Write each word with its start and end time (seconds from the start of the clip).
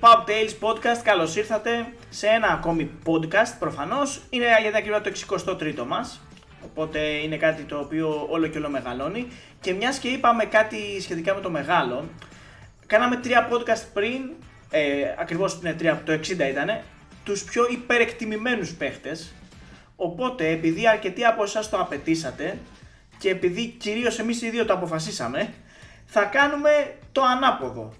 Φίλες 0.00 0.24
και 0.24 0.32
φίλοι 0.32 0.52
του 0.56 0.58
Pub 0.60 0.64
Tales 0.64 0.68
Podcast, 0.68 1.00
καλώς 1.02 1.36
ήρθατε 1.36 1.92
σε 2.08 2.26
ένα 2.26 2.46
ακόμη 2.46 2.90
podcast 3.04 3.56
προφανώς. 3.58 4.20
Είναι 4.30 4.44
γιατί 4.60 4.76
ακριβώς 4.76 5.44
το 5.44 5.58
63ο 5.60 5.86
μας, 5.86 6.20
οπότε 6.64 6.98
είναι 6.98 7.36
κάτι 7.36 7.62
το 7.62 7.78
οποίο 7.78 8.26
όλο 8.30 8.46
και 8.46 8.58
όλο 8.58 8.68
μεγαλώνει. 8.68 9.28
Και 9.60 9.72
μιας 9.72 9.98
και 9.98 10.08
είπαμε 10.08 10.44
κάτι 10.44 11.00
σχετικά 11.00 11.34
με 11.34 11.40
το 11.40 11.50
μεγάλο, 11.50 12.08
κάναμε 12.86 13.16
τρία 13.16 13.48
podcast 13.50 13.84
πριν, 13.92 14.30
ε, 14.70 15.14
ακριβώς 15.18 15.60
ναι, 15.60 15.74
τρία, 15.74 16.02
το 16.04 16.12
60 16.12 16.48
ήταν, 16.48 16.80
τους 17.24 17.44
πιο 17.44 17.66
υπερεκτιμημένους 17.70 18.74
παίχτες. 18.74 19.34
Οπότε 19.96 20.48
επειδή 20.48 20.88
αρκετοί 20.88 21.24
από 21.24 21.42
εσάς 21.42 21.70
το 21.70 21.80
απαιτήσατε 21.80 22.58
και 23.18 23.30
επειδή 23.30 23.66
κυρίως 23.66 24.18
εμείς 24.18 24.42
οι 24.42 24.50
δύο 24.50 24.64
το 24.64 24.72
αποφασίσαμε, 24.72 25.54
θα 26.06 26.24
κάνουμε 26.24 26.96
το 27.12 27.22
ανάποδο. 27.22 27.92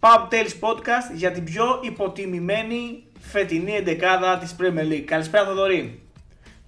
Pub 0.00 0.28
Tales 0.32 0.54
Podcast 0.60 1.14
για 1.14 1.30
την 1.32 1.44
πιο 1.44 1.80
υποτιμημένη 1.82 3.02
φετινή 3.20 3.72
εντεκάδα 3.76 4.38
της 4.38 4.56
Premier 4.60 4.92
League. 4.92 5.04
Καλησπέρα 5.04 5.44
Θοδωρή. 5.44 6.02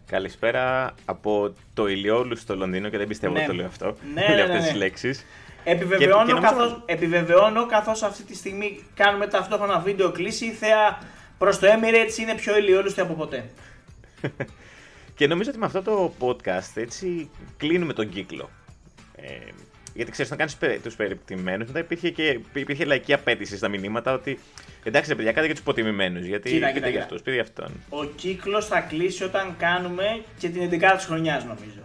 Καλησπέρα 0.06 0.94
από 1.04 1.54
το 1.74 1.86
Ηλιόλου 1.88 2.36
στο 2.36 2.56
Λονδίνο 2.56 2.88
και 2.88 2.98
δεν 2.98 3.06
πιστεύω 3.08 3.32
Ναι. 3.32 3.38
ότι 3.38 3.48
το 3.48 3.54
λέω 3.54 3.66
αυτό. 3.66 3.96
Ναι, 4.14 4.26
λέω 4.34 4.36
ναι, 4.36 4.42
αυτές 4.42 4.56
ναι, 4.56 4.62
τις 4.62 4.72
ναι. 4.72 4.78
λέξεις. 4.78 5.24
Επιβεβαιώνω, 5.64 6.24
Και- 6.26 6.32
και 6.32 6.40
νομίζω- 6.40 6.52
καθώς, 6.58 6.82
επιβεβαιώνω 6.86 7.66
καθώς 7.66 8.02
αυτή 8.02 8.22
τη 8.22 8.34
στιγμή 8.34 8.84
κάνουμε 8.94 9.26
ταυτόχρονα 9.26 9.78
βίντεο 9.78 10.10
κλίση. 10.12 10.44
Η 10.46 10.50
θέα 10.50 10.98
προς 11.38 11.58
το 11.58 11.66
Emirates 11.66 12.18
είναι 12.18 12.34
πιο 12.34 12.56
ηλιόλουστη 12.58 13.00
από 13.00 13.14
ποτέ. 13.14 13.50
Και 15.16 15.26
νομίζω 15.26 15.50
ότι 15.50 15.58
με 15.58 15.66
αυτό 15.66 15.82
το 15.82 16.12
podcast 16.20 16.70
έτσι 16.74 17.30
κλείνουμε 17.56 17.92
τον 17.92 18.08
κύκλο. 18.08 18.50
Ε, 19.16 19.28
γιατί 19.94 20.10
ξέρεις, 20.10 20.30
να 20.30 20.36
κάνεις 20.36 20.56
τους 20.82 20.96
περιπτυμμένου, 20.96 21.64
μετά 21.66 21.78
υπήρχε 21.78 22.10
και 22.10 22.40
υπήρχε 22.52 22.84
λαϊκή 22.84 23.12
απέτηση 23.12 23.56
στα 23.56 23.68
μηνύματα 23.68 24.12
ότι 24.12 24.38
εντάξει, 24.82 25.10
ρε 25.10 25.16
παιδιά, 25.16 25.32
κάντε 25.32 25.46
και 25.46 25.52
τους 25.52 25.62
υποτιμημένους. 25.62 26.24
Γιατί 26.24 26.50
Κοίτα, 26.50 26.66
πείτε 26.66 26.72
κοίτα, 26.78 26.88
για 26.88 27.00
κοίτα. 27.00 27.02
αυτούς, 27.02 27.18
πείτε 27.22 27.32
για 27.32 27.42
αυτόν. 27.42 27.70
Ο 27.88 28.04
κύκλος 28.04 28.66
θα 28.66 28.80
κλείσει 28.80 29.24
όταν 29.24 29.54
κάνουμε 29.58 30.22
και 30.38 30.48
την 30.48 30.62
11η 30.70 30.96
της 30.96 31.04
χρονιάς 31.04 31.44
νομίζω. 31.44 31.80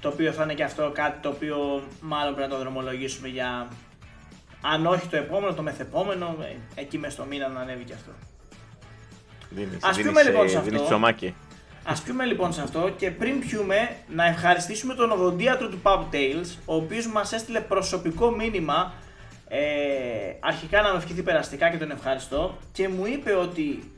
Το 0.00 0.08
οποίο 0.08 0.32
θα 0.32 0.42
είναι 0.42 0.54
και 0.54 0.62
αυτό 0.64 0.90
κάτι 0.94 1.20
το 1.22 1.28
οποίο 1.28 1.82
μάλλον 2.00 2.34
πρέπει 2.34 2.50
να 2.50 2.56
το 2.56 2.62
δρομολογήσουμε 2.62 3.28
για 3.28 3.68
αν 4.60 4.86
όχι 4.86 5.06
το 5.08 5.16
επόμενο, 5.16 5.54
το 5.54 5.62
μεθεπόμενο, 5.62 6.36
ε, 6.40 6.80
εκεί 6.80 6.98
μες 6.98 7.12
στο 7.12 7.24
μήνα 7.24 7.48
να 7.48 7.60
ανέβει 7.60 7.84
και 7.84 7.92
αυτό. 7.92 8.10
Δίνεις, 9.50 9.78
Ας 9.80 9.96
δίνεις, 9.96 10.10
πούμε, 10.10 10.22
λοιπόν, 10.22 10.46
ε, 10.46 10.48
σε 10.48 10.60
δίνεις 10.60 10.80
αυτό. 10.80 10.94
Ψωμάκι. 11.92 12.00
Α 12.00 12.06
πούμε 12.06 12.24
λοιπόν 12.24 12.52
σε 12.52 12.62
αυτό 12.62 12.90
και 12.96 13.10
πριν 13.10 13.38
πιούμε 13.40 13.96
να 14.08 14.26
ευχαριστήσουμε 14.26 14.94
τον 14.94 15.10
οδοντίατρο 15.10 15.68
του 15.68 15.80
Pub 15.82 16.00
Tales, 16.12 16.56
ο 16.64 16.74
οποίος 16.74 17.06
μας 17.06 17.32
έστειλε 17.32 17.60
προσωπικό 17.60 18.30
μήνυμα. 18.30 18.92
Ε, 19.48 19.58
αρχικά 20.40 20.82
να 20.82 20.90
με 20.90 20.96
ευχηθεί 20.96 21.22
περαστικά 21.22 21.70
και 21.70 21.76
τον 21.76 21.90
ευχαριστώ 21.90 22.56
και 22.72 22.88
μου 22.88 23.06
είπε 23.06 23.34
ότι 23.34 23.92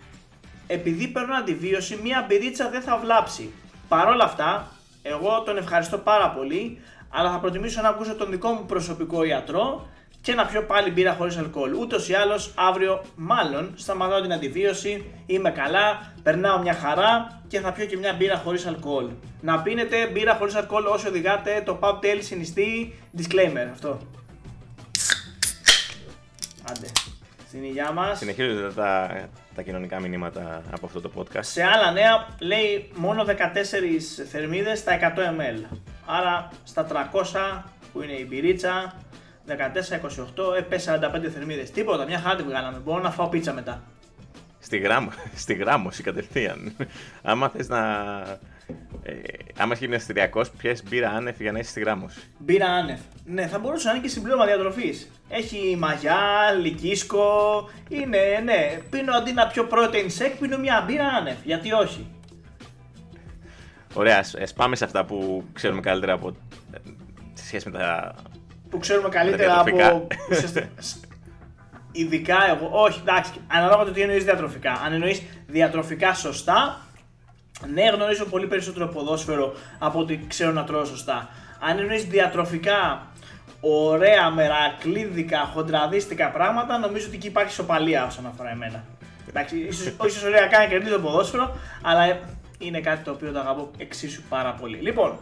επειδή 0.66 1.08
παίρνω 1.08 1.34
αντιβίωση, 1.34 1.98
μία 2.02 2.24
μπυρίτσα 2.28 2.70
δεν 2.70 2.80
θα 2.82 2.98
βλάψει. 2.98 3.52
Παρ' 3.88 4.08
όλα 4.08 4.24
αυτά, 4.24 4.72
εγώ 5.02 5.42
τον 5.44 5.56
ευχαριστώ 5.56 5.98
πάρα 5.98 6.30
πολύ, 6.30 6.78
αλλά 7.10 7.30
θα 7.30 7.38
προτιμήσω 7.38 7.80
να 7.80 7.88
ακούσω 7.88 8.14
τον 8.14 8.30
δικό 8.30 8.48
μου 8.48 8.64
προσωπικό 8.66 9.24
ιατρό 9.24 9.88
και 10.20 10.34
να 10.34 10.46
πιω 10.46 10.62
πάλι 10.62 10.90
μπύρα 10.90 11.14
χωρίς 11.14 11.36
αλκοόλ. 11.36 11.72
Ούτως 11.72 12.08
ή 12.08 12.14
άλλως, 12.14 12.52
αύριο 12.54 13.04
μάλλον 13.14 13.72
σταματάω 13.76 14.20
την 14.20 14.32
αντιβίωση, 14.32 15.04
είμαι 15.26 15.50
καλά, 15.50 16.12
περνάω 16.22 16.58
μια 16.58 16.74
χαρά 16.74 17.40
και 17.48 17.60
θα 17.60 17.72
πιω 17.72 17.84
και 17.84 17.96
μια 17.96 18.12
μπύρα 18.12 18.36
χωρίς 18.36 18.66
αλκοόλ. 18.66 19.08
Να 19.40 19.62
πίνετε 19.62 20.06
μπύρα 20.06 20.34
χωρίς 20.34 20.54
αλκοόλ 20.54 20.86
όσο 20.86 21.08
οδηγάτε, 21.08 21.62
το 21.64 21.78
Pub 21.82 21.94
Tail 22.04 22.18
συνιστεί 22.20 22.94
disclaimer 23.18 23.68
αυτό. 23.72 23.98
Άντε, 26.70 26.86
στην 27.46 27.62
υγειά 27.62 27.92
μας. 27.92 28.18
Συνεχίζονται 28.18 28.72
τα, 28.72 29.10
τα 29.54 29.62
κοινωνικά 29.62 30.00
μηνύματα 30.00 30.62
από 30.70 30.86
αυτό 30.86 31.00
το 31.00 31.10
podcast. 31.16 31.40
Σε 31.40 31.62
άλλα 31.62 31.90
νέα 31.90 32.26
λέει 32.38 32.90
μόνο 32.94 33.24
14 33.24 33.32
θερμίδες 34.30 34.78
στα 34.78 34.98
100 35.00 35.18
ml. 35.18 35.76
Άρα 36.06 36.48
στα 36.64 37.10
300 37.62 37.62
που 37.92 38.02
είναι 38.02 38.12
η 38.12 38.26
μπυρίτσα, 38.28 38.94
14-28, 39.48 40.56
ε, 40.56 40.60
πες 40.60 40.82
45 40.88 41.28
θερμίδες. 41.28 41.70
Τίποτα, 41.70 42.04
μια 42.06 42.18
χαρά 42.18 42.36
τη 42.36 42.42
βγάλαμε. 42.42 42.78
Μπορώ 42.78 43.02
να 43.02 43.10
φάω 43.10 43.28
πίτσα 43.28 43.52
μετά. 43.52 43.82
Στη, 44.58 44.78
γράμμο, 44.78 45.10
στη 45.34 45.54
γράμμωση 45.54 46.02
κατευθείαν. 46.02 46.76
άμα 47.22 47.48
θες 47.48 47.68
να. 47.68 47.78
Ε, 49.02 49.12
άμα 49.58 49.72
είσαι 49.74 49.84
γυμναστηριακός, 49.84 50.50
πιες 50.50 50.82
μπύρα 50.88 51.10
άνευ 51.10 51.40
για 51.40 51.52
να 51.52 51.58
είσαι 51.58 51.70
στη 51.70 51.80
γράμμωση. 51.80 52.20
Μπύρα 52.38 52.66
άνευ. 52.66 52.98
Ναι, 53.24 53.46
θα 53.46 53.58
μπορούσε 53.58 53.86
να 53.88 53.92
είναι 53.94 54.02
και 54.02 54.08
συμπλήρωμα 54.08 54.44
διατροφής. 54.46 55.10
Έχει 55.28 55.76
μαγιά, 55.78 56.18
λυκίσκο. 56.60 57.24
Είναι, 57.88 58.18
ναι. 58.44 58.78
Πίνω 58.90 59.12
αντί 59.14 59.32
να 59.32 59.46
πιω 59.46 59.68
protein 59.70 60.06
shake, 60.18 60.36
πίνω 60.40 60.58
μια 60.58 60.84
μπύρα 60.86 61.06
άνευ. 61.06 61.36
Γιατί 61.44 61.72
όχι; 61.72 62.06
Ωραία, 63.94 64.18
ας, 64.18 64.34
ας 64.34 64.52
πάμε 64.52 64.76
σε 64.76 64.84
αυτά 64.84 65.04
που 65.04 65.44
ξέρουμε 65.52 65.80
καλύτερα 65.80 66.12
από. 66.12 66.28
ε, 66.72 66.78
σε 67.34 67.46
σχέση 67.46 67.70
με 67.70 67.78
τα. 67.78 68.14
Που 68.70 68.78
ξέρουμε 68.78 69.08
καλύτερα 69.08 69.52
διατροφικά. 69.62 69.86
από. 69.88 70.06
ουσιαστικά- 70.30 70.68
Ειδικά 71.92 72.36
εγώ. 72.56 72.70
Όχι, 72.72 73.00
εντάξει, 73.06 73.32
ανάλογα 73.52 73.84
το 73.84 73.90
τι 73.90 74.00
εννοείς 74.00 74.24
διατροφικά. 74.24 74.72
Αν 74.84 74.92
εννοείς 74.92 75.22
διατροφικά 75.46 76.14
σωστά, 76.14 76.80
ναι, 77.72 77.88
γνωρίζω 77.88 78.24
πολύ 78.24 78.46
περισσότερο 78.46 78.86
ποδόσφαιρο 78.86 79.52
από 79.78 79.98
ότι 79.98 80.24
ξέρω 80.28 80.52
να 80.52 80.64
τρώω 80.64 80.84
σωστά. 80.84 81.28
Αν 81.60 81.78
εννοείς 81.78 82.04
διατροφικά 82.04 83.06
ωραία, 83.60 84.30
μερακλίδικα, 84.30 85.38
χοντραδίστικα 85.54 86.30
πράγματα, 86.30 86.78
νομίζω 86.78 87.06
ότι 87.06 87.16
εκεί 87.16 87.26
υπάρχει 87.26 87.52
σοπαλία 87.52 88.06
όσον 88.06 88.26
αφορά 88.26 88.50
εμένα. 88.50 88.84
Εντάξει, 89.28 89.56
ίσως, 89.58 89.92
ίσως 90.06 90.22
ωραία 90.24 90.46
κάνει 90.46 90.64
και 90.64 90.70
κερδίζει 90.72 90.92
το 90.92 91.00
ποδόσφαιρο, 91.00 91.56
αλλά 91.82 92.18
είναι 92.58 92.80
κάτι 92.80 93.04
το 93.04 93.10
οποίο 93.10 93.32
το 93.32 93.38
αγαπώ 93.38 93.70
εξίσου 93.78 94.22
πάρα 94.28 94.52
πολύ. 94.52 94.76
Λοιπόν, 94.76 95.18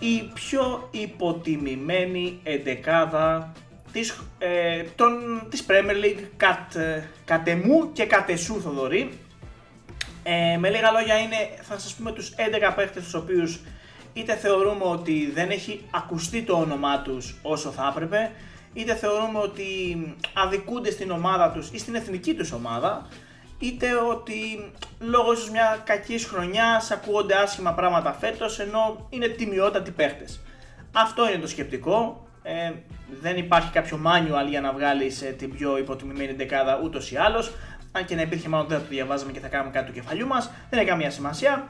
η 0.00 0.30
πιο 0.34 0.88
υποτιμημένη 0.90 2.40
εντεκάδα 2.42 3.52
της, 3.92 4.20
ε, 4.38 4.82
των, 4.82 5.12
της 5.48 5.64
Premier 5.68 6.04
League 6.04 6.24
κατ, 6.36 6.74
ε, 6.74 7.08
κατ' 7.24 7.48
εμού 7.48 7.92
και 7.92 8.04
κατ' 8.04 8.28
εσού 8.30 8.60
Θοδωρή. 8.60 9.18
Ε, 10.22 10.56
με 10.56 10.70
λίγα 10.70 10.90
λόγια 10.90 11.18
είναι, 11.18 11.36
θα 11.62 11.78
σας 11.78 11.94
πούμε 11.94 12.12
τους 12.12 12.32
11 12.36 12.72
παίχτες 12.76 13.02
τους 13.02 13.14
οποίους 13.14 13.60
είτε 14.12 14.36
θεωρούμε 14.36 14.84
ότι 14.84 15.30
δεν 15.34 15.50
έχει 15.50 15.84
ακουστεί 15.90 16.42
το 16.42 16.52
όνομά 16.56 17.02
τους 17.02 17.34
όσο 17.42 17.70
θα 17.70 17.92
έπρεπε, 17.94 18.30
είτε 18.72 18.94
θεωρούμε 18.94 19.38
ότι 19.38 19.64
αδικούνται 20.34 20.90
στην 20.90 21.10
ομάδα 21.10 21.50
τους 21.50 21.70
ή 21.72 21.78
στην 21.78 21.94
εθνική 21.94 22.34
τους 22.34 22.52
ομάδα, 22.52 23.06
είτε 23.60 23.94
ότι 23.94 24.70
λόγω 24.98 25.32
ίσως 25.32 25.50
μια 25.50 25.82
κακής 25.84 26.24
χρονιάς 26.24 26.90
ακούγονται 26.90 27.34
άσχημα 27.34 27.72
πράγματα 27.72 28.12
φέτος 28.12 28.58
ενώ 28.58 29.06
είναι 29.10 29.26
τιμιότατοι 29.26 29.90
παίχτες. 29.90 30.40
Αυτό 30.92 31.28
είναι 31.28 31.38
το 31.38 31.46
σκεπτικό. 31.48 32.26
Ε, 32.42 32.72
δεν 33.20 33.36
υπάρχει 33.36 33.70
κάποιο 33.70 34.00
manual 34.06 34.48
για 34.48 34.60
να 34.60 34.72
βγάλεις 34.72 35.22
ε, 35.22 35.26
την 35.26 35.52
πιο 35.56 35.78
υποτιμημένη 35.78 36.32
δεκάδα 36.32 36.80
ούτως 36.84 37.10
ή 37.10 37.16
άλλως. 37.16 37.52
Αν 37.92 38.04
και 38.04 38.14
να 38.14 38.22
υπήρχε 38.22 38.48
μάλλον 38.48 38.66
δεν 38.68 38.78
θα 38.78 38.84
το 38.84 38.90
διαβάζαμε 38.90 39.32
και 39.32 39.40
θα 39.40 39.48
κάνουμε 39.48 39.70
κάτι 39.70 39.86
του 39.86 39.92
κεφαλιού 39.92 40.26
μας. 40.26 40.50
Δεν 40.70 40.78
έχει 40.78 40.88
καμία 40.88 41.10
σημασία. 41.10 41.68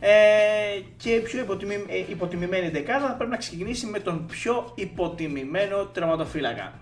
Ε, 0.00 0.10
και 0.96 1.10
η 1.10 1.20
πιο 1.20 1.40
υποτιμη, 1.40 1.74
ε, 1.74 1.98
υποτιμημένη 2.08 2.68
δεκάδα 2.68 3.06
θα 3.06 3.14
πρέπει 3.14 3.30
να 3.30 3.36
ξεκινήσει 3.36 3.86
με 3.86 3.98
τον 3.98 4.26
πιο 4.26 4.72
υποτιμημένο 4.74 5.84
τερματοφύλακα. 5.84 6.72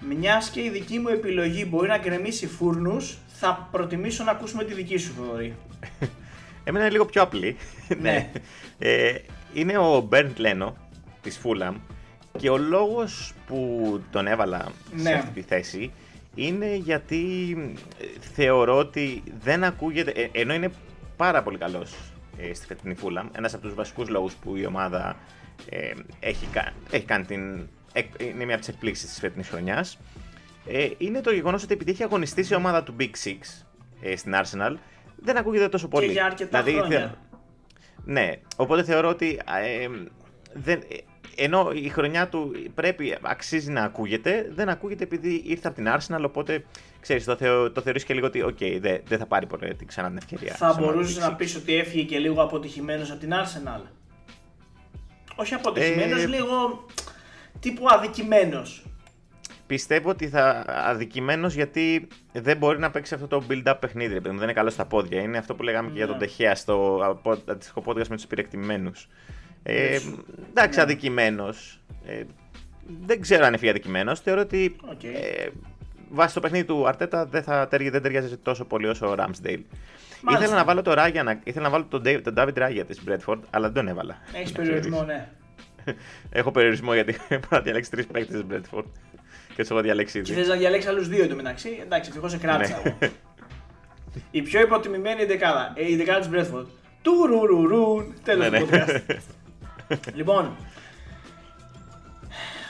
Μιας 0.00 0.50
και 0.50 0.60
η 0.62 0.68
δική 0.70 0.98
μου 0.98 1.08
επιλογή 1.08 1.66
μπορεί 1.68 1.88
να 1.88 1.98
γκρεμίσει 1.98 2.46
φούρνους, 2.46 3.18
θα 3.40 3.68
προτιμήσω 3.70 4.24
να 4.24 4.30
ακούσουμε 4.30 4.64
τη 4.64 4.74
δική 4.74 4.96
σου 4.96 5.12
Θοδωρή. 5.16 5.54
Εμένα 6.64 6.84
είναι 6.84 6.92
λίγο 6.92 7.04
πιο 7.06 7.22
απλή. 7.22 7.56
Ναι. 8.00 8.30
ε, 8.78 9.14
είναι 9.54 9.78
ο 9.78 10.00
Μπέρντ 10.00 10.38
Λένο 10.38 10.76
της 11.22 11.38
Φούλαμ 11.38 11.76
και 12.38 12.50
ο 12.50 12.58
λόγος 12.58 13.32
που 13.46 14.00
τον 14.10 14.26
έβαλα 14.26 14.58
σε 14.96 15.02
Ναι. 15.02 15.12
αυτή 15.12 15.30
τη 15.40 15.42
θέση 15.42 15.92
είναι 16.34 16.74
γιατί 16.74 17.22
ε, 18.00 18.04
θεωρώ 18.34 18.76
ότι 18.78 19.22
δεν 19.40 19.64
ακούγεται, 19.64 20.10
ε, 20.10 20.28
ενώ 20.32 20.54
είναι 20.54 20.70
πάρα 21.16 21.42
πολύ 21.42 21.58
καλός 21.58 21.94
ε, 22.38 22.54
στη 22.54 22.66
φετινή 22.66 22.94
Φούλαμ, 22.94 23.28
ένας 23.36 23.54
από 23.54 23.62
τους 23.62 23.74
βασικούς 23.74 24.08
λόγους 24.08 24.34
που 24.34 24.56
η 24.56 24.66
ομάδα 24.66 25.16
ε, 25.68 25.92
έχει, 26.20 26.46
κα- 26.52 26.72
έχει 26.90 27.04
κάνει 27.04 27.24
την, 27.24 27.68
εκ- 27.92 28.20
είναι 28.22 28.44
μια 28.44 28.54
από 28.54 28.64
τις 28.64 28.74
εκπλήξεις 28.74 29.08
της 29.08 29.18
φετινής 29.18 29.48
χρονιάς, 29.48 29.98
ε, 30.66 30.88
είναι 30.98 31.20
το 31.20 31.30
γεγονός 31.32 31.62
ότι 31.62 31.72
επειδή 31.72 31.90
έχει 31.90 32.02
αγωνιστεί 32.02 32.42
σε 32.42 32.54
ομάδα 32.54 32.82
του 32.82 32.96
Big 33.00 33.10
Six 33.24 33.38
ε, 34.00 34.16
στην 34.16 34.32
Arsenal, 34.34 34.74
δεν 35.16 35.36
ακούγεται 35.36 35.68
τόσο 35.68 35.88
πολύ. 35.88 36.06
Και 36.06 36.12
για 36.12 36.24
αρκετά 36.24 36.62
Δηλαδή, 36.62 36.78
χρόνια. 36.80 36.98
θε- 37.00 37.38
ναι, 38.04 38.30
οπότε 38.56 38.82
θεωρώ 38.82 39.08
ότι 39.08 39.40
ε, 39.62 39.88
δεν, 40.52 40.80
ε, 40.88 40.96
ενώ 41.44 41.70
η 41.74 41.88
χρονιά 41.88 42.28
του 42.28 42.52
πρέπει, 42.74 43.16
αξίζει 43.22 43.70
να 43.70 43.82
ακούγεται, 43.82 44.50
δεν 44.54 44.68
ακούγεται 44.68 45.04
επειδή 45.04 45.42
ήρθε 45.46 45.68
από 45.68 45.76
την 45.76 45.86
Arsenal, 45.88 46.22
οπότε 46.24 46.64
ξέρεις, 47.00 47.24
το, 47.24 47.36
θεω, 47.36 47.72
το 47.72 47.80
θεωρείς 47.80 48.04
και 48.04 48.14
λίγο 48.14 48.26
ότι 48.26 48.42
οκ, 48.42 48.58
δεν 48.80 49.00
δεν 49.06 49.18
θα 49.18 49.26
πάρει 49.26 49.46
ποτέ 49.46 49.74
την- 49.74 49.86
ξανά 49.86 50.08
την 50.08 50.16
ευκαιρία. 50.16 50.54
Θα 50.54 50.56
σε 50.56 50.64
ομάδα 50.64 50.80
μπορούσες 50.92 51.16
Big 51.16 51.20
να 51.20 51.32
Six. 51.32 51.36
πεις 51.36 51.56
ότι 51.56 51.74
έφυγε 51.76 52.04
και 52.04 52.18
λίγο 52.18 52.42
αποτυχημένος 52.42 53.10
από 53.10 53.20
την 53.20 53.30
Arsenal; 53.32 53.80
Όχι 55.36 55.54
αποτυχημένος, 55.54 56.22
Ε, 56.22 56.26
λίγο 56.26 56.86
τύπου 57.60 57.84
αδικημένος. 57.88 58.84
Πιστεύω 59.70 60.10
ότι 60.10 60.28
θα 60.28 60.64
αδικημένος 60.66 61.54
γιατί 61.54 62.06
δεν 62.32 62.56
μπορεί 62.56 62.78
να 62.78 62.90
παίξει 62.90 63.14
αυτό 63.14 63.26
το 63.26 63.42
build-up 63.50 63.74
παιχνίδι. 63.80 64.18
Δεν 64.18 64.32
είναι 64.36 64.52
καλό 64.52 64.70
στα 64.70 64.84
πόδια. 64.84 65.20
Είναι 65.20 65.38
αυτό 65.38 65.54
που 65.54 65.62
λέγαμε 65.62 65.88
και 65.90 65.96
για 65.96 66.06
τον 66.06 66.16
Ναι. 66.16 66.26
Ντε 66.26 66.38
Χέα 66.38 66.54
στο 66.54 67.00
αντίστοιχο 67.48 67.82
podcast 67.86 68.06
με 68.08 68.14
τους 68.14 68.24
υπερεκτιμημένους. 68.24 68.90
Ε, 69.62 69.96
Yes. 69.96 70.18
εντάξει, 70.50 70.78
Ναι. 70.78 70.84
αδικημένος. 70.84 71.80
Ε, 72.06 72.22
δεν 73.06 73.20
ξέρω 73.20 73.44
αν 73.44 73.54
είναι 73.54 73.70
αδικημένος. 73.70 74.20
Θεωρώ 74.20 74.40
ότι 74.40 74.76
Οκ. 74.90 75.04
ε, 75.04 75.48
βάσει 76.10 76.34
το 76.34 76.40
παιχνίδι 76.40 76.64
του 76.64 76.88
Αρτέτα 76.88 77.26
δεν, 77.26 77.42
θα, 77.42 77.68
ταιριάζει- 77.68 77.92
δεν 77.92 78.02
ταιριάζει 78.02 78.36
τόσο 78.36 78.64
πολύ 78.64 78.86
όσο 78.86 79.06
ο 79.08 79.12
Ramsdale. 79.18 79.62
Μάλιστα. 80.22 80.44
Ήθελα 80.44 80.54
να 80.54 80.64
βάλω 80.64 80.82
το 80.82 80.94
Ράγια, 80.94 81.22
να- 81.22 81.40
ήθελα 81.44 81.64
να 81.64 81.70
βάλω 81.70 81.84
τον, 81.84 82.02
Dave, 82.04 82.20
τον 82.24 82.34
David 82.36 82.54
Raya 82.58 82.82
της 82.86 83.00
Brentford, 83.08 83.38
αλλά 83.50 83.66
δεν 83.66 83.74
τον 83.74 83.88
έβαλα. 83.88 84.18
Έχεις 84.34 84.52
Να 84.52 84.56
περιορισμό, 84.58 84.96
ξέρεις. 85.04 85.12
ναι. 85.14 85.28
Έχω 86.40 86.50
περιορισμό 86.50 86.94
γιατί 86.94 87.12
μπορώ 87.28 87.46
να 87.50 87.60
διαλέξει 87.60 87.90
τρεις 87.90 88.06
παίκτες 88.06 88.42
της 88.42 88.44
Bradford. 88.50 88.84
Και 89.60 89.66
του 89.66 89.72
έχω 89.74 89.82
διαλέξεις 89.82 90.22
Και 90.22 90.32
ήδη. 90.32 90.40
θες 90.40 90.48
να 90.50 90.56
διαλέξεις 90.56 90.90
άλλους 90.90 91.08
δύο 91.08 91.24
εντωμεταξύ. 91.24 91.78
Εντάξει, 91.82 92.08
ευτυχώς 92.08 92.30
σε 92.30 92.36
κράτησα 92.38 92.80
Ναι. 92.84 92.94
εγώ. 93.00 93.12
Η 94.30 94.42
πιο 94.42 94.60
υποτιμημένη 94.60 95.24
δεκάδα. 95.24 95.72
Ε, 95.74 95.90
η 95.90 95.96
δεκάδα 95.96 96.18
της 96.18 96.28
Μπρέτφορντ. 96.28 96.66
Του 97.02 97.26
ρουρουρούν. 97.26 98.14
Τέλος 98.24 98.50
Ναι, 98.50 98.58
του 98.60 98.66
ναι. 98.70 98.84
podcast. 98.86 99.16
λοιπόν. 100.18 100.56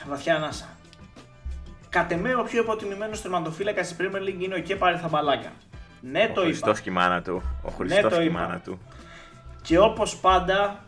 Βαθιά 0.07 0.35
ανάσα. 0.35 0.65
Κατ' 1.89 2.11
εμέ 2.11 2.35
ο 2.35 2.43
πιο 2.43 2.61
υποτιμημένος 2.61 3.21
τερματοφύλακα 3.21 3.81
της 3.81 3.95
Premier 3.99 4.21
League 4.27 4.41
είναι 4.43 4.55
ο 4.55 4.59
Κέπα 4.59 4.87
Αριθαμπαλάκα. 4.87 5.51
Ναι, 6.01 6.21
Ο 6.29 6.33
το 6.33 6.41
είπα. 6.41 6.43
Χριστός 6.43 6.79
και 6.81 6.89
η 6.89 6.93
μάνα 6.93 7.21
του. 7.21 7.41
Ο 7.63 7.69
Χριστός 7.71 8.01
το 8.01 8.17
και 8.17 8.21
η 8.21 8.25
είπα. 8.25 8.39
μάνα 8.39 8.59
του. 8.65 8.79
Και 9.61 9.79
όπως 9.79 10.15
πάντα 10.17 10.83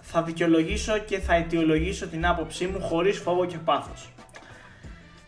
θα 0.00 0.22
δικαιολογήσω 0.22 0.98
και 0.98 1.18
θα 1.18 1.34
αιτιολογήσω 1.34 2.06
την 2.06 2.26
άποψή 2.26 2.66
μου 2.66 2.80
χωρίς 2.80 3.18
φόβο 3.18 3.44
και 3.46 3.56
πάθος. 3.58 4.08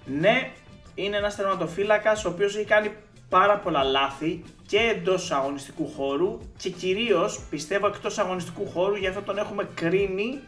Ναι, 0.04 0.50
είναι 0.94 1.16
ένας 1.16 1.36
τερματοφύλακας 1.36 2.24
ο 2.24 2.28
οποίος 2.28 2.56
έχει 2.56 2.64
κάνει 2.64 2.90
πάρα 3.28 3.58
πολλά 3.58 3.82
λάθη 3.82 4.44
και 4.66 4.78
εντός 4.78 5.30
αγωνιστικού 5.30 5.88
χώρου 5.96 6.38
και 6.56 6.70
κυρίως 6.70 7.40
πιστεύω 7.50 7.86
εκτός 7.86 8.18
αγωνιστικού 8.18 8.66
χώρου, 8.66 8.96
γι' 8.96 9.06
αυτό 9.06 9.22
τον 9.22 9.38
έχουμε 9.38 9.68
κρίνει 9.74 10.40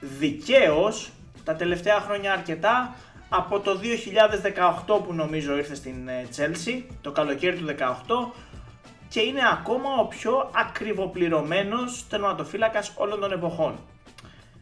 δικαίως 0.00 1.10
τα 1.44 1.54
τελευταία 1.54 2.00
χρόνια 2.00 2.32
αρκετά 2.32 2.94
από 3.28 3.60
το 3.60 3.80
2018 4.86 5.02
που 5.06 5.14
νομίζω 5.14 5.56
ήρθε 5.56 5.74
στην 5.74 6.08
ε, 6.08 6.26
Chelsea, 6.36 6.82
το 7.00 7.12
καλοκαίρι 7.12 7.56
του 7.56 7.66
2018 7.66 8.32
και 9.08 9.20
είναι 9.20 9.40
ακόμα 9.52 9.88
ο 10.00 10.04
πιο 10.04 10.50
ακριβοπληρωμένος 10.54 12.08
τερματοφύλακας 12.08 12.92
όλων 12.94 13.20
των 13.20 13.32
εποχών. 13.32 13.78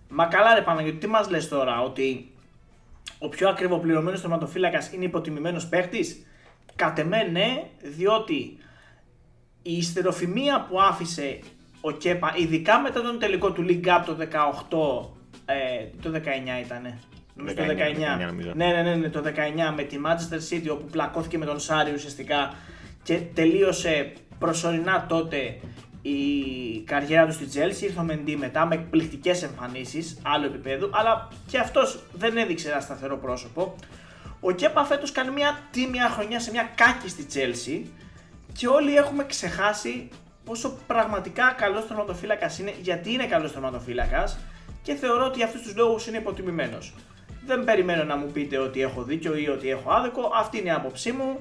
Μα 0.08 0.26
καλά 0.26 0.54
ρε 0.54 0.62
Παναγιώτη, 0.62 0.98
τι 0.98 1.06
μας 1.06 1.30
λες 1.30 1.48
τώρα, 1.48 1.82
ότι 1.82 2.35
ο 3.18 3.28
πιο 3.28 3.48
ακριβοπληρωμένος 3.48 4.20
τερματοφύλακας 4.20 4.92
είναι 4.92 5.04
υποτιμημένος 5.04 5.66
παίχτης; 5.66 6.26
Κατ' 6.76 6.98
εμέ 6.98 7.22
ναι, 7.22 7.62
διότι 7.82 8.58
η 9.62 9.76
ιστεροφημία 9.76 10.66
που 10.68 10.80
άφησε 10.80 11.38
ο 11.80 11.90
Κέπα, 11.90 12.34
ειδικά 12.36 12.80
μετά 12.80 13.02
τον 13.02 13.18
τελικό 13.18 13.52
του 13.52 13.66
League 13.68 13.86
Cup 13.86 14.02
το 14.06 14.16
18, 14.16 15.10
ε, 15.44 15.86
το 16.02 16.10
19 16.10 16.64
ήτανε. 16.64 16.98
Νομίζω 17.34 17.56
το 17.56 17.62
19, 17.62 17.66
19. 17.66 18.22
19 18.22 18.26
νομίζω. 18.26 18.52
Ναι, 18.54 18.66
ναι, 18.66 18.82
ναι, 18.82 18.94
ναι, 18.94 19.08
το 19.08 19.22
19 19.22 19.72
με 19.76 19.82
τη 19.82 19.96
Manchester 20.06 20.54
City 20.54 20.70
όπου 20.70 20.84
πλακώθηκε 20.90 21.38
με 21.38 21.44
τον 21.44 21.60
Σάρι 21.60 21.92
ουσιαστικά 21.92 22.54
και 23.02 23.20
τελείωσε 23.34 24.12
προσωρινά 24.38 25.06
τότε 25.08 25.56
η 26.08 26.80
καριέρα 26.80 27.26
του 27.26 27.32
στη 27.32 27.48
Chelsea. 27.54 27.82
Ήρθε 27.82 28.00
ο 28.00 28.02
Μεντί 28.02 28.36
μετά 28.36 28.66
με 28.66 28.74
εκπληκτικές 28.74 29.42
εμφανίσεις 29.42 30.18
άλλο 30.22 30.46
επίπεδο, 30.46 30.90
αλλά 30.92 31.28
και 31.46 31.58
αυτός 31.58 32.02
δεν 32.12 32.36
έδειξε 32.36 32.70
ένα 32.70 32.80
σταθερό 32.80 33.16
πρόσωπο. 33.16 33.74
Ο 34.40 34.50
Κέπα 34.50 34.84
φέτος 34.84 35.12
κάνει 35.12 35.30
μια 35.30 35.60
τίμια 35.70 36.08
χρονιά 36.08 36.40
σε 36.40 36.50
μια 36.50 36.70
κάκιστη 36.74 37.26
Chelsea 37.34 37.86
και 38.52 38.66
όλοι 38.66 38.96
έχουμε 38.96 39.24
ξεχάσει 39.24 40.08
πόσο 40.44 40.78
πραγματικά 40.86 41.54
καλός 41.58 41.86
τερματοφύλακας 41.86 42.58
είναι, 42.58 42.74
γιατί 42.82 43.12
είναι 43.12 43.26
καλός 43.26 43.52
τερματοφύλακας 43.52 44.38
και 44.82 44.94
θεωρώ 44.94 45.24
ότι 45.24 45.36
για 45.36 45.46
αυτούς 45.46 45.62
τους 45.62 45.76
λόγους 45.76 46.06
είναι 46.06 46.16
υποτιμημένος. 46.16 46.92
Δεν 47.46 47.64
περιμένω 47.64 48.04
να 48.04 48.16
μου 48.16 48.26
πείτε 48.26 48.58
ότι 48.58 48.80
έχω 48.80 49.02
δίκιο 49.02 49.36
ή 49.36 49.48
ότι 49.48 49.70
έχω 49.70 49.90
άδικο. 49.90 50.30
Αυτή 50.34 50.58
είναι 50.58 50.68
η 50.68 50.72
άποψή 50.72 51.12
μου. 51.12 51.40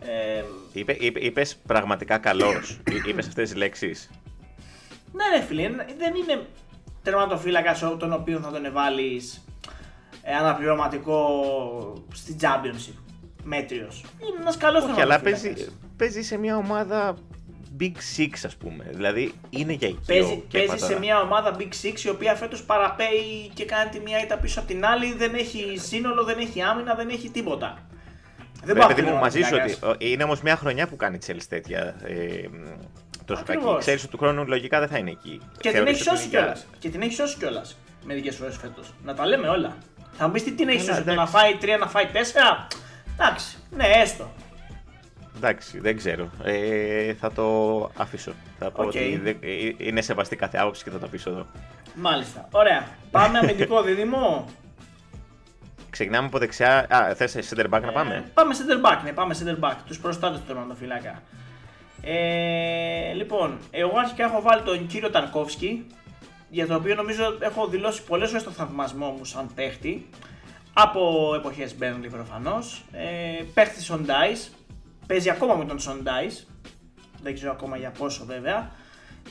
Ε, 0.00 0.44
Είπε, 0.72 0.92
είπε, 1.00 1.20
είπες 1.20 1.56
πραγματικά 1.66 2.18
καλός. 2.18 2.80
είπες 3.06 3.26
αυτές 3.26 3.48
τις 3.48 3.58
λέξεις. 3.58 4.10
ναι, 5.12 5.38
ρε 5.38 5.44
φίλε, 5.44 5.68
δεν 5.98 6.14
είναι 6.14 6.46
τερματοφύλακα 7.02 7.96
τον 7.98 8.12
οποίο 8.12 8.38
θα 8.38 8.50
τον 8.50 8.72
βάλει 8.72 9.22
ε, 10.22 10.34
αναπληρωματικό 10.34 11.26
στην 12.14 12.36
Championship. 12.40 12.94
Μέτριος. 13.44 14.04
Είναι 14.20 14.40
ένας 14.40 14.56
καλός 14.56 14.82
Όχι, 14.84 15.00
αλλά 15.00 15.20
τερματοφύλακας. 15.20 15.58
παίζει, 15.64 15.70
παίζει 15.96 16.22
σε 16.22 16.36
μια 16.38 16.56
ομάδα 16.56 17.14
Big 17.80 17.92
Six, 18.16 18.30
ας 18.44 18.56
πούμε. 18.56 18.86
Δηλαδή 18.92 19.32
είναι 19.50 19.72
για 19.72 19.88
εκεί. 19.88 19.98
Παίζει, 20.06 20.32
ο 20.32 20.44
Κέπα 20.48 20.66
παίζει 20.66 20.82
σε 20.84 20.88
τώρα. 20.88 20.98
μια 21.00 21.20
ομάδα 21.20 21.56
Big 21.58 21.86
Six 21.86 22.00
η 22.04 22.08
οποία 22.08 22.34
φέτος 22.34 22.62
παραπέει 22.64 23.50
και 23.54 23.64
κάνει 23.64 23.90
τη 23.90 24.00
μία 24.00 24.22
ήττα 24.22 24.36
πίσω 24.38 24.58
από 24.60 24.68
την 24.68 24.84
άλλη. 24.84 25.14
Δεν 25.14 25.34
έχει 25.34 25.74
σύνολο, 25.78 26.24
δεν 26.24 26.38
έχει 26.38 26.62
άμυνα, 26.62 26.94
δεν 26.94 27.08
έχει 27.08 27.30
τίποτα. 27.30 27.86
Δεν 28.64 28.74
Ρε, 28.74 28.80
πάω 28.80 28.88
παιδί 28.88 29.02
μου, 29.02 29.14
μαζί 29.16 29.40
σου 29.40 29.48
ότι 29.52 29.56
τερματοφύλακας. 29.56 29.96
ε, 30.00 30.08
είναι 30.08 30.24
όμως 30.24 30.40
μια 30.40 30.56
χρονιά 30.56 30.86
που 30.88 30.96
κάνει 30.96 31.18
Chelsea 31.26 31.42
τέτοια. 31.48 31.94
Ε, 32.04 32.14
τόσο 33.24 33.42
κακή. 33.46 33.58
Ακριβώς. 33.58 33.78
Ξέρεις 33.80 34.02
ότι 34.02 34.10
του 34.10 34.18
χρόνου 34.18 34.44
λογικά 34.46 34.78
δεν 34.78 34.88
θα 34.88 34.98
είναι 34.98 35.10
εκεί. 35.10 35.40
Και 35.58 35.68
την 35.68 35.70
Θεωρείς 35.70 36.00
έχει 36.00 36.08
ότι 36.08 36.10
σώσει 36.10 36.22
είναι 36.28 36.30
για- 36.30 36.40
κιόλας. 36.40 36.66
Και 36.78 36.88
την 36.90 37.02
έχει 37.02 37.12
σώσει 37.12 37.36
κιόλας. 37.38 37.76
Μερικές 38.04 38.36
φορές 38.36 38.56
φέτος. 38.56 38.92
Να 39.04 39.14
τα 39.14 39.26
λέμε 39.26 39.48
όλα. 39.48 39.76
Θα 40.12 40.26
μου 40.26 40.32
πεις 40.32 40.42
τι 40.44 40.52
την 40.52 40.68
έχει 40.68 40.78
Καλά, 40.78 40.88
σώσει, 40.90 41.00
το 41.00 41.06
να 41.06 41.12
εντάξει. 41.12 41.32
φάει 41.36 41.56
3 41.60 41.78
να 41.78 41.86
φάει 41.86 42.06
4. 42.12 42.66
Εντάξει, 43.14 43.56
ναι, 43.70 43.84
έστω. 43.86 44.30
Εντάξει, 45.36 45.78
δεν 45.80 45.96
ξέρω. 45.96 46.30
Ε, 46.44 47.14
θα 47.14 47.32
το 47.32 47.44
αφήσω. 47.96 48.32
Θα 48.58 48.70
πω 48.70 48.82
Οκ. 48.82 48.88
ότι 48.88 49.20
δεν- 49.22 49.36
ε, 49.40 49.48
είναι 49.76 50.00
σεβαστή 50.00 50.36
κάθε 50.36 50.58
άποψη 50.58 50.84
και 50.84 50.90
θα 50.90 50.98
το 50.98 51.06
αφήσω 51.06 51.30
εδώ. 51.30 51.46
Μάλιστα. 51.94 52.48
Ωραία. 52.50 52.86
Πάμε 53.10 53.38
αμυντικό 53.42 53.82
δίδυμο. 53.82 54.46
Ξεκινάμε 55.90 56.26
από 56.26 56.38
δεξιά. 56.38 56.86
Α, 56.94 57.14
θες 57.14 57.36
center 57.50 57.64
back 57.70 57.80
να 57.82 57.92
πάμε. 57.92 58.14
Ε, 58.14 58.30
πάμε; 58.34 58.54
center 58.54 58.86
back, 58.86 58.98
ναι, 59.04 59.12
πάμε 59.12 59.36
center 59.42 59.68
back. 59.68 59.74
Τους 59.86 59.98
προστάτες 60.00 60.38
του 60.40 60.46
τερματοφυλάκα. 60.46 61.22
Ε, 62.02 63.12
λοιπόν, 63.12 63.58
εγώ 63.70 63.98
αρχικά 63.98 64.24
έχω 64.24 64.40
βάλει 64.40 64.62
τον 64.62 64.86
κύριο 64.86 65.10
Ταρκόφσκι, 65.10 65.86
για 66.48 66.66
το 66.66 66.74
οποίο 66.74 66.94
νομίζω 66.94 67.36
έχω 67.40 67.66
δηλώσει 67.66 68.02
πολλές 68.02 68.28
φορές 68.28 68.44
το 68.44 68.50
θαυμασμό 68.50 69.10
μου 69.10 69.24
σαν 69.24 69.50
παίχτη. 69.54 70.08
Από 70.72 71.32
εποχές 71.36 71.76
Μπέρνλι 71.76 72.08
προφανώς. 72.08 72.84
Ε, 72.92 73.42
παίχτης 73.54 73.92
on 73.92 73.98
dice. 73.98 74.52
Παίζει 75.06 75.30
ακόμα 75.30 75.54
με 75.54 75.64
τον 75.64 75.78
on 75.78 76.08
dice. 76.08 76.46
Δεν 77.22 77.34
ξέρω 77.34 77.50
ακόμα 77.50 77.76
για 77.76 77.90
πόσο 77.90 78.24
βέβαια. 78.24 78.70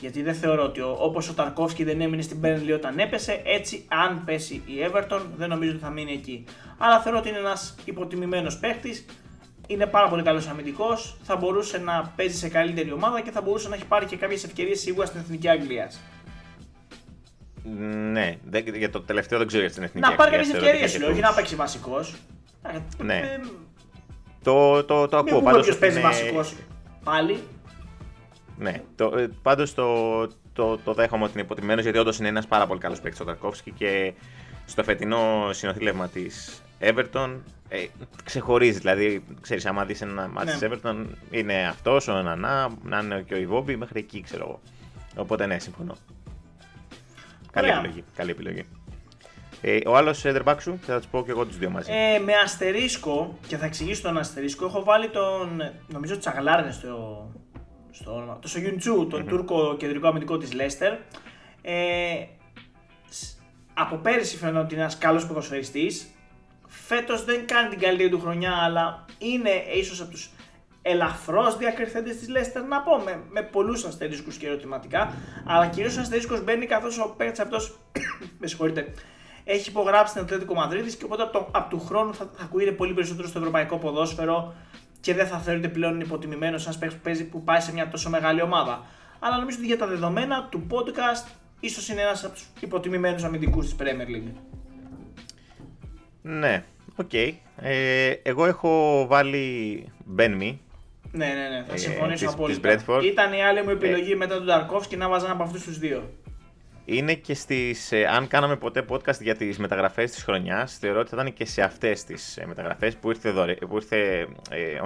Γιατί 0.00 0.22
δεν 0.22 0.34
θεωρώ 0.34 0.64
ότι 0.64 0.80
ο, 0.80 0.96
όπως 1.00 1.28
ο 1.28 1.32
Ταρκόφσκι 1.34 1.84
δεν 1.84 2.00
έμεινε 2.00 2.22
στην 2.22 2.40
Burnley 2.44 2.72
όταν 2.74 2.98
έπεσε, 2.98 3.42
έτσι 3.44 3.84
αν 3.88 4.22
πέσει 4.24 4.54
η 4.66 4.72
Everton 4.92 5.20
δεν 5.36 5.48
νομίζω 5.48 5.70
ότι 5.70 5.80
θα 5.80 5.90
μείνει 5.90 6.12
εκεί. 6.12 6.44
Αλλά 6.78 7.00
θεωρώ 7.00 7.18
ότι 7.18 7.28
είναι 7.28 7.38
ένας 7.38 7.74
υποτιμημένος 7.84 8.58
παίχτης, 8.58 9.04
είναι 9.66 9.86
πάρα 9.86 10.08
πολύ 10.08 10.22
καλός 10.22 10.48
αμυντικός, 10.48 11.16
θα 11.22 11.36
μπορούσε 11.36 11.78
να 11.78 12.12
παίζει 12.16 12.36
σε 12.36 12.48
καλύτερη 12.48 12.92
ομάδα 12.92 13.20
και 13.20 13.30
θα 13.30 13.40
μπορούσε 13.40 13.68
να 13.68 13.74
έχει 13.74 13.84
πάρει 13.84 14.06
και 14.06 14.16
κάποιες 14.16 14.44
ευκαιρίες 14.44 14.80
σίγουρα 14.80 15.06
στην 15.06 15.20
Εθνική 15.20 15.48
Αγγλίας. 15.48 16.00
Ναι, 18.12 18.36
δεν- 18.44 18.74
για 18.76 18.90
το 18.90 19.00
τελευταίο 19.00 19.38
δεν 19.38 19.46
ξέρω 19.46 19.62
για 19.62 19.72
την 19.72 19.82
εθνική 19.82 20.08
Να 20.08 20.14
πάρει 20.14 20.34
Αγγλία, 20.34 20.38
κάποιες 20.38 20.50
θεωρώ 20.52 20.66
ότι 20.66 20.84
ευκαιρίες, 20.84 20.90
για 20.90 21.00
λέω, 21.00 21.08
όχι 21.10 21.20
τους- 21.20 21.28
να 21.30 21.36
παίξει 21.36 21.54
βασικός. 21.54 22.14
Ναι. 23.04 23.16
Ε, 23.16 23.40
Το, 24.42 24.84
το, 24.84 25.08
το 25.08 25.16
Μην 25.16 25.26
ακούω. 25.26 25.38
πούμε 25.38 25.50
Πάντως 25.50 25.62
ποιος 25.64 25.76
ότι 25.76 25.84
παίζει 25.84 25.98
είναι- 25.98 26.08
βασικός 26.08 26.54
πάλι. 27.04 27.42
Ναι, 28.60 28.82
το, 28.96 29.18
ε, 29.18 29.28
πάντως 29.42 29.74
το, 29.74 30.26
το, 30.52 30.78
το 30.78 30.92
δέχομαι 30.94 31.22
ότι 31.24 31.32
είναι 31.32 31.42
υποτιμημένος 31.42 31.82
γιατί 31.82 31.98
όντως 31.98 32.18
είναι 32.18 32.28
ένας 32.28 32.46
πάρα 32.46 32.66
πολύ 32.66 32.80
καλός 32.80 33.00
παίκτης 33.00 33.20
ο 33.20 33.24
Ταρκόφσκι 33.24 33.70
και 33.70 34.12
στο 34.66 34.82
φετινό 34.82 35.48
συνοθήλευμα 35.52 36.08
της 36.08 36.62
Everton 36.80 37.36
ε, 37.68 37.86
ξεχωρίζει. 38.24 38.78
Δηλαδή, 38.78 39.24
ξέρεις, 39.40 39.66
άμα 39.66 39.84
δεις 39.84 40.00
ένα 40.00 40.28
μάτι 40.28 40.46
Ναι. 40.46 40.52
της 40.52 40.68
Everton 40.68 41.04
είναι 41.30 41.66
αυτός, 41.68 42.08
ο 42.08 42.12
Νανά, 42.22 42.70
να 42.82 42.98
είναι 42.98 43.24
και 43.26 43.34
ο 43.34 43.38
Ιβόμπι 43.38 43.76
μέχρι 43.76 43.98
εκεί 44.00 44.20
ξέρω 44.20 44.44
εγώ. 44.44 44.60
Οπότε 45.16 45.46
ναι, 45.46 45.58
συμφωνώ. 45.58 45.94
Καλή 47.52 47.66
Ωραία. 47.66 47.78
επιλογή. 47.78 48.04
Καλή 48.14 48.30
επιλογή. 48.30 48.64
Ε, 49.60 49.78
ο 49.86 49.96
άλλος 49.96 50.22
center 50.24 50.42
back 50.44 50.56
σου, 50.60 50.78
θα 50.82 50.96
τους 50.98 51.06
πω 51.06 51.24
και 51.24 51.30
εγώ 51.30 51.46
τους 51.46 51.58
δύο 51.58 51.70
μαζί. 51.70 51.92
Ε, 51.92 52.18
με 52.18 52.32
αστερίσκο, 52.44 53.38
και 53.46 53.56
θα 53.56 53.64
εξηγήσω 53.66 54.02
τον 54.02 54.18
αστερίσκο, 54.18 54.66
έχω 54.66 54.84
βάλει 54.84 55.08
τον, 55.08 55.62
νομίζω 55.86 56.18
Τσαγλάρνε 56.18 56.70
στο, 56.72 57.26
στο 57.90 58.14
όνομα, 58.14 58.38
το 58.38 58.48
Σογιουντσού, 58.48 59.06
τον 59.10 59.26
Τούρκο 59.26 59.76
κεντρικό 59.76 60.08
αμυντικό 60.08 60.38
της 60.38 60.52
Λέστερ. 60.52 60.92
Ε, 61.62 62.26
σ- 63.08 63.36
από 63.74 63.96
πέρυσι 63.96 64.36
φαίνεται 64.36 64.58
ότι 64.58 64.74
είναι 64.74 64.82
ένας 64.82 64.98
καλός 64.98 65.26
ποδοσφαιριστής. 65.26 66.10
Φέτος 66.66 67.24
δεν 67.24 67.46
κάνει 67.46 67.68
την 67.68 67.78
καλύτερη 67.78 68.08
του 68.08 68.20
χρονιά, 68.20 68.52
αλλά 68.52 69.04
είναι 69.18 69.50
ίσως 69.74 70.00
από 70.00 70.10
τους 70.10 70.30
ελαφρώς 70.82 71.56
διακριθέντες 71.56 72.16
της 72.16 72.28
Λέστερ, 72.28 72.62
να 72.62 72.80
πω, 72.80 72.96
με, 72.96 73.22
με 73.30 73.42
πολλούς 73.42 73.84
αστερίσκους 73.84 74.36
και 74.36 74.46
ερωτηματικά. 74.46 75.14
Αλλά 75.46 75.66
κυρίως 75.66 75.96
ο 75.96 76.00
αστερίσκος 76.00 76.44
μπαίνει 76.44 76.66
καθώς 76.66 76.98
ο 76.98 77.14
παίκτης 77.16 77.40
αυτός, 77.40 77.78
με 78.40 78.46
συγχωρείτε, 78.46 78.92
έχει 79.44 79.68
υπογράψει 79.68 80.12
την 80.12 80.22
Ατλέτικο 80.22 80.54
Μαδρίτη 80.54 80.96
και 80.96 81.04
οπότε 81.04 81.22
από, 81.22 81.32
το, 81.32 81.48
από 81.50 81.70
του 81.70 81.80
χρόνου 81.80 82.14
θα, 82.14 82.30
θα 82.36 82.44
ακούγεται 82.44 82.72
πολύ 82.72 82.92
περισσότερο 82.92 83.28
στο 83.28 83.38
ευρωπαϊκό 83.38 83.76
ποδόσφαιρο 83.78 84.54
και 85.00 85.14
δεν 85.14 85.26
θα 85.26 85.38
θεωρείται 85.38 85.68
πλέον 85.68 86.00
υποτιμημένος 86.00 86.62
σαν 86.62 86.78
παίκτης 86.78 86.96
που, 86.96 87.02
παίζει, 87.02 87.24
που 87.24 87.44
πάει 87.44 87.60
σε 87.60 87.72
μια 87.72 87.88
τόσο 87.88 88.10
μεγάλη 88.10 88.42
ομάδα. 88.42 88.86
Αλλά 89.18 89.38
νομίζω 89.38 89.56
ότι 89.58 89.66
για 89.66 89.78
τα 89.78 89.86
δεδομένα 89.86 90.48
του 90.50 90.66
podcast 90.70 91.30
ίσως 91.60 91.88
είναι 91.88 92.00
ένας 92.00 92.24
από 92.24 92.34
τους 92.34 92.46
υποτιμημένους 92.60 93.24
αμυντικούς 93.24 93.64
της 93.64 93.76
Premier 93.78 94.16
League. 94.16 94.32
Ναι, 96.22 96.64
ok. 96.96 97.08
Okay. 97.12 97.32
Ε, 97.56 98.10
εγώ 98.22 98.46
έχω 98.46 99.06
βάλει 99.06 99.84
Ben 100.16 100.40
Mee. 100.40 100.56
Ναι, 101.12 101.26
ναι, 101.26 101.48
ναι, 101.48 101.64
θα 101.66 101.74
ε, 101.74 101.76
συμφωνήσω 101.76 102.24
ε, 102.24 102.28
απόλυτα. 102.28 102.76
Ήταν 103.02 103.32
η 103.32 103.42
άλλη 103.42 103.62
μου 103.62 103.70
επιλογή 103.70 104.12
ε, 104.12 104.16
μετά 104.16 104.34
τον 104.34 104.46
Ταρκόφσκι 104.46 104.96
να 104.96 105.08
βάζα 105.08 105.30
από 105.30 105.42
αυτούς 105.42 105.62
τους 105.62 105.78
δύο. 105.78 106.10
Είναι 106.92 107.14
και 107.14 107.34
στις. 107.34 107.92
Ε, 107.92 108.06
αν 108.06 108.26
κάναμε 108.26 108.56
ποτέ 108.56 108.84
podcast 108.88 109.20
για 109.20 109.34
τις 109.34 109.58
μεταγραφές 109.58 110.10
της 110.10 110.22
χρονιάς, 110.22 110.78
θεωρώ 110.78 111.00
ότι 111.00 111.10
θα 111.10 111.16
ήταν 111.20 111.32
και 111.32 111.44
σε 111.44 111.62
αυτές 111.62 112.04
τις 112.04 112.36
ε, 112.36 112.46
μεταγραφές 112.46 112.96
που 112.96 113.10
ήρθε, 113.10 113.30
δωρε, 113.30 113.54
που 113.54 113.76
ήρθε, 113.76 114.26
ε, 114.50 114.80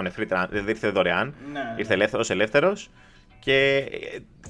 δεν 0.50 0.68
ήρθε 0.68 0.88
δωρεάν. 0.88 1.34
Ναι. 1.52 1.75
Ήρθε 1.78 1.94
ελεύθερος 1.94 2.30
ελεύθερος 2.30 2.90
και 3.38 3.76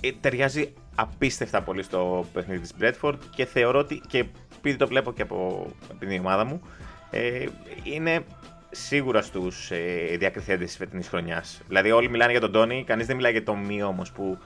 ε, 0.00 0.10
ταιριάζει 0.20 0.72
απίστευτα 0.94 1.62
πολύ 1.62 1.82
στο 1.82 2.26
παιχνίδι 2.32 2.60
της 2.60 2.72
Bradford 2.80 3.18
και 3.34 3.44
θεωρώ 3.44 3.78
ότι. 3.78 4.00
και 4.08 4.24
επειδή 4.58 4.76
το 4.76 4.86
βλέπω 4.86 5.12
και 5.12 5.22
από, 5.22 5.66
από 5.90 5.98
την 5.98 6.18
ομάδα 6.18 6.44
μου, 6.44 6.62
ε, 7.10 7.46
είναι 7.82 8.24
σίγουρα 8.70 9.22
στους 9.22 9.70
ε, 9.70 10.16
διακριθέντες 10.18 10.66
της 10.66 10.76
φετινής 10.76 11.08
χρονιάς. 11.08 11.60
Δηλαδή, 11.68 11.90
όλοι 11.90 12.08
μιλάνε 12.08 12.30
για 12.30 12.40
τον 12.40 12.52
Τόνι, 12.52 12.84
κανείς 12.86 13.06
δεν 13.06 13.16
μιλάει 13.16 13.32
για 13.32 13.42
τον 13.42 13.58
Μη 13.58 13.82
όμως 13.82 14.12
που 14.12 14.38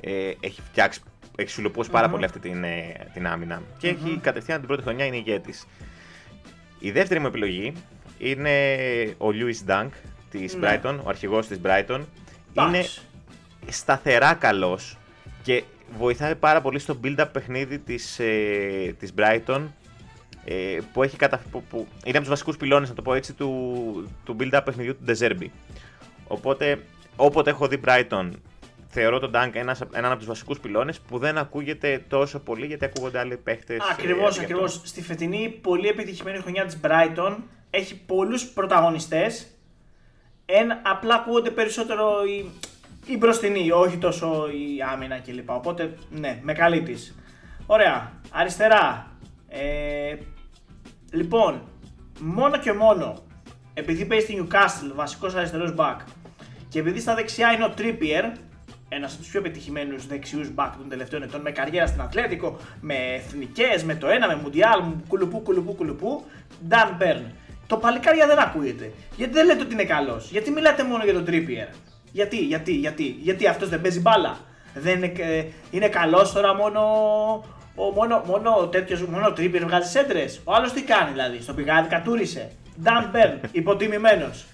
ε, 0.00 0.32
έχει 0.40 0.60
φτιάξει, 0.62 1.00
έχει 1.36 1.50
σουλουπωσει 1.50 1.90
πάρα 1.90 2.08
πολύ 2.08 2.24
αυτή 2.24 2.38
την, 2.38 2.64
ε, 2.64 3.10
την 3.12 3.26
άμυνα. 3.26 3.62
Και 3.78 3.88
έχει 3.88 4.18
κατευθείαν 4.22 4.58
την 4.58 4.66
πρώτη 4.66 4.82
χρονιά 4.82 5.04
είναι 5.04 5.16
ηγέτης. 5.16 5.66
Η 6.78 6.90
δεύτερη 6.90 7.20
μου 7.20 7.26
επιλογή 7.26 7.72
είναι 8.18 8.50
ο 9.18 9.26
Lewis 9.28 9.70
Dunk 9.70 9.88
της 10.30 10.54
ναι. 10.54 10.80
Brighton, 10.82 10.98
ο 11.02 11.08
αρχηγός 11.08 11.46
της 11.46 11.60
Brighton. 11.64 12.00
Είναι 12.54 12.84
σταθερά 13.68 14.34
καλός 14.34 14.98
και 15.42 15.62
βοηθάει 15.98 16.34
πάρα 16.34 16.60
πολύ 16.60 16.78
στο 16.78 17.00
build-up 17.04 17.28
παιχνίδι 17.32 17.78
της, 17.78 18.18
ε, 18.18 18.94
της 18.98 19.12
Brighton 19.16 19.62
ε, 20.44 20.78
που 20.92 21.02
έχει 21.02 21.16
κατα... 21.16 21.42
που, 21.50 21.62
που 21.62 21.86
είναι 22.04 22.16
από 22.16 22.18
τους 22.18 22.28
βασικούς 22.28 22.56
πυλώνες, 22.56 22.88
να 22.88 22.94
το 22.94 23.02
πω 23.02 23.14
έτσι, 23.14 23.32
του, 23.32 24.10
του 24.24 24.36
build-up 24.40 24.60
παιχνιδιού 24.64 24.96
του 24.96 25.04
Deserbi. 25.08 25.46
Οπότε, 26.26 26.82
όποτε 27.16 27.50
έχω 27.50 27.68
δει 27.68 27.80
Brighton, 27.84 28.30
θεωρώ 28.94 29.18
τον 29.18 29.30
Dunk 29.34 29.50
ένας, 29.52 29.80
έναν 29.92 30.10
από 30.10 30.18
τους 30.18 30.26
βασικούς 30.26 30.60
πυλώνες 30.60 31.00
που 31.00 31.18
δεν 31.18 31.38
ακούγεται 31.38 32.04
τόσο 32.08 32.38
πολύ 32.38 32.66
γιατί 32.66 32.84
ακούγονται 32.84 33.18
άλλοι 33.18 33.36
παίχτες. 33.36 33.78
Ακριβώς, 33.90 34.38
ε, 34.38 34.42
ακριβώς. 34.42 34.80
Στη 34.84 35.02
φετινή 35.02 35.58
πολύ 35.60 35.88
επιτυχημένη 35.88 36.38
χρονιά 36.38 36.64
της 36.64 36.80
Brighton 36.82 37.36
έχει 37.70 38.00
πολλούς 38.06 38.44
πρωταγωνιστές. 38.44 39.46
Ένα, 40.46 40.80
απλά 40.84 41.14
ακούγονται 41.14 41.50
περισσότερο 41.50 42.24
οι, 42.24 42.50
η 43.06 43.16
μπροστινή, 43.16 43.70
όχι 43.70 43.96
τόσο 43.96 44.48
η 44.48 44.82
άμυνα 44.92 45.18
κλπ. 45.18 45.50
Οπότε 45.50 45.94
ναι, 46.10 46.38
με 46.42 46.52
καλή 46.52 46.82
της. 46.82 47.16
Ωραία. 47.66 48.12
Αριστερά. 48.30 49.10
Ε, 49.48 50.16
λοιπόν, 51.12 51.62
μόνο 52.20 52.58
και 52.58 52.72
μόνο 52.72 53.22
επειδή 53.74 54.04
παίζει 54.04 54.24
στη 54.24 54.46
Newcastle 54.46 54.92
βασικός 54.94 55.34
αριστερός 55.34 55.74
back 55.76 55.96
και 56.68 56.78
επειδή 56.78 57.00
στα 57.00 57.14
δεξιά 57.14 57.52
είναι 57.52 57.64
ο 57.64 57.74
Trippier, 57.78 58.32
ένας 58.96 59.12
από 59.12 59.22
τους 59.22 59.30
πιο 59.30 59.40
πετυχημένου 59.40 59.96
δεξιούς 60.08 60.50
back 60.56 60.70
των 60.78 60.88
τελευταίων 60.88 61.22
ετών, 61.22 61.40
με 61.40 61.50
καριέρα 61.50 61.86
στην 61.86 62.00
Ατλέτικο, 62.00 62.58
με 62.80 62.94
εθνικές, 63.14 63.84
με 63.84 63.94
το 63.94 64.08
ένα, 64.08 64.26
με 64.26 64.36
Μουντιάλ, 64.42 64.82
κουλουπού, 65.08 65.40
κουλουπού, 65.40 65.74
κουλουπού. 65.74 66.24
Dan 66.68 67.02
Burn. 67.02 67.22
Το 67.66 67.76
παλικάρια 67.76 68.26
δεν 68.26 68.38
ακούγεται. 68.38 68.92
Γιατί 69.16 69.32
δεν 69.32 69.46
λέτε 69.46 69.62
ότι 69.62 69.72
είναι 69.72 69.84
καλός. 69.84 70.30
Γιατί 70.30 70.50
μιλάτε 70.50 70.84
μόνο 70.84 71.04
για 71.04 71.12
τον 71.12 71.24
Trippier. 71.28 71.74
Γιατί, 72.12 72.36
γιατί, 72.36 72.72
γιατί, 72.72 73.02
γιατί 73.02 73.46
αυτός 73.46 73.68
δεν 73.68 73.80
παίζει 73.80 74.00
μπάλα. 74.00 74.38
Δεν 74.74 74.96
είναι, 74.96 75.12
ε, 75.16 75.44
είναι 75.70 75.88
καλός 75.88 76.32
τώρα 76.32 76.54
μόνο. 76.54 76.80
Ο, 77.74 77.84
μόνο, 77.94 78.22
μόνο, 78.26 78.68
τέτοιος, 78.68 79.02
μόνο 79.02 79.26
ο 79.26 79.32
Τρίπερ 79.32 79.64
βγάζει 79.64 79.90
σέντρες. 79.90 80.40
Ο 80.44 80.54
άλλος 80.54 80.72
τι 80.72 80.82
κάνει 80.82 81.10
δηλαδή, 81.10 81.40
στο 81.40 81.54
πηγάδι 81.54 81.88
κατούρισε. 81.88 82.50
Dan 82.84 83.08
Μπέρν, 83.12 83.40
υποτιμημένος. 83.52 84.44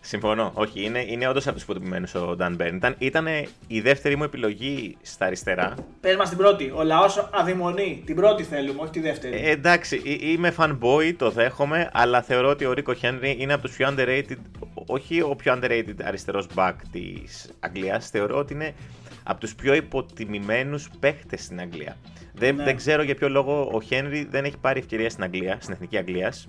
Συμφωνώ. 0.00 0.50
Όχι, 0.54 0.84
είναι, 0.84 1.04
είναι 1.08 1.28
όντως 1.28 1.46
από 1.46 1.54
τους 1.54 1.62
υποτιμημένους 1.62 2.14
ο 2.14 2.36
Dan 2.40 2.52
Μπέρν. 2.56 2.76
Ήταν, 2.76 2.94
ήταν 2.98 3.26
η 3.66 3.80
δεύτερη 3.80 4.16
μου 4.16 4.24
επιλογή 4.24 4.96
στα 5.02 5.26
αριστερά. 5.26 5.74
Πες 6.00 6.16
μας 6.16 6.28
την 6.28 6.38
πρώτη. 6.38 6.72
Ο 6.76 6.82
λαός 6.82 7.28
αδημονεί. 7.32 8.02
Την 8.06 8.16
πρώτη 8.16 8.42
θέλουμε, 8.42 8.80
όχι 8.82 8.90
τη 8.90 9.00
δεύτερη. 9.00 9.36
Ε, 9.36 9.50
εντάξει, 9.50 10.02
είμαι 10.04 10.54
fanboy, 10.56 11.14
το 11.16 11.30
δέχομαι, 11.30 11.90
αλλά 11.92 12.22
θεωρώ 12.22 12.48
ότι 12.48 12.64
ο 12.64 12.72
Ρίκο 12.72 12.94
Χένρι 12.94 13.36
είναι 13.38 13.52
από 13.52 13.62
τους 13.62 13.76
πιο 13.76 13.94
underrated 13.94 14.36
όχι 14.86 15.20
ο 15.20 15.34
πιο 15.36 15.58
underrated 15.58 15.94
αριστερός 16.04 16.46
back 16.54 16.74
της 16.92 17.50
Αγγλίας, 17.60 18.10
θεωρώ 18.10 18.38
ότι 18.38 18.52
είναι 18.52 18.74
από 19.22 19.40
τους 19.40 19.54
πιο 19.54 19.74
υποτιμημένους 19.74 20.90
παίχτες 21.00 21.44
στην 21.44 21.60
Αγγλία. 21.60 21.96
Δεν, 22.34 22.54
ναι. 22.54 22.64
δεν 22.64 22.76
ξέρω 22.76 23.02
για 23.02 23.14
ποιο 23.14 23.28
λόγο 23.28 23.70
ο 23.72 23.80
Χένρι 23.80 24.26
δεν 24.30 24.44
έχει 24.44 24.58
πάρει 24.58 24.78
ευκαιρία 24.78 25.10
στην 25.10 25.22
Αγγλία, 25.22 25.58
στην 25.60 25.74
Εθνική 25.74 25.96
Αγγλίας. 25.96 26.48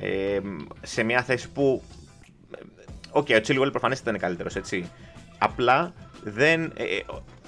Ε, 0.00 0.38
σε 0.82 1.02
μια 1.02 1.22
θέση 1.22 1.50
που. 1.50 1.82
Ok, 3.10 3.26
okay, 3.26 3.34
ο 3.34 3.40
Chilwell 3.46 3.70
προφανές 3.70 3.98
ήταν 3.98 4.18
καλύτερος, 4.18 4.56
έτσι. 4.56 4.90
Απλά 5.38 5.92
δεν. 6.22 6.72
Ε, 6.76 6.82
ε, 6.82 7.04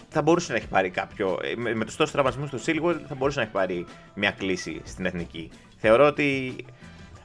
θα 0.08 0.22
μπορούσε 0.22 0.52
να 0.52 0.58
έχει 0.58 0.68
πάρει 0.68 0.90
κάποιο. 0.90 1.38
Ε, 1.42 1.54
με, 1.56 1.74
με 1.74 1.84
τους 1.84 1.96
τόσους 1.96 2.12
τραυματισμούς 2.12 2.50
του 2.50 2.60
Chilwell 2.60 3.00
θα 3.08 3.14
μπορούσε 3.14 3.38
να 3.38 3.44
έχει 3.44 3.52
πάρει 3.52 3.86
μια 4.14 4.30
κλίση 4.30 4.80
στην 4.84 5.06
εθνική. 5.06 5.50
Θεωρώ 5.78 6.06
ότι 6.06 6.56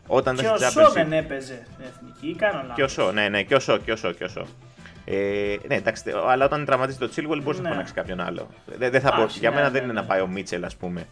όταν 0.07 0.35
και 0.35 0.47
ο 0.47 0.57
Σο 0.57 0.91
δεν 0.91 1.13
έπαιζε 1.13 1.65
στην 1.71 1.85
εθνική, 1.85 2.35
κάνω 2.35 2.57
λάθος. 2.57 2.75
Και 2.75 2.83
ο 2.83 2.87
Σο, 2.87 3.11
ναι, 3.11 3.29
ναι, 3.29 3.43
και 3.43 3.55
ο 3.55 3.59
Σο, 3.59 3.77
και 3.77 3.91
ο 3.91 3.95
Σο, 3.95 4.11
και 4.11 4.23
ο 4.23 4.27
Σο. 4.27 4.45
Ε, 5.05 5.55
ναι, 5.67 5.75
εντάξει, 5.75 6.03
αλλά 6.27 6.45
όταν 6.45 6.65
τραυματίζει 6.65 6.97
το 6.97 7.09
Chilwell 7.15 7.39
μπορείς 7.43 7.59
ναι. 7.59 7.63
να 7.63 7.69
φωνάξεις 7.69 7.95
κάποιον 7.95 8.19
άλλο. 8.19 8.47
Δεν, 8.77 8.91
δεν 8.91 9.01
θα 9.01 9.09
Άχι, 9.13 9.39
για 9.39 9.49
ναι, 9.49 9.55
μένα 9.55 9.67
ναι, 9.67 9.73
δεν 9.73 9.83
είναι 9.83 9.93
ναι. 9.93 9.99
να 9.99 10.05
πάει 10.05 10.21
ο 10.21 10.27
Μίτσελ, 10.27 10.63
ας 10.63 10.75
πούμε, 10.75 11.07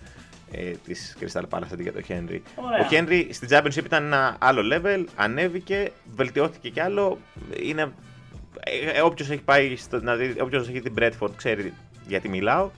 ε, 0.55 0.71
της 0.85 1.17
Crystal 1.19 1.43
Palace 1.49 1.71
αντί 1.73 1.83
για 1.83 1.93
τον 1.93 2.03
Χένρι. 2.03 2.43
Ο 2.81 2.87
Χένρι 2.89 3.29
στην 3.31 3.47
Championship 3.51 3.85
ήταν 3.85 4.03
ένα 4.03 4.35
άλλο 4.39 4.61
level, 4.73 5.03
ανέβηκε, 5.15 5.91
βελτιώθηκε 6.15 6.69
κι 6.69 6.79
άλλο. 6.79 7.17
Είναι, 7.63 7.91
ε, 8.93 9.01
όποιος 9.01 9.29
έχει 9.29 9.41
πάει, 9.41 9.75
στο, 9.75 10.01
να 10.01 10.15
δει, 10.15 10.41
όποιος 10.41 10.67
έχει 10.67 10.81
την 10.81 10.93
Bradford 10.99 11.31
ξέρει 11.35 11.73
γιατί 12.07 12.29
μιλάω. 12.29 12.69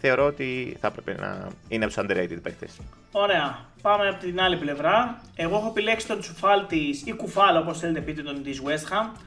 Θεωρώ 0.00 0.26
ότι 0.26 0.76
θα 0.80 0.86
έπρεπε 0.86 1.20
να 1.20 1.48
είναι 1.68 1.84
από 1.84 1.94
τους 1.94 2.02
underrated 2.04 2.38
παίκτες. 2.42 2.80
Ωραία. 3.12 3.58
Πάμε 3.82 4.08
από 4.08 4.20
την 4.20 4.40
άλλη 4.40 4.56
πλευρά. 4.56 5.20
Εγώ 5.34 5.56
έχω 5.56 5.68
επιλέξει 5.68 6.06
τον 6.06 6.20
Τσουφάλ 6.20 6.66
τη 6.66 6.88
ή 7.04 7.12
Κουφάλ, 7.12 7.56
όπως 7.56 7.78
θέλετε 7.78 8.00
πείτε 8.00 8.22
τον 8.22 8.42
της 8.42 8.62
West 8.64 8.92
Ham. 8.92 9.18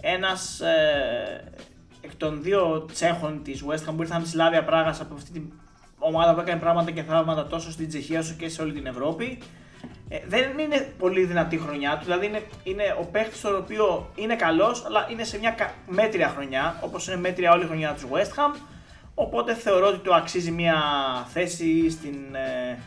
Ένας 0.00 0.60
ε, 0.60 1.44
εκ 2.00 2.14
των 2.16 2.42
δύο 2.42 2.86
Τσέχων 2.92 3.42
της 3.42 3.64
West 3.68 3.88
Ham 3.88 3.92
που 3.96 4.02
ήρθαν 4.02 4.22
της 4.22 4.30
Σλάβια 4.30 4.64
Πράγας 4.64 5.00
από 5.00 5.14
αυτή 5.14 5.30
την 5.30 5.52
ομάδα 5.98 6.34
που 6.34 6.40
έκανε 6.40 6.60
πράγματα 6.60 6.90
και 6.90 7.02
θαύματα 7.02 7.46
τόσο 7.46 7.70
στην 7.70 7.88
Τσεχία 7.88 8.18
όσο 8.18 8.34
και 8.38 8.48
σε 8.48 8.62
όλη 8.62 8.72
την 8.72 8.86
Ευρώπη. 8.86 9.38
Ε, 10.08 10.18
δεν 10.26 10.58
είναι 10.58 10.92
πολύ 10.98 11.24
δυνατή 11.24 11.58
χρονιά 11.58 11.96
του, 11.98 12.04
δηλαδή 12.04 12.26
είναι, 12.26 12.42
είναι 12.62 12.96
ο 13.00 13.04
παίχτη 13.04 13.46
ο 13.46 13.56
οποίο 13.56 14.10
είναι 14.14 14.36
καλός, 14.36 14.84
αλλά 14.86 15.06
είναι 15.10 15.24
σε 15.24 15.38
μια 15.38 15.54
μέτρια 15.86 16.28
χρονιά, 16.28 16.78
όπως 16.80 17.06
είναι 17.06 17.16
μέτρια 17.16 17.52
όλη 17.52 17.62
η 17.62 17.66
χρονιά 17.66 17.96
του 18.00 18.08
West 18.12 18.38
Ham. 18.38 18.60
Οπότε 19.14 19.54
θεωρώ 19.54 19.86
ότι 19.86 19.98
το 19.98 20.14
αξίζει 20.14 20.50
μια 20.50 20.76
θέση 21.28 21.90
στην 21.90 22.34
ε, 22.34 22.78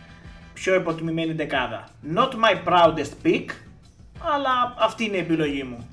πιο 0.53 0.75
υποτιμημένη 0.75 1.33
δεκάδα. 1.33 1.87
Not 2.15 2.29
my 2.29 2.67
proudest 2.67 3.25
pick, 3.25 3.45
αλλά 4.35 4.75
αυτή 4.79 5.05
είναι 5.05 5.17
η 5.17 5.19
επιλογή 5.19 5.63
μου. 5.63 5.89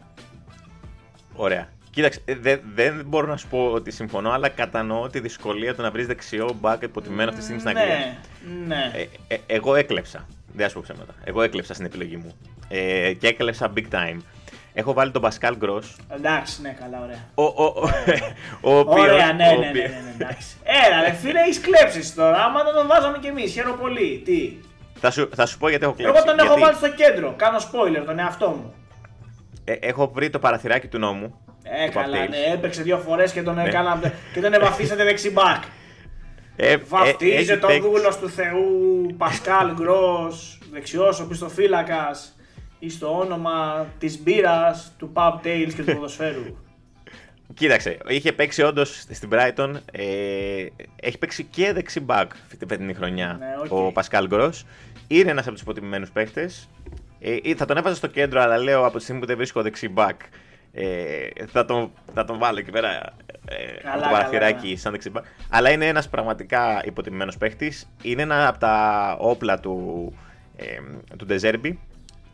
Ωραία. 1.34 1.68
Κοίταξε, 1.98 2.20
δεν, 2.40 2.60
δεν 2.74 3.02
μπορώ 3.06 3.26
να 3.26 3.36
σου 3.36 3.48
πω 3.48 3.70
ότι 3.72 3.90
συμφωνώ, 3.90 4.30
αλλά 4.30 4.48
κατανοώ 4.48 5.08
τη 5.08 5.20
δυσκολία 5.20 5.74
του 5.74 5.82
να 5.82 5.90
βρεις 5.90 6.06
δεξιό 6.06 6.56
μπακ 6.60 6.82
υποτιμένο 6.82 7.28
αυτή 7.28 7.40
τη 7.40 7.44
στιγμή 7.44 7.60
στην 7.60 7.72
ναι, 7.72 7.80
Αγγλία. 7.80 8.16
Ναι. 8.66 8.90
Ε, 9.28 9.34
ε, 9.34 9.38
εγώ 9.46 9.74
έκλεψα. 9.74 10.26
Δεν 10.52 10.68
σου 10.68 10.74
πω 10.74 10.80
ψέματα. 10.82 11.14
Εγώ 11.24 11.42
έκλεψα 11.42 11.74
στην 11.74 11.86
επιλογή 11.86 12.16
μου. 12.16 12.36
Ε, 12.68 13.12
και 13.12 13.26
έκλεψα 13.26 13.72
big 13.76 13.84
time. 13.90 14.20
Έχω 14.72 14.92
βάλει 14.92 15.10
τον 15.10 15.22
Πασκάλ 15.22 15.56
Γκρός. 15.56 15.96
Εντάξει, 16.08 16.62
ναι, 16.62 16.76
καλά, 16.80 17.00
ωραία. 17.02 17.24
Ο, 17.34 17.42
ο, 17.42 17.72
ο, 18.60 18.78
ο 18.78 18.90
ωραία, 18.90 19.32
ναι, 19.32 19.46
ναι, 19.46 19.56
ναι, 19.56 19.70
ναι, 19.70 19.80
ναι, 19.80 20.14
εντάξει. 20.18 20.56
Έλα, 20.62 21.00
ρε 21.00 21.12
φίλε, 21.12 21.40
έχεις 21.40 21.60
κλέψεις 21.60 22.14
τώρα. 22.14 22.44
Άμα 22.44 22.62
δεν 22.64 22.74
τον 22.74 22.86
βάζαμε 22.86 23.18
κι 23.18 23.26
εμείς, 23.26 23.52
χαίρομαι 23.52 23.76
πολύ. 23.76 24.22
Τι; 24.24 24.56
Θα 25.00 25.10
σου, 25.10 25.28
θα 25.34 25.46
σου 25.46 25.58
πω 25.58 25.68
γιατί 25.68 25.84
έχω 25.84 25.94
κλέψει. 25.94 26.14
Εγώ 26.16 26.24
τον 26.24 26.34
γιατί... 26.34 26.50
έχω 26.50 26.60
βάλει 26.60 26.76
στο 26.76 26.90
κέντρο. 26.90 27.34
Κάνω 27.36 27.58
spoiler 27.58 28.02
τον 28.06 28.18
εαυτό 28.18 28.48
μου. 28.48 28.74
Ε, 29.64 29.72
έχω 29.72 30.10
βρει 30.14 30.30
το 30.30 30.38
παραθυράκι 30.38 30.86
του 30.86 30.98
νόμου. 30.98 31.40
Ε, 31.70 31.88
καλά, 31.88 32.28
ναι, 32.28 32.36
έπαιξε 32.52 32.82
δύο 32.82 32.98
φορές 32.98 33.32
και 33.32 33.42
τον, 33.42 33.54
ναι. 33.54 33.70
και 34.32 34.40
τον 34.40 34.52
βαφτίσατε 34.52 35.04
δεξί 35.10 35.33
back. 35.33 35.62
Ε, 36.56 36.76
Βαφτίζεται 36.76 37.52
ο 37.52 37.80
δούλος 37.80 38.18
του 38.18 38.30
Θεού 38.30 39.06
Πασκάλ 39.16 39.74
Γκρός, 39.74 40.58
δεξιός 40.72 41.20
οπισθοφύλακας 41.20 42.90
εις 42.90 43.07
το 43.07 43.18
όνομα 43.18 43.86
της 43.98 44.22
μπύρας, 44.22 44.94
του 44.98 45.12
Pub 45.14 45.46
Tales 45.46 45.72
και 45.74 45.82
του 45.82 45.94
ποδοσφαίρου. 45.94 46.42
Κοίταξε, 47.54 47.98
είχε 48.08 48.32
παίξει 48.32 48.62
όντως 48.62 49.04
στην 49.10 49.28
Brighton. 49.32 49.72
Ε, 49.92 50.66
έχει 50.96 51.18
παίξει 51.18 51.44
και 51.44 51.72
δεξί 51.72 52.04
back 52.08 52.26
την 52.58 52.68
φετινή 52.68 52.94
χρονιά 52.94 53.36
Ναι, 53.38 53.54
οκ. 53.64 53.72
ο 53.72 53.92
Πασκάλ 53.92 54.26
Γκρός. 54.26 54.64
Είναι 55.06 55.30
ένας 55.30 55.44
από 55.44 55.52
τους 55.52 55.62
υποτιμημένους 55.62 56.10
παίχτες. 56.10 56.68
Ε, 57.20 57.54
θα 57.54 57.64
τον 57.64 57.76
έβαζα 57.76 57.94
στο 57.94 58.06
κέντρο, 58.06 58.40
αλλά 58.40 58.58
λέω 58.58 58.86
από 58.86 58.96
τη 58.96 59.02
στιγμή 59.02 59.20
που 59.20 59.26
δεν 59.26 59.36
βρίσκω 59.36 59.62
δεξί 59.62 59.92
back. 59.96 60.16
Ε, 60.80 61.46
θα, 61.46 61.64
τον, 61.64 61.92
θα 62.14 62.24
τον 62.24 62.38
βάλω 62.38 62.58
εκεί 62.58 62.70
πέρα 62.70 62.88
ε, 63.44 63.80
Καλά, 63.82 63.94
από 63.94 64.02
το 64.02 64.08
καλά, 64.08 64.10
παραθυράκι 64.10 64.68
ναι. 64.68 64.76
σαν 64.76 64.92
δεξί 64.92 65.10
back. 65.14 65.20
Αλλά 65.48 65.70
είναι 65.70 65.86
ένας 65.86 66.08
πραγματικά 66.08 66.82
υποτιμημένος 66.84 67.38
παίχτης. 67.38 67.88
Είναι 68.02 68.22
ένα 68.22 68.48
από 68.48 68.58
τα 68.58 69.16
όπλα 69.20 69.60
του, 69.60 70.12
ε, 70.56 70.64
του 71.16 71.24
Ντεζέρμπι. 71.24 71.80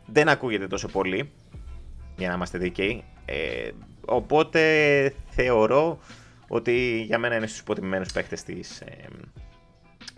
Δεν 0.07 0.29
ακούγεται 0.29 0.67
τόσο 0.67 0.89
πολύ 0.89 1.33
για 2.17 2.29
να 2.29 2.35
είμαστε 2.35 2.59
δίκαιοι. 2.59 3.05
Ε, 3.25 3.71
οπότε 4.07 4.61
θεωρώ 5.31 5.99
ότι 6.49 7.03
για 7.07 7.19
μένα 7.19 7.37
είναι 7.37 7.47
στους 7.47 7.61
υποτιμημένους 7.61 8.13
παίχτες 8.13 8.43
της, 8.43 8.81
ε, 8.81 8.97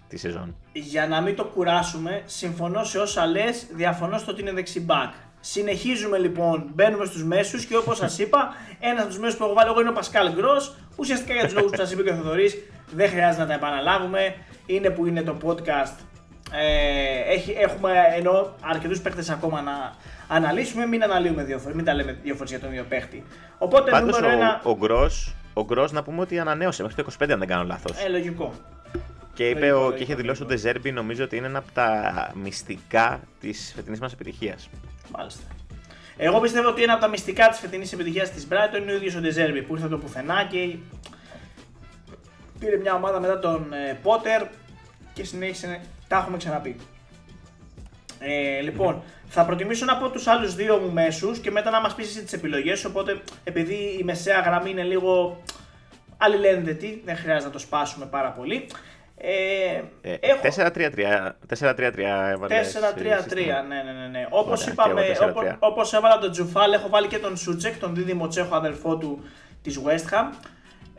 της 0.08 0.20
σεζόν. 0.20 0.56
Για 0.72 1.08
να 1.08 1.20
μην 1.20 1.36
το 1.36 1.44
κουράσουμε, 1.44 2.22
συμφωνώ 2.26 2.84
σε 2.84 2.98
όσα 2.98 3.26
λες, 3.26 3.66
διαφωνώ 3.74 4.18
στο 4.18 4.32
ότι 4.32 4.40
είναι 4.40 4.52
δεξιμπάκ. 4.52 5.12
Συνεχίζουμε 5.52 6.18
λοιπόν, 6.18 6.70
μπαίνουμε 6.74 7.04
στους 7.04 7.24
μέσους 7.24 7.64
και 7.64 7.76
όπως 7.76 7.96
σας 7.96 8.18
είπα, 8.18 8.54
ένας 8.80 9.00
από 9.00 9.08
τους 9.08 9.18
μέσους 9.18 9.36
που 9.38 9.44
έχω 9.44 9.54
βάλει 9.54 9.68
εγώ 9.70 9.80
είναι 9.80 9.88
ο 9.88 9.92
Πασκάλ 9.92 10.32
Γκρός. 10.32 10.74
Ουσιαστικά 10.96 11.34
για 11.34 11.44
τους 11.44 11.54
λόγους 11.54 11.70
που 11.70 11.76
σας 11.76 11.92
είπε 11.92 12.02
και 12.02 12.10
ο 12.10 12.14
Θοδωρής, 12.14 12.56
δεν 12.94 13.08
χρειάζεται 13.08 13.42
να 13.42 13.48
τα 13.48 13.54
επαναλάβουμε. 13.54 14.34
Είναι 14.66 14.90
που 14.90 15.06
είναι 15.06 15.22
το 15.22 15.36
podcast. 15.44 15.96
Ε, 16.52 17.32
έχει, 17.32 17.56
έχουμε 17.58 17.92
ενώ 18.16 18.54
αρκετούς 18.60 19.00
παίχτε 19.00 19.24
ακόμα 19.32 19.60
να 19.60 19.94
αναλύσουμε. 20.28 20.86
Μην 20.86 21.02
αναλύουμε 21.02 21.44
δύο 21.44 21.58
φορές, 21.58 21.76
μην 21.76 21.84
τα 21.84 21.94
λέμε 21.94 22.18
δύο 22.22 22.34
φορές 22.34 22.50
για 22.50 22.60
τον 22.60 22.68
ίδιο 22.70 22.84
παίχτη. 22.88 23.24
Οπότε 23.58 23.90
Πάντως 23.90 24.16
νούμερο 24.16 24.32
ο, 24.32 24.36
ένα. 24.36 24.60
ο, 24.64 24.76
Γκρος, 24.76 25.34
ο 25.52 25.64
Γκρος 25.64 25.92
να 25.92 26.02
πούμε 26.02 26.20
ότι 26.20 26.38
ανανέωσε 26.38 26.82
μέχρι 26.82 27.02
το 27.02 27.10
25 27.20 27.30
αν 27.30 27.38
δεν 27.38 27.48
κάνω 27.48 27.64
λάθος. 27.64 28.04
Ε, 28.04 28.08
λογικό. 28.08 28.52
και 29.34 29.48
είπε 29.48 29.58
λογικό, 29.58 29.76
ο, 29.76 29.80
λογικό, 29.80 29.96
και 29.96 30.02
είχε 30.02 30.14
δηλώσει 30.14 30.42
ο 30.42 30.46
λογικό. 30.48 30.62
Ντεζέρμπι 30.62 30.92
νομίζω 30.92 31.24
ότι 31.24 31.36
είναι 31.36 31.46
ένα 31.46 31.58
από 31.58 31.72
τα 31.72 32.30
μυστικά 32.34 33.20
της 33.40 33.72
φετινής 33.76 34.00
μας 34.00 34.12
επιτυχίας. 34.12 34.68
Μάλιστα. 35.10 35.42
Εγώ 36.16 36.40
πιστεύω 36.40 36.68
ότι 36.68 36.82
ένα 36.82 36.92
από 36.92 37.02
τα 37.02 37.08
μυστικά 37.08 37.48
της 37.48 37.58
φετινής 37.58 37.92
επιτυχίας 37.92 38.30
της 38.30 38.46
Brighton 38.50 38.80
είναι 38.82 38.92
ο 38.92 38.94
ίδιος 38.94 39.14
ο 39.14 39.20
Ντεζέρμπι 39.20 39.62
που 39.62 39.72
ήρθε 39.74 39.86
από 39.86 39.94
το 39.94 40.00
πουθενά 40.00 40.44
και 40.50 40.76
πήρε 42.58 42.76
μια 42.76 42.94
ομάδα 42.94 43.20
μετά 43.20 43.38
τον 43.38 43.72
ε, 43.72 43.98
Πότερ 44.02 44.46
και 45.12 45.24
συνέχισε. 45.24 45.80
Τα 46.08 46.16
έχουμε 46.16 46.36
ξαναπεί. 46.36 46.76
Ε, 48.18 48.60
λοιπόν, 48.60 49.02
θα 49.26 49.44
προτιμήσω 49.44 49.84
να 49.84 49.96
πω 49.96 50.10
τους 50.10 50.26
άλλους 50.26 50.54
δύο 50.54 50.76
μου 50.76 50.92
μέσους 50.92 51.38
και 51.38 51.50
μετά 51.50 51.70
να 51.70 51.80
μας 51.80 51.94
πεις 51.94 52.06
εσύ 52.06 52.22
τις 52.22 52.32
επιλογές. 52.32 52.84
Οπότε, 52.84 53.20
επειδή 53.44 53.96
η 54.00 54.04
μεσαία 54.04 54.40
γραμμή 54.40 54.70
είναι 54.70 54.82
λίγο 54.82 55.42
αλληλένδετη, 56.16 57.02
δεν 57.04 57.16
χρειάζεται 57.16 57.46
να 57.46 57.50
το 57.52 57.58
σπάσουμε 57.58 58.06
πάρα 58.06 58.30
πολύ. 58.30 58.66
Ε, 59.18 59.82
Ε, 60.00 60.16
έχω- 60.20 60.40
4-3-3 60.42 61.36
4-3-3 61.48 62.28
έβαλες, 62.30 62.74
ε, 62.74 62.78
4-3-3, 62.80 63.22
σύστημα. 63.22 63.62
ναι, 63.62 63.82
ναι, 63.82 63.92
ναι. 63.92 64.06
ναι. 64.06 64.26
Όπως 64.30 64.60
Ωραία, 64.62 64.72
είπαμε, 64.72 65.00
και 65.02 65.12
εγώ 65.12 65.24
4-3. 65.24 65.30
όπως, 65.30 65.56
όπως 65.58 65.92
έβαλα 65.92 66.18
τον 66.18 66.30
Τζουφάλ, 66.30 66.72
έχω 66.72 66.88
βάλει 66.88 67.06
και 67.06 67.18
τον 67.18 67.36
Σούτσεκ, 67.36 67.78
τον 67.78 67.94
δίδυμο 67.94 68.28
Τσέχο 68.28 68.54
αδελφό 68.56 68.96
του 68.96 69.24
της 69.62 69.80
West 69.84 70.12
Ham. 70.14 70.34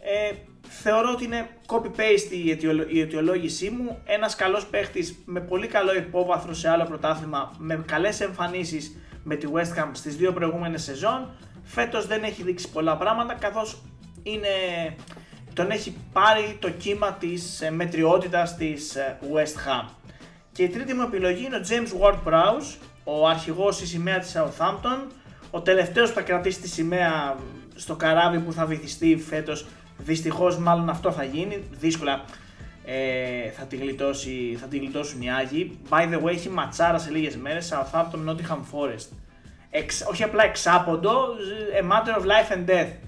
Ε, 0.01 0.31
θεωρώ 0.69 1.11
ότι 1.11 1.23
είναι 1.23 1.47
copy-paste 1.67 2.31
η, 2.45 2.51
αιτιολο- 2.51 2.87
η 2.89 3.01
αιτιολόγησή 3.01 3.69
μου. 3.69 4.01
Ένας 4.05 4.35
καλός 4.35 4.65
παίχτης 4.65 5.15
με 5.25 5.39
πολύ 5.39 5.67
καλό 5.67 5.95
υπόβαθρο 5.95 6.53
σε 6.53 6.69
άλλο 6.69 6.83
πρωτάθλημα, 6.83 7.51
με 7.57 7.83
καλές 7.87 8.21
εμφανίσεις 8.21 8.95
με 9.23 9.35
τη 9.35 9.47
West 9.53 9.79
Ham 9.81 9.89
στις 9.91 10.15
δύο 10.15 10.33
προηγούμενες 10.33 10.83
σεζόν. 10.83 11.29
Φέτος 11.63 12.07
δεν 12.07 12.23
έχει 12.23 12.43
δείξει 12.43 12.69
πολλά 12.71 12.97
πράγματα, 12.97 13.33
καθώς 13.33 13.81
είναι, 14.23 14.47
τον 15.57 15.71
έχει 15.71 15.95
πάρει 16.13 16.57
το 16.59 16.69
κύμα 16.69 17.13
της 17.13 17.61
ε, 17.61 17.71
μετριότητας 17.71 18.55
της 18.55 18.95
ε, 18.95 19.17
West 19.33 19.67
Ham. 19.67 19.89
Και 20.51 20.63
η 20.63 20.69
τρίτη 20.69 20.93
μου 20.93 21.01
επιλογή 21.01 21.45
είναι 21.45 21.55
ο 21.55 21.61
James 21.69 22.01
Ward-Prowse, 22.01 22.75
ο 23.03 23.27
αρχηγός 23.27 23.75
στη 23.75 23.85
σημαία 23.87 24.19
της 24.19 24.35
Southampton, 24.37 25.11
ο 25.51 25.61
τελευταίος 25.61 26.09
που 26.09 26.15
θα 26.15 26.21
κρατήσει 26.21 26.59
τη 26.59 26.67
σημαία 26.67 27.35
στο 27.75 27.95
καράβι 27.95 28.39
που 28.39 28.53
θα 28.53 28.65
βυθιστεί 28.65 29.17
φέτος. 29.17 29.65
Δυστυχώς 29.97 30.57
μάλλον 30.57 30.89
αυτό 30.89 31.11
θα 31.11 31.23
γίνει, 31.23 31.63
δύσκολα 31.71 32.23
ε, 32.85 33.49
θα, 33.49 33.63
τη 33.63 33.75
γλιτώσει, 33.75 34.57
θα 34.59 34.67
τη 34.67 34.77
γλιτώσουν 34.77 35.21
οι 35.21 35.31
Άγιοι. 35.31 35.79
By 35.89 36.13
the 36.13 36.23
way, 36.23 36.31
έχει 36.31 36.49
ματσάρα 36.49 36.97
σε 36.97 37.11
λίγες 37.11 37.35
μέρες, 37.35 37.73
Southampton 37.73 38.29
Nottingham 38.29 38.59
Forest. 38.71 39.07
Εξ, 39.69 40.05
όχι 40.09 40.23
απλά 40.23 40.43
εξάποντο, 40.43 41.11
a 41.81 41.83
matter 41.83 42.21
of 42.21 42.23
life 42.23 42.53
and 42.53 42.69
death. 42.69 43.06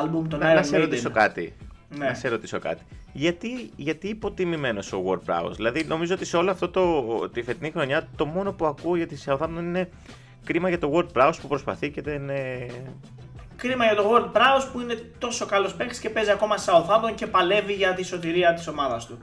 Άλμπουμ 0.00 0.28
των 0.28 0.38
Να, 0.38 0.54
να 0.54 0.60
Iron 0.60 0.64
σε 0.64 0.76
Maiden. 0.76 0.80
ρωτήσω 0.80 1.10
κάτι. 1.10 1.54
Ναι. 1.88 2.06
Να 2.06 2.14
σε 2.14 2.28
ρωτήσω 2.28 2.58
κάτι. 2.58 2.82
Γιατί, 3.12 3.70
γιατί 3.76 4.08
υποτιμημένος 4.08 4.92
ο 4.92 5.02
Ward 5.06 5.30
Prowse; 5.34 5.52
Δηλαδή, 5.52 5.84
νομίζω 5.84 6.14
ότι 6.14 6.24
σε 6.24 6.36
όλο 6.36 6.50
αυτό 6.50 6.68
το, 6.68 7.02
τη 7.32 7.42
φετινή 7.42 7.70
χρονιά 7.70 8.08
το 8.16 8.26
μόνο 8.26 8.52
που 8.52 8.66
ακούω 8.66 8.96
για 8.96 9.06
τη 9.06 9.16
Southampton 9.26 9.48
είναι 9.58 9.88
κρίμα 10.44 10.68
για 10.68 10.78
το 10.78 10.92
Ward 10.94 11.18
Prowse 11.22 11.34
που 11.40 11.48
προσπαθεί 11.48 11.90
και 11.90 12.02
δεν. 12.02 12.28
ε, 12.30 12.66
Κρίμα 13.56 13.84
για 13.84 13.94
τον 13.94 14.04
World 14.10 14.36
Prowse 14.38 14.68
που 14.72 14.80
είναι 14.80 14.94
τόσο 15.18 15.46
καλός 15.46 15.74
παίκτης 15.74 15.98
και 15.98 16.10
παίζει 16.10 16.30
ακόμα 16.30 16.56
σε 16.56 16.70
Southampton 16.74 17.12
και 17.14 17.26
παλεύει 17.26 17.72
για 17.72 17.94
τη 17.94 18.02
σωτηρία 18.04 18.54
της 18.54 18.68
ομάδας 18.68 19.06
του. 19.06 19.18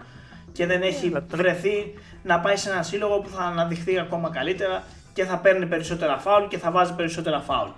Και 0.51 0.65
δεν 0.65 0.81
έχει 0.81 1.07
αλλά 1.07 1.23
τον- 1.29 1.39
βρεθεί 1.39 1.93
να 2.23 2.39
πάει 2.39 2.55
σε 2.55 2.69
ένα 2.71 2.84
σύλλογο 2.84 3.19
που 3.19 3.29
θα 3.29 3.43
αναδειχθεί 3.43 3.99
ακόμα 3.99 4.29
καλύτερα 4.29 4.84
και 5.13 5.23
θα 5.25 5.38
παίρνει 5.38 5.65
περισσότερα 5.65 6.17
φάουλ 6.17 6.47
και 6.47 6.57
θα 6.57 6.71
βάζει 6.71 6.93
περισσότερα 6.95 7.39
φάουλ. 7.39 7.69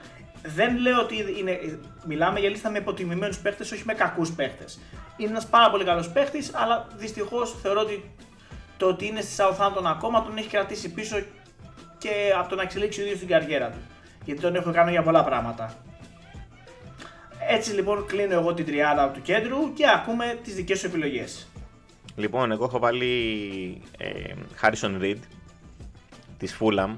Δεν 0.46 0.78
λέω 0.78 1.00
ότι 1.00 1.16
είναι, 1.40 1.80
μιλάμε 2.06 2.40
για 2.40 2.50
λίστα 2.50 2.70
με 2.70 2.78
υποτιμημένους 2.78 3.38
παίχτες, 3.38 3.72
όχι 3.72 3.84
με 3.86 3.94
κακούς 3.94 4.32
παίχτες. 4.32 4.80
Είναι 5.18 5.30
ένας 5.30 5.48
πάρα 5.48 5.70
πολύ 5.70 5.84
καλός 5.84 6.10
παίχτης, 6.10 6.52
αλλά 6.54 6.88
δυστυχώς 6.96 7.56
θεωρώ 7.62 7.80
ότι 7.80 8.12
το 8.78 8.88
ότι 8.88 9.06
είναι 9.06 9.22
στη 9.22 9.34
Southampton 9.38 9.84
ακόμα 9.86 10.24
τον 10.24 10.38
έχει 10.38 10.48
κρατήσει 10.48 10.92
πίσω 10.92 11.24
και 11.98 12.10
από 12.40 12.50
το 12.50 12.56
να 12.56 12.62
εξελίξει 12.62 13.02
ο 13.02 13.04
ίδιος 13.04 13.20
την 13.20 13.28
καριέρα 13.28 13.70
του. 13.70 13.78
Γιατί 14.26 14.42
τον 14.42 14.56
έχω 14.56 14.72
κάνει 14.72 14.92
για 14.92 15.04
πολλά 15.04 15.24
πράγματα. 15.24 15.76
Έτσι 17.48 17.72
λοιπόν 17.74 18.06
κλείνω 18.06 18.34
εγώ 18.34 18.54
την 18.54 18.66
τριάδα 18.66 19.10
του 19.10 19.22
κέντρου 19.22 19.74
και 19.74 19.84
ακούμε 19.90 20.40
τις 20.44 20.56
δικές 20.56 20.80
σου 20.80 20.86
επιλογές. 20.86 21.48
Λοιπόν, 22.16 22.52
εγώ 22.52 22.64
έχω 22.66 22.80
βάλει 22.80 23.82
ε, 23.98 24.34
Harrison 24.62 25.02
Reed 25.02 25.18
της 26.38 26.58
Fulham. 26.60 26.90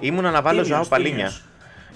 Ήμουνα 0.00 0.30
να 0.30 0.42
βάλω 0.42 0.62
Τίμιος, 0.62 0.76
Ζωάο 0.76 0.88
Παλίνια. 0.88 1.14
τίμιος. 1.14 1.44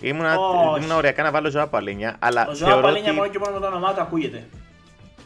Ήμουνα, 0.00 0.38
Όχι. 0.38 0.78
ήμουνα 0.78 0.96
ωριακά 0.96 1.22
να 1.22 1.30
βάλω 1.30 1.50
Ζωάο 1.50 1.66
Παλίνια, 1.66 2.16
αλλά 2.18 2.46
Ο 2.48 2.54
Ζωά 2.54 2.68
θεωρώ 2.68 2.82
Παλίνια 2.82 3.10
ότι 3.10 3.18
μόνο 3.18 3.30
και 3.30 3.38
μόνο 3.38 3.52
με 3.54 3.60
το 3.60 3.66
όνομά 3.66 3.94
του 3.94 4.00
ακούγεται. 4.00 4.44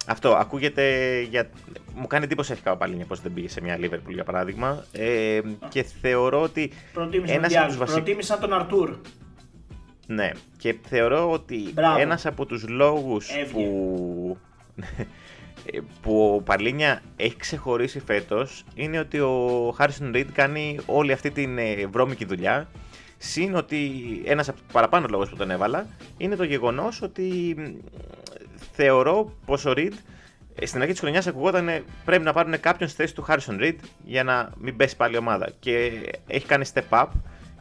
αυτό 0.06 0.34
ακούγεται 0.34 1.20
για... 1.30 1.50
Μου 1.94 2.06
κάνει 2.06 2.24
εντύπωση 2.24 2.52
αρχικά 2.52 2.72
ο 2.72 2.76
Παλίνια 2.76 3.04
πως 3.04 3.20
δεν 3.20 3.32
πήγε 3.32 3.48
σε 3.48 3.60
μια 3.60 3.78
Liverpool 3.80 4.12
για 4.12 4.24
παράδειγμα 4.24 4.84
ε, 4.92 5.40
και 5.68 5.82
θεωρώ 6.00 6.40
ότι 6.42 6.72
Προτίμησα 6.92 7.32
ένας 7.34 7.52
τον 7.52 7.58
από 7.58 7.66
τους 7.68 7.76
Διάκο, 7.76 7.90
βασικ- 7.90 8.04
προτίμησα 8.04 8.38
τον 8.38 8.52
Αρτούρ. 8.52 8.96
Ναι, 10.06 10.30
και 10.58 10.76
θεωρώ 10.88 11.30
ότι 11.30 11.70
Μπράβο. 11.74 12.00
ένας 12.00 12.26
από 12.26 12.46
τους 12.46 12.68
λόγους 12.68 13.28
Έβγε. 13.30 13.52
που, 13.52 14.38
που 16.02 16.34
ο 16.36 16.42
Παλίνια 16.42 17.02
έχει 17.16 17.36
ξεχωρίσει 17.36 18.00
φέτος 18.00 18.64
είναι 18.74 18.98
ότι 18.98 19.20
ο 19.20 19.72
Χάρισον 19.76 20.10
Ριντ 20.12 20.28
κάνει 20.32 20.78
όλη 20.86 21.12
αυτή 21.12 21.30
την 21.30 21.58
ε, 21.58 21.86
βρώμικη 21.90 22.24
δουλειά 22.24 22.68
Συν 23.22 23.54
ότι 23.54 23.90
ένας 24.24 24.48
από 24.48 24.58
τους 24.58 24.72
παραπάνω 24.72 25.06
λόγους 25.10 25.28
που 25.30 25.36
τον 25.36 25.50
έβαλα 25.50 25.86
είναι 26.16 26.36
το 26.36 26.44
γεγονός 26.44 27.02
ότι 27.02 27.54
μ, 27.58 27.62
θεωρώ 28.72 29.32
πως 29.46 29.64
ο 29.64 29.72
Ριντ 29.72 29.92
ε, 30.54 30.66
στην 30.66 30.80
αρχή 30.80 30.92
της 30.92 31.00
χρονιάς 31.00 31.26
ακουγόταν 31.26 31.68
ε, 31.68 31.82
πρέπει 32.04 32.22
να 32.24 32.32
πάρουν 32.32 32.60
κάποιον 32.60 32.88
στη 32.88 33.02
θέση 33.02 33.14
του 33.14 33.22
Χάρισον 33.22 33.56
Ριντ 33.58 33.78
για 34.04 34.24
να 34.24 34.50
μην 34.58 34.76
πέσει 34.76 34.96
πάλι 34.96 35.14
η 35.14 35.18
ομάδα. 35.18 35.48
Και 35.58 35.90
έχει 36.26 36.46
κάνει 36.46 36.64
step 36.74 36.82
up 37.02 37.06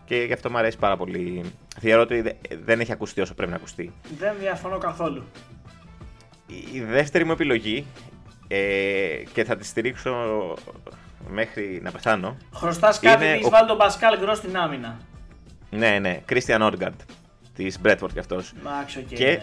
και 0.06 0.16
γι' 0.16 0.34
αυτό 0.34 0.50
μου 0.50 0.58
αρέσει 0.58 0.78
πάρα 0.78 0.98
πολύ. 0.98 1.44
Θεωρώ 1.80 2.02
ότι 2.02 2.22
δε- 2.22 2.32
δεν 2.64 2.80
έχει 2.80 2.92
ακουστεί 2.92 3.22
όσο 3.22 3.34
πρέπει 3.34 3.52
να 3.52 3.58
ακουστεί. 3.58 3.92
Δεν 4.18 4.34
διαφωνώ 4.40 4.78
καθόλου. 4.78 5.24
Η- 6.48 6.68
Η 6.78 6.80
δεύτερη 6.82 7.26
μου 7.26 7.32
επιλογή 7.32 7.86
ε, 8.48 8.58
και 9.34 9.44
θα 9.44 9.56
τη 9.56 9.66
στηρίξω 9.66 10.14
μέχρι 11.30 11.80
να 11.84 11.92
πεθάνω. 11.92 12.38
Χρωστάς 12.54 13.00
κάτι 13.00 13.24
Είναι 13.24 13.34
έχεις 13.34 13.46
ο- 13.46 13.50
βάλει 13.50 13.68
τον 13.68 13.78
Πασκάλ 13.78 14.20
Γκρός 14.20 14.38
στην 14.38 14.58
άμυνα. 14.58 14.98
Ναι, 15.70 16.00
ναι, 16.00 16.20
Christian 16.30 16.62
Nørgaard 16.72 16.96
της 17.56 17.80
Brentford 17.86 18.12
κι 18.14 18.20
αυτός. 18.20 18.54
Εντάξει, 18.60 19.00
οκ. 19.00 19.06
Και- 19.08 19.26
ναι, 19.26 19.32
ναι, 19.32 19.36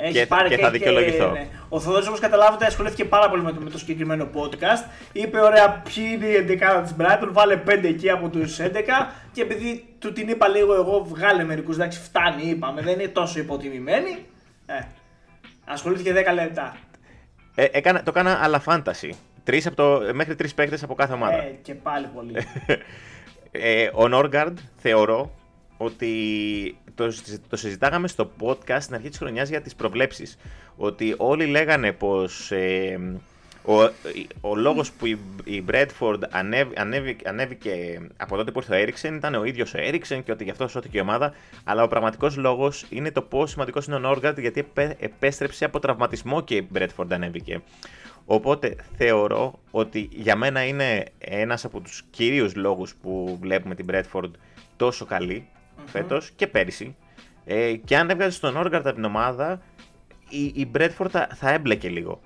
ναι. 0.00 0.06
Έχει 0.06 0.12
και- 0.12 0.26
πάρει 0.26 0.48
και 0.48 0.56
θα 0.56 0.70
δικαιολογηθώ. 0.70 1.30
ναι. 1.30 1.46
Ο 1.68 1.80
Θοδόρης 1.80 2.06
όπως 2.08 2.20
καταλάβετε 2.20 2.66
ασχολήθηκε 2.66 3.04
πάρα 3.04 3.28
πολύ 3.30 3.42
με 3.42 3.52
το, 3.52 3.60
με 3.60 3.70
το 3.70 3.78
συγκεκριμένο 3.78 4.28
podcast. 4.34 4.88
Είπε 5.12 5.40
ωραία 5.40 5.70
ποιοι 5.94 6.04
είναι 6.12 6.26
οι 6.26 6.36
11 6.36 6.82
της 6.82 6.94
Brighton, 6.98 7.28
βάλε 7.32 7.56
5 7.66 7.88
εκεί 7.88 8.10
από 8.10 8.28
τους 8.28 8.58
11 8.60 9.10
και 9.32 9.42
επειδή 9.42 9.84
του 9.98 10.12
την 10.12 10.28
είπα 10.28 10.48
λίγο 10.48 10.74
εγώ 10.74 11.04
βγάλε 11.08 11.44
μερικούς, 11.44 11.74
εντάξει 11.74 12.00
φτάνει 12.00 12.42
είπαμε, 12.42 12.82
δεν 12.82 12.92
είναι 12.98 13.08
τόσο 13.08 13.38
υποτιμημένοι. 13.38 14.18
Ε, 14.66 14.74
ασχολήθηκε 15.64 16.12
10 16.12 16.32
λεπτά. 16.34 16.76
Ε, 17.54 17.64
έκανα, 17.70 18.02
το 18.02 18.10
έκανα 18.14 18.38
αλλά 18.42 18.62
fantasy. 18.66 19.10
Τρεις 19.44 19.66
από 19.66 19.76
το, 19.76 20.00
μέχρι 20.14 20.34
τρεις 20.34 20.54
παίκτες 20.54 20.82
από 20.82 20.94
κάθε 20.94 21.12
ομάδα. 21.12 21.42
Ε, 21.42 21.58
και 21.62 21.74
πάλι 21.74 22.06
πολύ. 22.14 22.34
Ε, 23.50 23.90
ο 23.92 24.08
Νόργαρντ 24.08 24.58
θεωρώ 24.76 25.30
ότι 25.78 26.76
το, 26.94 27.12
το 27.48 27.56
συζητάγαμε 27.56 28.08
στο 28.08 28.30
podcast 28.40 28.78
στην 28.80 28.94
αρχή 28.94 29.08
της 29.08 29.18
χρονιάς 29.18 29.48
για 29.48 29.60
τις 29.60 29.74
προβλέψεις. 29.74 30.38
Ότι 30.76 31.14
όλοι 31.16 31.46
λέγανε 31.46 31.92
πως 31.92 32.50
ε, 32.50 32.98
ο, 33.64 33.82
ο 34.40 34.56
λόγος 34.56 34.92
που 34.92 35.06
η, 35.06 35.18
η 35.44 35.64
Bradford 35.70 36.18
ανέβηκε, 36.74 37.28
ανέβηκε 37.28 38.00
από 38.16 38.36
τότε 38.36 38.50
που 38.50 38.58
ήρθε 38.58 38.74
ο 38.74 38.78
Έριξεν 38.78 39.14
ήταν 39.14 39.34
ο 39.34 39.44
ίδιος 39.44 39.74
ο 39.74 39.78
Έριξεν 39.80 40.22
και 40.22 40.32
ότι 40.32 40.44
γι' 40.44 40.50
αυτό 40.50 40.68
σώθηκε 40.68 40.98
η 40.98 41.00
ομάδα. 41.00 41.32
Αλλά 41.64 41.82
ο 41.82 41.88
πραγματικός 41.88 42.36
λόγος 42.36 42.86
είναι 42.90 43.10
το 43.10 43.22
πόσο 43.22 43.46
σημαντικός 43.46 43.86
είναι 43.86 43.96
ο 43.96 43.98
Νόργαρτ 43.98 44.38
γιατί 44.38 44.66
επέστρεψε 44.98 45.64
από 45.64 45.78
τραυματισμό 45.78 46.40
και 46.40 46.54
η 46.54 46.68
Bradford 46.74 47.06
ανέβηκε. 47.08 47.62
Οπότε 48.24 48.76
θεωρώ 48.96 49.58
ότι 49.70 50.08
για 50.12 50.36
μένα 50.36 50.66
είναι 50.66 51.04
ένας 51.18 51.64
από 51.64 51.80
τους 51.80 52.02
κυρίους 52.10 52.54
λόγους 52.54 52.94
που 52.94 53.38
βλέπουμε 53.40 53.74
την 53.74 53.86
Bradford 53.90 54.30
τόσο 54.76 55.04
καλή 55.04 55.48
mm-hmm. 55.88 55.92
φέτος 55.92 56.30
και 56.36 56.46
πέρυσι. 56.46 56.96
Ε, 57.44 57.72
και 57.72 57.96
αν 57.96 58.10
έβγαζες 58.10 58.40
τον 58.40 58.56
Όργαρτ 58.56 58.86
από 58.86 58.94
την 58.94 59.04
ομάδα, 59.04 59.60
η, 60.28 60.44
η 60.44 60.70
Bradford 60.74 61.08
θα, 61.10 61.28
θα 61.34 61.50
έμπλεκε 61.50 61.88
λίγο. 61.88 62.20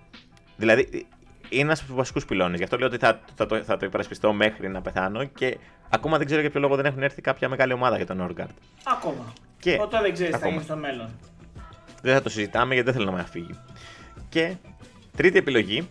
Δηλαδή, 0.57 1.07
είναι 1.49 1.63
ένας 1.63 1.79
από 1.79 1.89
τους 1.89 1.97
βασικούς 1.97 2.25
πυλώνες. 2.25 2.59
Γι' 2.59 2.65
αυτό 2.65 2.79
λέω 2.79 2.87
ότι 2.87 2.99
θα, 2.99 3.21
θα, 3.35 3.47
το, 3.47 3.63
θα 3.63 3.77
το 3.77 3.87
υπερασπιστώ 3.87 4.33
μέχρι 4.33 4.69
να 4.69 4.81
πεθάνω 4.83 5.25
και 5.25 5.59
ακόμα 5.89 6.17
δεν 6.17 6.27
ξέρω 6.27 6.41
για 6.41 6.51
ποιο 6.51 6.61
λόγο 6.61 6.77
δεν 6.77 6.85
έχουν 6.85 7.03
έρθει 7.03 7.21
κάποια 7.21 7.49
μεγάλη 7.49 7.73
ομάδα 7.73 7.97
για 7.97 8.07
τον 8.07 8.21
Όργαρτ. 8.21 8.57
Ακόμα. 8.85 9.33
Και 9.59 9.79
Όταν 9.81 10.03
δεν 10.03 10.13
ξέρεις 10.13 10.35
τι 10.35 10.41
θα 10.41 10.49
γίνει 10.49 10.63
στο 10.63 10.77
μέλλον. 10.77 11.09
Δεν 12.03 12.15
θα 12.15 12.23
το 12.23 12.29
συζητάμε 12.29 12.75
γιατί 12.75 12.91
δεν 12.91 12.99
θέλω 12.99 13.11
να 13.11 13.17
με 13.17 13.23
αφήγει. 13.23 13.59
Και 14.29 14.57
τρίτη 15.17 15.39
επιλογή 15.39 15.91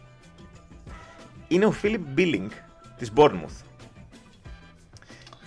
είναι 1.48 1.66
ο 1.66 1.72
Φίλιπ 1.72 2.02
Μπίλινγκ 2.02 2.50
της 2.98 3.12
Bournemouth. 3.16 3.64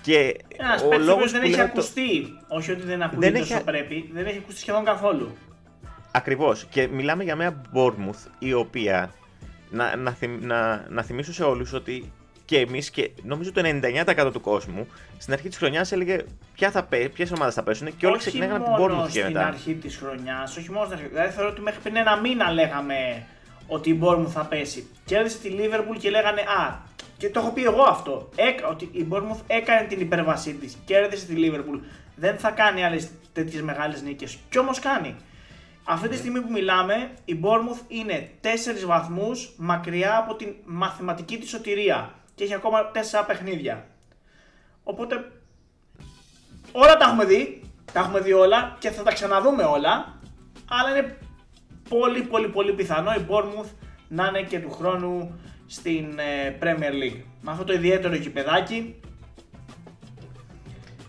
Και 0.05 0.37
Ένας 0.57 0.83
ο 0.83 0.99
λόγος 0.99 1.33
δεν 1.33 1.43
έχει 1.43 1.61
ακουστεί, 1.61 2.39
όχι 2.49 2.71
ότι 2.71 2.83
δεν 2.83 3.03
ακούγεται 3.03 3.31
δεν 3.31 3.43
όσο 3.43 3.55
έχει... 3.55 3.65
πρέπει, 3.65 4.11
δεν 4.13 4.27
έχει 4.27 4.39
ακουστεί 4.39 4.61
σχεδόν 4.61 4.85
καθόλου. 4.85 5.37
Ακριβώς. 6.11 6.67
Και 6.71 6.89
μιλάμε 6.89 7.25
για 7.25 7.37
μια 7.37 7.63
Bournemouth 7.75 8.31
η 8.39 8.53
οποία, 8.53 9.15
να, 9.71 9.97
να, 9.97 10.17
να, 10.41 10.87
να 10.89 11.03
θυμίσω 11.03 11.33
σε 11.33 11.45
όλους 11.45 11.73
ότι 11.73 12.13
και 12.45 12.59
εμείς 12.59 12.91
και 12.91 13.11
νομίζω 13.23 13.53
το 13.53 13.63
99% 13.65 14.31
του 14.33 14.41
κόσμου 14.41 14.87
στην 15.19 15.33
αρχή 15.33 15.49
της 15.49 15.59
χρονιάς 15.59 15.93
έλεγε 15.93 16.25
ποια 16.55 16.71
θα 16.71 16.89
ποιες 17.15 17.33
ομάδες 17.33 17.55
θα 17.55 17.63
πέσουν 17.63 17.97
και 17.97 18.07
όλοι 18.07 18.19
ξεκινάγανε 18.19 18.65
από 18.65 18.77
την 18.77 18.85
Bournemouth 18.85 19.11
και 19.11 19.23
μετά. 19.23 19.29
Στην 19.29 19.55
αρχή 19.55 19.75
της 19.75 19.97
χρονιάς, 19.97 20.57
όχι 20.57 20.71
μόνο 20.71 20.85
στην 20.85 20.97
αρχή. 20.97 21.09
Δηλαδή 21.09 21.33
θεωρώ 21.33 21.51
ότι 21.51 21.61
μέχρι 21.61 21.81
πριν 21.81 21.97
ένα 21.97 22.17
μήνα 22.17 22.51
λέγαμε 22.53 23.27
ότι 23.67 23.91
η 23.91 23.99
Bournemouth 24.03 24.31
θα 24.31 24.45
πέσει. 24.45 24.87
Κέρδισε 25.05 25.39
τη 25.39 25.51
Liverpool 25.59 25.97
και 25.99 26.11
λέγανε 26.11 26.41
Α, 26.41 26.79
και 27.17 27.31
το 27.31 27.41
έχω 27.41 27.51
πει 27.51 27.65
εγώ 27.65 27.83
αυτό. 27.83 28.29
Έκα, 28.37 28.69
ότι 28.69 28.89
η 28.93 29.09
Bournemouth 29.11 29.41
έκανε 29.47 29.87
την 29.87 30.01
υπέρβασή 30.01 30.55
της. 30.55 30.77
Κέρδισε 30.85 31.27
τη 31.27 31.35
Liverpool. 31.37 31.81
Δεν 32.17 32.39
θα 32.39 32.51
κάνει 32.51 32.85
άλλες 32.85 33.11
τέτοιες 33.33 33.63
μεγάλες 33.63 34.03
νίκες. 34.03 34.39
Κι 34.51 34.59
όμως 34.59 34.79
κάνει. 34.79 35.17
Αυτή 35.85 36.09
τη 36.09 36.17
στιγμή 36.17 36.41
που 36.41 36.51
μιλάμε, 36.53 37.11
η 37.25 37.41
Bournemouth 37.43 37.83
είναι 37.89 38.31
4 38.41 38.47
βαθμούς 38.87 39.53
μακριά 39.57 40.17
από 40.17 40.35
την 40.35 40.55
μαθηματική 40.65 41.39
της 41.39 41.49
σωτηρία. 41.49 42.15
Και 42.35 42.45
έχει 42.45 42.55
ακόμα 42.55 42.91
4 42.93 43.25
παιχνίδια. 43.27 43.87
Οπότε 44.83 45.33
όλα 46.73 46.97
τα 46.97 47.05
έχουμε 47.05 47.25
δει. 47.25 47.63
Τα 47.93 48.01
έχουμε 48.01 48.21
δει 48.21 48.33
όλα 48.33 48.77
και 48.79 48.91
θα 48.91 49.03
τα 49.03 49.13
ξαναδούμε 49.13 49.63
όλα. 49.63 50.19
Αλλά 50.69 50.97
είναι 50.97 51.19
πολύ 51.89 52.23
πολύ 52.23 52.49
πολύ 52.49 52.73
πιθανό 52.73 53.13
η 53.13 53.27
Bournemouth 53.29 53.71
να 54.09 54.27
είναι 54.27 54.43
και 54.43 54.61
του 54.61 54.71
χρόνου 54.71 55.39
στην 55.75 56.19
ε, 56.19 56.57
Premier 56.61 56.93
League. 57.03 57.21
Με 57.41 57.51
αυτό 57.51 57.65
το 57.65 57.73
ιδιαίτερο 57.73 58.15
γηπεδάκι. 58.15 58.95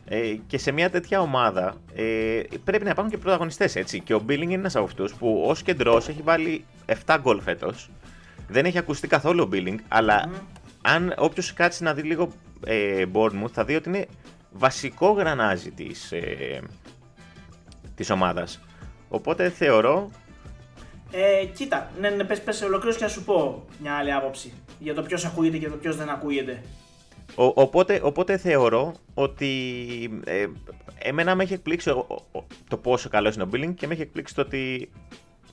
Ε, 0.06 0.36
και 0.48 0.58
σε 0.58 0.72
μια 0.72 0.90
τέτοια 0.90 1.22
ομάδα 1.22 1.76
ε, 1.96 2.42
πρέπει 2.64 2.84
να 2.84 2.90
υπάρχουν 2.90 3.14
και 3.14 3.18
πρωταγωνιστές 3.18 3.76
έτσι. 3.76 4.00
Και 4.00 4.14
ο 4.14 4.24
Billing 4.28 4.42
είναι 4.42 4.54
ένας 4.54 4.76
από 4.76 4.86
αυτούς 4.86 5.14
που 5.14 5.44
ως 5.48 5.62
κεντρός 5.62 6.08
έχει 6.08 6.22
βάλει 6.22 6.66
7 7.06 7.18
γκολ 7.22 7.42
φέτος. 7.42 7.90
Δεν 8.48 8.66
έχει 8.66 8.78
ακουστεί 8.78 9.08
καθόλου 9.08 9.44
ο 9.44 9.50
Billing, 9.54 9.78
αλλά 9.88 10.30
αν 10.82 11.14
όποιος 11.18 11.54
κάτσει 11.54 11.84
να 11.84 11.94
δει 11.94 12.02
λίγο 12.02 12.32
ε, 12.66 13.06
Bournemouth 13.14 13.52
θα 13.52 13.66
δει 13.66 13.76
ότι 13.76 13.90
είναι 13.90 14.06
βασικό 14.52 15.12
γρανάζι 15.12 15.72
της, 15.72 16.12
ε, 16.12 16.62
της 17.96 18.10
ομάδας. 18.10 18.62
Οπότε 19.10 19.50
θεωρώ 19.50 20.12
ε, 21.12 21.46
κοίτα, 21.46 21.92
ναι, 22.00 22.10
ναι, 22.10 22.24
πες, 22.24 22.42
πες 22.42 22.62
ολοκλήρωση 22.62 22.98
και 22.98 23.04
να 23.04 23.10
σου 23.10 23.24
πω 23.24 23.66
μια 23.80 23.94
άλλη 23.94 24.14
άποψη 24.14 24.54
για 24.80 24.94
το 24.94 25.02
ποιος 25.02 25.26
ακούγεται 25.26 25.58
και 25.58 25.70
το 25.70 25.76
ποιος 25.76 25.96
δεν 25.96 26.10
ακούγεται. 26.10 26.62
Ο, 27.36 27.44
οπότε, 27.46 28.00
οπότε 28.04 28.38
θεωρώ 28.38 28.94
ότι 29.14 29.50
ε, 30.26 30.46
εμένα 30.98 31.36
με 31.36 31.44
έχει 31.44 31.54
εκπλήξει 31.54 31.94
το 32.68 32.78
πόσο 32.78 33.10
καλό 33.10 33.32
είναι 33.34 33.44
ο 33.44 33.50
Billing 33.54 33.74
και 33.76 33.88
με 33.88 33.94
έχει 33.94 34.02
εκπλήξει 34.02 34.36
το 34.36 34.42
ότι 34.42 34.92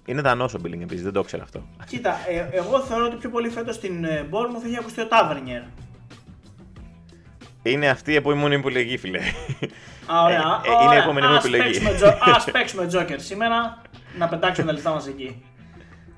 είναι 0.05 0.21
δανός 0.21 0.55
ο 0.55 0.59
Billing 0.65 0.81
επίσης, 0.81 1.03
δεν 1.03 1.13
το 1.13 1.23
ξέρω 1.23 1.43
αυτό. 1.43 1.67
Κοίτα, 1.87 2.17
ε, 2.29 2.49
εγώ 2.57 2.81
θεωρώ 2.81 3.05
ότι 3.05 3.17
πιο 3.17 3.31
πολύ 3.31 3.49
φέτος 3.49 3.75
στην 3.75 4.05
ε, 4.05 4.29
Bournemouth 4.31 4.67
έχει 4.67 4.77
ακουστεί 4.79 5.01
ο 5.01 5.07
Τάβερνιερ. 5.07 5.63
Είναι 7.63 7.89
αυτή 7.89 8.13
η 8.13 8.15
επόμενη 8.15 8.55
επιλογή, 8.55 8.97
φίλε. 8.97 9.19
Α, 10.07 10.23
ωραία. 10.25 10.61
Ε, 10.65 10.69
ε, 10.69 10.85
είναι 10.85 10.95
η 10.95 10.99
επόμενη 10.99 11.27
μου 11.27 11.35
επιλογή. 11.35 11.87
Α 12.21 12.51
παίξουμε 12.53 12.89
Joker 12.93 13.17
σήμερα 13.17 13.83
να 14.19 14.29
πετάξουμε 14.29 14.67
τα 14.67 14.73
λεφτά 14.73 14.91
μας 14.91 15.07
εκεί. 15.07 15.43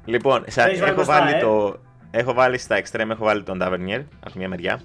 Λοιπόν, 0.04 0.44
σα, 0.46 0.68
έχω, 0.68 1.04
βάλει 1.04 1.34
ε; 1.34 1.40
το, 1.40 1.76
έχω 2.10 2.32
βάλει 2.32 2.58
στα 2.58 2.82
extreme, 2.82 3.10
έχω 3.10 3.24
βάλει 3.24 3.42
τον 3.42 3.58
Tavernier 3.62 4.04
από 4.26 4.38
μια 4.38 4.48
μεριά. 4.48 4.80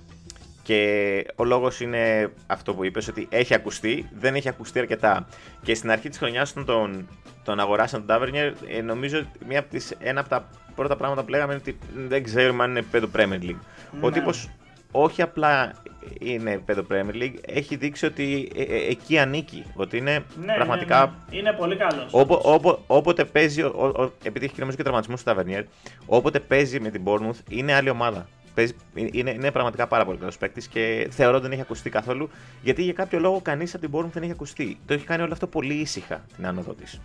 Και 0.63 1.25
ο 1.35 1.43
λόγος 1.43 1.81
είναι 1.81 2.31
αυτό 2.47 2.73
που 2.73 2.85
είπες, 2.85 3.07
ότι 3.07 3.27
έχει 3.31 3.53
ακουστεί, 3.53 4.09
δεν 4.19 4.35
έχει 4.35 4.49
ακουστεί 4.49 4.79
αρκετά. 4.79 5.27
Και 5.63 5.75
στην 5.75 5.91
αρχή 5.91 6.09
της 6.09 6.17
χρονιάς, 6.17 6.51
όταν 6.51 6.65
τον, 6.65 7.07
τον 7.43 7.59
αγοράσαν 7.59 8.05
τον 8.05 8.17
Tavernier, 8.17 8.51
ε, 8.67 8.81
νομίζω 8.81 9.25
μία 9.47 9.59
από 9.59 9.69
τις, 9.69 9.95
ένα 9.99 10.19
από 10.19 10.29
τα 10.29 10.47
πρώτα 10.75 10.95
πράγματα 10.95 11.23
που 11.23 11.29
λέγαμε 11.29 11.53
είναι 11.53 11.61
ότι 11.61 11.77
δεν 12.07 12.23
ξέρουμε 12.23 12.63
αν 12.63 12.69
είναι 12.69 12.79
επίπεδο 12.79 13.09
Premier 13.15 13.43
League. 13.43 13.59
Ναι. 13.91 14.05
Ο 14.05 14.11
τύπος 14.11 14.49
όχι 14.91 15.21
απλά 15.21 15.73
είναι 16.19 16.51
επίπεδο 16.51 16.85
Premier 16.91 17.13
League, 17.13 17.35
έχει 17.45 17.75
δείξει 17.75 18.05
ότι 18.05 18.51
ε, 18.55 18.61
ε, 18.61 18.89
εκεί 18.89 19.17
ανήκει. 19.17 19.63
Ότι 19.75 19.97
είναι 19.97 20.11
ναι, 20.11 20.45
ναι 20.45 20.53
πραγματικά. 20.55 21.15
Ναι, 21.29 21.37
Είναι 21.37 21.53
πολύ 21.53 21.75
καλός. 21.75 22.07
Όπο, 22.11 22.83
όποτε 22.87 23.25
παίζει, 23.25 23.61
ο, 23.61 23.93
ο, 23.97 24.11
επειδή 24.23 24.45
έχει 24.45 24.53
και 24.53 24.59
νομίζω 24.59 24.77
και 24.77 24.83
τραυματισμό 24.83 25.17
στο 25.17 25.29
Ταβερνιέρ, 25.29 25.63
όποτε 26.05 26.39
παίζει 26.39 26.79
με 26.79 26.89
την 26.89 27.01
Bournemouth 27.05 27.39
είναι 27.49 27.73
άλλη 27.73 27.89
ομάδα. 27.89 28.27
Παίζει, 28.53 28.75
είναι, 28.93 29.31
είναι 29.31 29.51
πραγματικά 29.51 29.87
πάρα 29.87 30.05
πολύ 30.05 30.17
καλός 30.17 30.37
παίκτης 30.37 30.67
και 30.67 31.07
θεωρώ 31.11 31.33
ότι 31.33 31.43
δεν 31.43 31.51
έχει 31.51 31.61
ακουστεί 31.61 31.89
καθόλου. 31.89 32.29
Γιατί 32.61 32.83
για 32.83 32.93
κάποιο 32.93 33.19
λόγο 33.19 33.41
κανείς 33.41 33.75
από 33.75 33.87
την 33.87 33.99
Bournemouth 33.99 34.11
δεν 34.13 34.23
έχει 34.23 34.31
ακουστεί. 34.31 34.79
Το 34.85 34.93
έχει 34.93 35.05
κάνει 35.05 35.21
όλο 35.21 35.33
αυτό 35.33 35.47
πολύ 35.47 35.73
ήσυχα 35.73 36.25
την 36.35 36.47
άνοδο 36.47 36.73
της. 36.73 37.01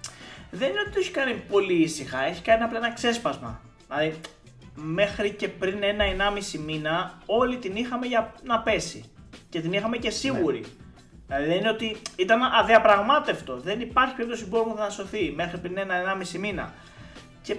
Δεν 0.51 0.69
είναι 0.69 0.81
ότι 0.81 0.91
το 0.91 0.99
έχει 0.99 1.11
κάνει 1.11 1.35
πολύ 1.49 1.83
ήσυχα, 1.83 2.25
έχει 2.25 2.43
κάνει 2.43 2.63
απλά 2.63 2.79
ένα 2.79 2.93
ξέσπασμα. 2.93 3.61
Δηλαδή 3.89 4.15
μέχρι 4.75 5.31
και 5.31 5.49
πριν 5.49 5.83
ένα-ενάμιση 5.83 6.59
μήνα 6.59 7.19
όλοι 7.27 7.57
την 7.57 7.77
είχαμε 7.77 8.07
για 8.07 8.35
να 8.43 8.61
πέσει. 8.61 9.05
Και 9.49 9.61
την 9.61 9.73
είχαμε 9.73 9.97
και 9.97 10.11
σίγουρη. 10.11 10.61
Ναι. 10.61 10.67
Δηλαδή 11.27 11.47
δεν 11.47 11.57
είναι 11.59 11.69
ότι 11.69 11.97
ήταν 12.17 12.43
αδιαπραγμάτευτο. 12.43 13.57
Δεν 13.57 13.81
υπάρχει 13.81 14.15
περίπτωση 14.15 14.49
που 14.49 14.75
να 14.77 14.91
σωθεί 14.91 15.33
μέχρι 15.37 15.59
πριν 15.59 15.79
ένα-ενάμιση 15.79 16.39
μήνα. 16.39 16.73
Και 17.43 17.57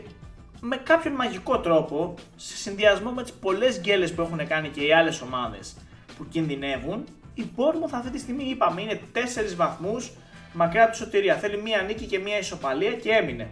με 0.60 0.78
κάποιον 0.78 1.14
μαγικό 1.14 1.60
τρόπο, 1.60 2.14
σε 2.36 2.56
συνδυασμό 2.58 3.12
με 3.12 3.22
τις 3.22 3.32
πολλές 3.34 3.80
γκέλες 3.80 4.14
που 4.14 4.22
έχουν 4.22 4.48
κάνει 4.48 4.70
και 4.70 4.82
οι 4.82 4.94
άλλες 4.94 5.22
ομάδες 5.22 5.76
που 6.18 6.28
κινδυνεύουν, 6.28 7.04
η 7.34 7.46
Bournemouth 7.56 7.92
αυτή 7.92 8.10
τη 8.10 8.20
στιγμή 8.20 8.44
είπαμε 8.44 8.82
είναι 8.82 9.00
4 9.14 9.56
βαθμούς 9.56 10.12
μακριά 10.54 10.84
από 10.84 10.92
τη 10.92 10.98
σωτηρία. 10.98 11.36
Θέλει 11.36 11.62
μία 11.62 11.82
νίκη 11.82 12.06
και 12.06 12.20
μία 12.20 12.38
ισοπαλία 12.38 12.92
και 12.92 13.10
έμεινε. 13.10 13.50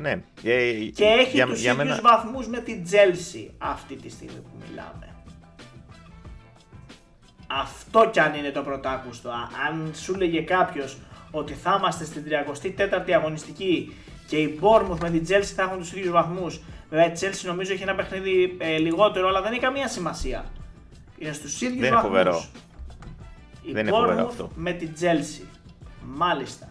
Ναι. 0.00 0.22
Και 0.42 0.52
έχει 0.52 1.30
για, 1.32 1.46
τους 1.46 1.60
για 1.60 1.72
ίδιους 1.72 2.00
μένα... 2.00 2.00
βαθμούς 2.00 2.46
με 2.46 2.58
την 2.58 2.84
Chelsea 2.90 3.50
αυτή 3.58 3.94
τη 3.94 4.10
στιγμή 4.10 4.40
που 4.40 4.64
μιλάμε. 4.68 5.14
Αυτό 7.46 8.08
κι 8.12 8.20
αν 8.20 8.34
είναι 8.34 8.50
το 8.50 8.62
πρωτάκουστο. 8.62 9.30
Αν 9.68 9.92
σου 9.94 10.14
λέγε 10.14 10.40
κάποιος 10.40 10.98
ότι 11.30 11.52
θα 11.52 11.76
είμαστε 11.78 12.04
στην 12.04 12.24
34η 12.26 13.10
αγωνιστική 13.10 13.94
και 14.26 14.36
η 14.36 14.58
Bournemouth 14.62 14.98
με 15.00 15.10
την 15.10 15.26
Chelsea 15.28 15.52
θα 15.56 15.62
έχουν 15.62 15.78
τους 15.78 15.92
ίδιους 15.92 16.10
βαθμούς. 16.10 16.60
Βέβαια 16.90 17.06
η 17.06 17.12
Chelsea 17.20 17.44
νομίζω 17.44 17.72
έχει 17.72 17.82
ένα 17.82 17.94
παιχνίδι 17.94 18.56
ε, 18.58 18.78
λιγότερο, 18.78 19.28
αλλά 19.28 19.42
δεν 19.42 19.52
έχει 19.52 19.60
καμία 19.60 19.88
σημασία. 19.88 20.44
Είναι 21.18 21.32
στους 21.32 21.60
ίδιους 21.60 21.80
δεν 21.80 21.94
βαθμούς. 21.94 22.10
Είναι 22.10 22.22
φοβερό. 22.22 22.44
Η 23.62 23.72
δεν 23.72 23.86
είναι 23.86 23.96
φοβερό 23.96 24.26
αυτό. 24.26 24.50
με 24.54 24.72
την 24.72 24.92
Chelsea. 25.00 25.44
Μάλιστα. 26.04 26.69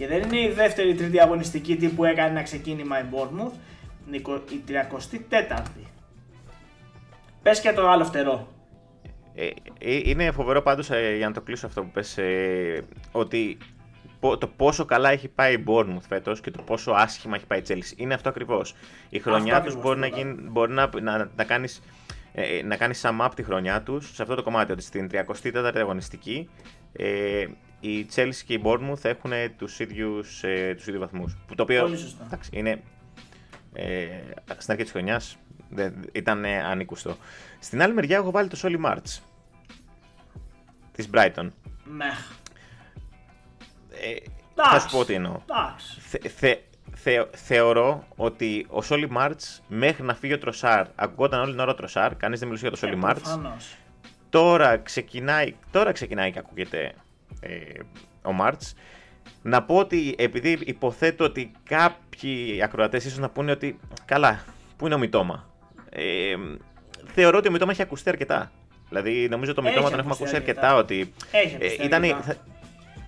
Και 0.00 0.06
δεν 0.06 0.22
είναι 0.22 0.40
η 0.40 0.48
δεύτερη 0.48 0.88
ή 0.90 0.94
τρίτη 0.94 1.20
αγωνιστική 1.20 1.76
τι 1.76 1.88
που 1.88 2.04
έκανε 2.04 2.30
ένα 2.30 2.42
ξεκίνημα 2.42 3.00
η 3.00 3.04
Bournemouth, 3.12 3.52
είναι 4.06 4.16
η 4.16 4.24
34η. 4.68 5.84
Πες 7.42 7.60
και 7.60 7.72
το 7.72 7.88
άλλο 7.88 8.04
φτερό. 8.04 8.48
Ε, 9.34 9.46
ε, 9.78 10.00
είναι 10.04 10.30
φοβερό 10.30 10.62
πάντως, 10.62 10.90
ε, 10.90 11.14
για 11.16 11.26
να 11.26 11.34
το 11.34 11.40
κλείσω 11.40 11.66
αυτό 11.66 11.82
που 11.82 11.90
πες, 11.90 12.18
ε, 12.18 12.84
ότι 13.12 13.58
το 14.20 14.46
πόσο 14.56 14.84
καλά 14.84 15.10
έχει 15.10 15.28
πάει 15.28 15.54
η 15.54 15.64
Bournemouth 15.66 16.06
φέτος 16.08 16.40
και 16.40 16.50
το 16.50 16.62
πόσο 16.62 16.90
άσχημα 16.90 17.36
έχει 17.36 17.46
πάει 17.46 17.58
η 17.58 17.62
Chelsea. 17.68 17.98
Είναι 17.98 18.14
αυτό 18.14 18.28
ακριβώς. 18.28 18.74
Η 19.08 19.18
χρονιά 19.18 19.62
τους 19.62 19.80
μπορεί, 19.80 19.98
να, 19.98 20.06
γίνει, 20.06 20.34
μπορεί 20.40 20.72
να, 20.72 20.90
να, 21.00 21.30
να 21.36 21.44
κάνεις 21.44 21.82
να 22.64 22.76
κάνεις 22.76 23.04
sum 23.06 23.26
up 23.26 23.30
τη 23.34 23.42
χρονιά 23.42 23.82
τους 23.82 24.14
σε 24.14 24.22
αυτό 24.22 24.34
το 24.34 24.42
κομμάτι. 24.42 24.72
Ότι 24.72 24.82
στην 24.82 25.10
34η 25.12 25.76
αγωνιστική 25.76 26.48
ε, 26.92 27.46
η 27.80 28.06
Chelsea 28.14 28.34
και 28.46 28.52
η 28.54 28.62
Bournemouth 28.64 28.96
θα 28.98 29.08
έχουν 29.08 29.32
τους 29.56 29.78
ίδιους, 29.80 30.42
ε, 30.44 30.74
τους 30.76 30.86
ίδιους 30.86 31.00
βαθμούς. 31.00 31.36
Που 31.46 31.54
το 31.54 31.62
οποίο 31.62 31.82
Πολύ 31.82 31.96
σωστά. 31.96 32.24
εντάξει, 32.26 32.50
είναι 32.52 32.82
ε, 33.72 34.06
στην 34.58 34.72
αρχή 34.72 34.82
της 34.82 34.90
χρονιάς 34.92 35.36
δεν, 35.70 35.94
ήταν 36.12 36.44
ε, 36.44 36.62
ανήκουστο. 36.62 37.16
Στην 37.58 37.82
άλλη 37.82 37.94
μεριά 37.94 38.16
έχω 38.16 38.30
βάλει 38.30 38.48
το 38.48 38.58
Solly 38.62 38.84
March 38.86 39.18
της 40.92 41.08
Brighton. 41.14 41.48
Μεχ. 41.84 42.30
Ε, 43.90 44.14
θα 44.54 44.62
Εντάξει. 44.68 44.88
σου 44.88 44.96
πω 44.96 45.04
τι 45.04 45.14
εννοώ. 45.14 45.40
Εντάξει. 45.50 46.00
Θε, 46.00 46.28
θε, 46.28 46.56
θε- 46.94 47.36
θεωρώ 47.36 48.04
ότι 48.16 48.66
ο 48.70 48.78
Solly 48.88 49.08
March 49.16 49.58
μέχρι 49.68 50.02
να 50.02 50.14
φύγει 50.14 50.32
ο 50.32 50.38
Τροσάρ, 50.38 50.86
ακούγονταν 50.94 51.40
όλη 51.40 51.50
την 51.50 51.60
ώρα 51.60 51.70
ο 51.70 51.74
Τροσάρ, 51.74 52.16
κανείς 52.16 52.38
δεν 52.38 52.48
μιλούσε 52.48 52.68
για 52.68 52.76
το 52.76 52.86
Solly 53.00 53.04
March. 53.04 53.16
Ε, 53.16 53.20
Προφανώς. 53.20 53.76
Τώρα 54.30 54.76
ξεκινάει, 54.76 55.54
τώρα 55.70 55.92
ξεκινάει 55.92 56.32
και 56.32 56.38
ακούγεται 56.38 56.78
ε, 56.84 56.92
ο 58.22 58.32
Μάρτς. 58.32 58.74
Να 59.42 59.62
πω 59.62 59.76
ότι 59.76 60.14
επειδή 60.18 60.58
υποθέτω 60.64 61.24
ότι 61.24 61.50
κάποιοι 61.68 62.62
ακροατές 62.62 63.04
ίσως 63.04 63.18
να 63.18 63.28
πούνε 63.30 63.50
ότι 63.50 63.78
καλά, 64.04 64.44
πού 64.76 64.86
είναι 64.86 64.94
ο 64.94 64.98
Μητώμα; 64.98 65.48
Ε, 65.90 66.34
θεωρώ 67.14 67.38
ότι 67.38 67.48
ο 67.48 67.50
Μητώμα 67.50 67.72
έχει 67.72 67.82
ακουστεί 67.82 68.08
αρκετά. 68.08 68.50
Δηλαδή 68.88 69.28
νομίζω 69.30 69.54
το 69.54 69.60
Έχει 69.60 69.70
Μητώμα 69.70 69.90
τον 69.90 69.98
έχουμε 69.98 70.14
ακουστεί 70.14 70.36
ακούσει 70.36 70.50
αρκετά. 70.50 70.60
αρκετά 70.68 70.82
ότι 70.82 71.12
Έχει 71.30 71.54
ακουστεί 71.54 71.82
ε, 71.82 71.84
ήταν, 71.84 72.02
αρκετά. 72.02 72.20
θα- 72.22 72.36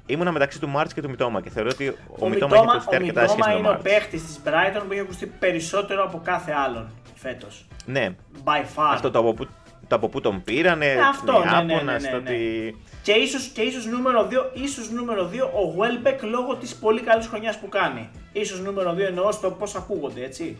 ήμουνα 0.06 0.32
μεταξύ 0.32 0.60
του 0.60 0.68
Μάρτς 0.68 0.94
και 0.94 1.00
του 1.02 1.10
Μητώμα 1.10 1.40
και 1.40 1.50
θεωρώ 1.50 1.68
ότι 1.72 1.88
ο, 1.88 1.94
Ο 2.18 2.28
Μητώμα 2.28 2.28
έχει 2.28 2.64
Μητώμα, 2.64 2.70
ακουστεί 2.72 2.94
ο 2.94 2.96
αρκετά 2.96 3.20
σχέση 3.28 3.36
Μητώμα 3.36 3.46
με 3.46 3.52
τον 3.52 3.58
είναι 3.58 3.68
ο 3.68 3.70
Μάρτς. 3.70 3.82
παίχτης 3.90 4.22
της 4.24 4.40
Brighton 4.44 4.82
που 4.86 4.92
έχει 4.92 5.00
ακουστεί 5.00 5.26
περισσότερο 5.26 6.04
από 6.04 6.20
κάθε 6.24 6.52
άλλον 6.52 6.90
φέτος. 7.14 7.66
Ναι, 7.86 8.08
By 8.44 8.60
far. 8.60 8.90
αυτό 8.92 9.10
το 9.10 9.18
από, 9.18 9.34
πού, 9.34 9.46
το 9.88 9.96
από 9.96 10.08
πού 10.08 10.20
τον 10.20 10.42
πήρανε, 10.42 10.86
Ε, 10.86 11.00
αυτό, 11.00 11.32
ναι, 11.32 11.38
ναι, 11.38 11.62
ναι, 11.62 11.72
Ιάπωνας, 11.72 12.02
ναι, 12.02 12.10
το 12.10 12.20
ναι. 12.20 12.30
ότι... 12.30 12.76
Και 13.02 13.12
ίσως, 13.12 13.46
και 13.46 13.62
ίσως 13.62 13.86
νούμερο 13.86 14.28
2, 14.30 14.32
ίσως 14.62 14.90
νούμερο 14.90 15.30
2 15.32 15.40
ο 15.42 15.74
Welbeck 15.78 16.18
λόγω 16.22 16.56
της 16.56 16.74
πολύ 16.74 17.00
καλής 17.00 17.26
χρονιάς 17.26 17.58
που 17.58 17.68
κάνει. 17.68 18.10
Ίσως 18.32 18.60
νούμερο 18.60 18.92
2 18.94 18.98
εννοώ 18.98 19.32
στο 19.32 19.50
πώς 19.50 19.74
ακούγονται, 19.74 20.24
έτσι. 20.24 20.56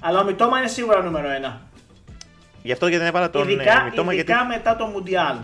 Αλλά 0.00 0.20
ο 0.20 0.24
Μητώμα 0.24 0.58
είναι 0.58 0.68
σίγουρα 0.68 1.02
νούμερο 1.02 1.28
1. 1.28 1.60
Γι' 2.62 2.72
αυτό 2.72 2.86
γιατί 2.86 3.04
δεν 3.04 3.12
έβαλα 3.12 3.30
τον 3.30 3.48
ειδικά 3.48 3.80
ε, 3.80 3.84
Μητώμα, 3.84 4.12
γιατί 4.14 4.30
ειδικά 4.32 4.46
μετά 4.46 4.76
το 4.76 4.86
Μουντιάλ. 4.86 5.36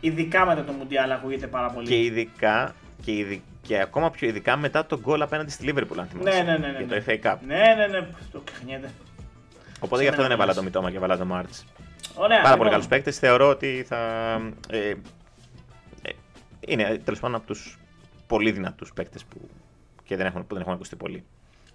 Ειδικά 0.00 0.46
μετά 0.46 0.64
το 0.64 0.72
Μουντιάλ 0.72 1.10
ακούγεται 1.12 1.46
πάρα 1.46 1.70
πολύ. 1.70 1.86
Και 1.86 1.96
ειδικά, 2.02 2.74
και, 3.04 3.12
ειδι- 3.12 3.42
και 3.62 3.80
ακόμα 3.80 4.10
πιο 4.10 4.28
ειδικά 4.28 4.56
μετά 4.56 4.86
τον 4.86 4.98
γκολ 5.00 5.22
απέναντι 5.22 5.50
στη 5.50 5.64
Liverpool, 5.74 5.96
αν 5.98 6.06
θυμάσαι. 6.12 6.42
Ναι, 6.42 6.42
ναι, 6.52 6.58
ναι, 6.58 6.66
ναι, 6.66 6.84
Για 6.84 6.86
ναι. 6.86 7.00
το 7.00 7.04
FA 7.06 7.26
Cup. 7.32 7.36
Ναι, 7.46 7.62
ναι, 7.76 7.86
ναι, 7.86 8.06
το 8.32 8.42
ξεχνιέται. 8.44 8.90
Οπότε 9.80 9.96
Σε 9.96 10.02
γι' 10.02 10.08
αυτό 10.08 10.22
μένα 10.22 10.22
δεν 10.22 10.22
έβαλα 10.22 10.36
μάλιστα. 10.36 10.54
το 10.54 10.62
Μητώμα 10.62 10.90
και 10.90 10.96
έβαλα 10.96 11.16
το 11.16 11.24
Μάρτς. 11.24 11.64
Ωραία. 12.14 12.36
Πάρα 12.36 12.42
πολύ 12.42 12.52
λοιπόν. 12.54 12.70
καλούς 12.70 12.86
παίκτες. 12.86 13.18
Θεωρώ 13.18 13.48
ότι 13.48 13.84
θα. 13.88 13.96
Ε, 14.70 14.78
ε, 14.88 14.94
είναι 16.66 17.00
τέλος 17.04 17.20
πάντων 17.20 17.36
από 17.36 17.46
τους 17.46 17.78
πολύ 18.26 18.50
δυνατούς 18.50 18.92
παίκτες 18.92 19.24
που, 19.24 19.48
και 20.04 20.16
δεν 20.16 20.26
έχουν, 20.26 20.46
που 20.46 20.52
δεν 20.54 20.60
έχουν 20.62 20.72
ακουστεί 20.74 20.96
πολύ. 20.96 21.24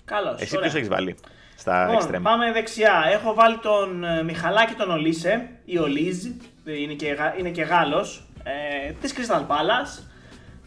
Καλώς, 0.06 0.42
Εσύ 0.42 0.56
ωραία. 0.58 0.62
ποιος 0.70 0.76
έχεις 0.82 0.88
βάλει 0.96 1.16
στα 1.58 1.86
Λοιπόν, 1.90 2.10
extreme; 2.10 2.22
πάμε 2.22 2.52
δεξιά. 2.52 3.04
Έχω 3.12 3.34
βάλει 3.34 3.58
τον 3.58 4.04
ε, 4.04 4.24
Μιχαλάκη 4.24 4.74
τον 4.74 4.90
Ολίσε 4.92 5.50
ή 5.66 5.78
Ολίζ, 5.78 6.26
ε, 6.66 6.82
είναι 6.82 6.94
και, 6.94 7.08
Γα- 7.14 7.36
είναι 7.38 7.50
και 7.50 7.62
Γάλλος, 7.62 8.28
ε, 8.44 8.92
της 8.92 9.14
Crystal 9.18 9.42
Palace. 9.48 10.04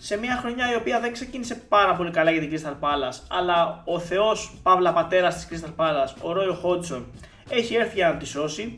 Σε 0.00 0.18
μια 0.18 0.36
χρονιά 0.36 0.72
η 0.72 0.74
οποία 0.74 1.00
δεν 1.00 1.12
ξεκίνησε 1.12 1.54
πάρα 1.54 1.94
πολύ 1.94 2.10
καλά 2.10 2.30
για 2.30 2.40
την 2.40 2.50
Crystal 2.52 2.72
Palace, 2.80 3.20
αλλά 3.28 3.82
ο 3.84 3.98
θεός 3.98 4.58
Παύλα 4.62 4.92
Πατέρας 4.92 5.46
της 5.46 5.62
Crystal 5.64 5.74
Palace, 5.84 6.14
ο 6.22 6.32
Ρόιο 6.32 6.54
Χότσον, 6.54 7.06
έχει 7.50 7.74
έρθει 7.74 7.94
για 7.94 8.08
να 8.08 8.16
τη 8.16 8.26
σώσει. 8.26 8.74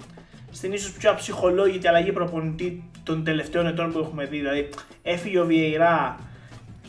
Στην 0.51 0.73
ίσως 0.73 0.93
πιο 0.93 1.11
αψυχολόγητη 1.11 1.89
αλλαγή 1.89 2.13
προπονητή 2.13 2.91
των 3.03 3.25
τελευταίων 3.25 3.67
ετών 3.67 3.93
που 3.93 3.99
έχουμε 3.99 4.25
δει. 4.25 4.37
Δηλαδή, 4.37 4.69
έφυγε 5.03 5.39
ο 5.39 5.47
Βιεϊρά, 5.47 6.17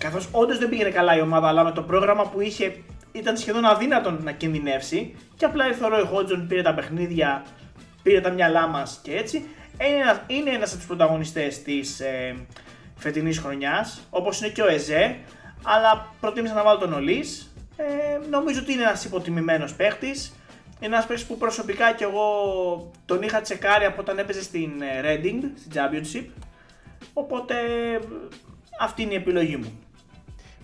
Καθώς 0.02 0.28
όντως 0.32 0.58
δεν 0.58 0.70
πήγαινε 0.70 0.90
καλά 0.90 1.18
η 1.18 1.22
ομάδα, 1.22 1.48
αλλά 1.48 1.64
με 1.64 1.72
το 1.72 1.82
πρόγραμμα 1.82 2.30
που 2.30 2.42
είχε 2.42 2.76
ήταν 3.12 3.38
σχεδόν 3.38 3.66
αδύνατον 3.66 4.20
να 4.24 4.32
κινδυνεύσει. 4.32 5.16
Και 5.36 5.46
απλά 5.46 5.68
ήρθε 5.68 5.86
ο 5.86 5.88
Ρόι 5.88 6.06
Χότζον, 6.06 6.48
πήρε 6.48 6.62
τα 6.62 6.74
παιχνίδια, 6.74 7.46
πήρε 8.04 8.22
τα 8.22 8.30
μυαλά 8.30 8.68
μας 8.68 9.00
και 9.04 9.16
έτσι. 9.16 9.38
Είναι 9.78 9.98
ένα 9.98 10.24
είναι 10.28 10.50
ένας 10.50 10.70
από 10.70 10.78
τους 10.78 10.88
πρωταγωνιστές 10.88 11.62
της 11.62 12.00
ε, 12.00 12.36
φετινής 12.96 13.40
χρονιάς, 13.40 14.08
όπως 14.10 14.42
είναι 14.42 14.50
και 14.50 14.62
ο 14.62 14.68
Εζέ. 14.68 15.18
Αλλά 15.64 16.14
προτίμησα 16.20 16.54
να 16.54 16.64
βάλω 16.64 16.80
τον 16.80 16.94
Ολής. 16.94 17.54
Ε, 17.76 18.28
νομίζω 18.30 18.60
ότι 18.60 18.74
είναι 18.74 18.84
ένας 18.84 19.06
υποτιμημένος 19.06 19.74
παίχτης. 19.74 20.36
Είναι 20.84 20.94
ένας 20.96 21.08
παίχτη 21.08 21.26
που 21.26 21.38
προσωπικά 21.38 21.94
κι 21.94 22.04
εγώ 22.04 22.92
τον 23.06 23.22
είχα 23.22 23.42
τσεκάρει 23.42 23.86
από 23.86 24.02
όταν 24.02 24.20
έπαιζε 24.20 24.44
στην 24.44 24.72
ε, 24.82 25.02
Reading, 25.04 25.42
στην 25.58 25.72
Championship. 25.74 26.26
Οπότε 27.14 27.54
ε, 27.56 28.00
αυτή 28.80 29.02
είναι 29.02 29.14
η 29.14 29.16
επιλογή 29.16 29.58
μου. 29.58 29.80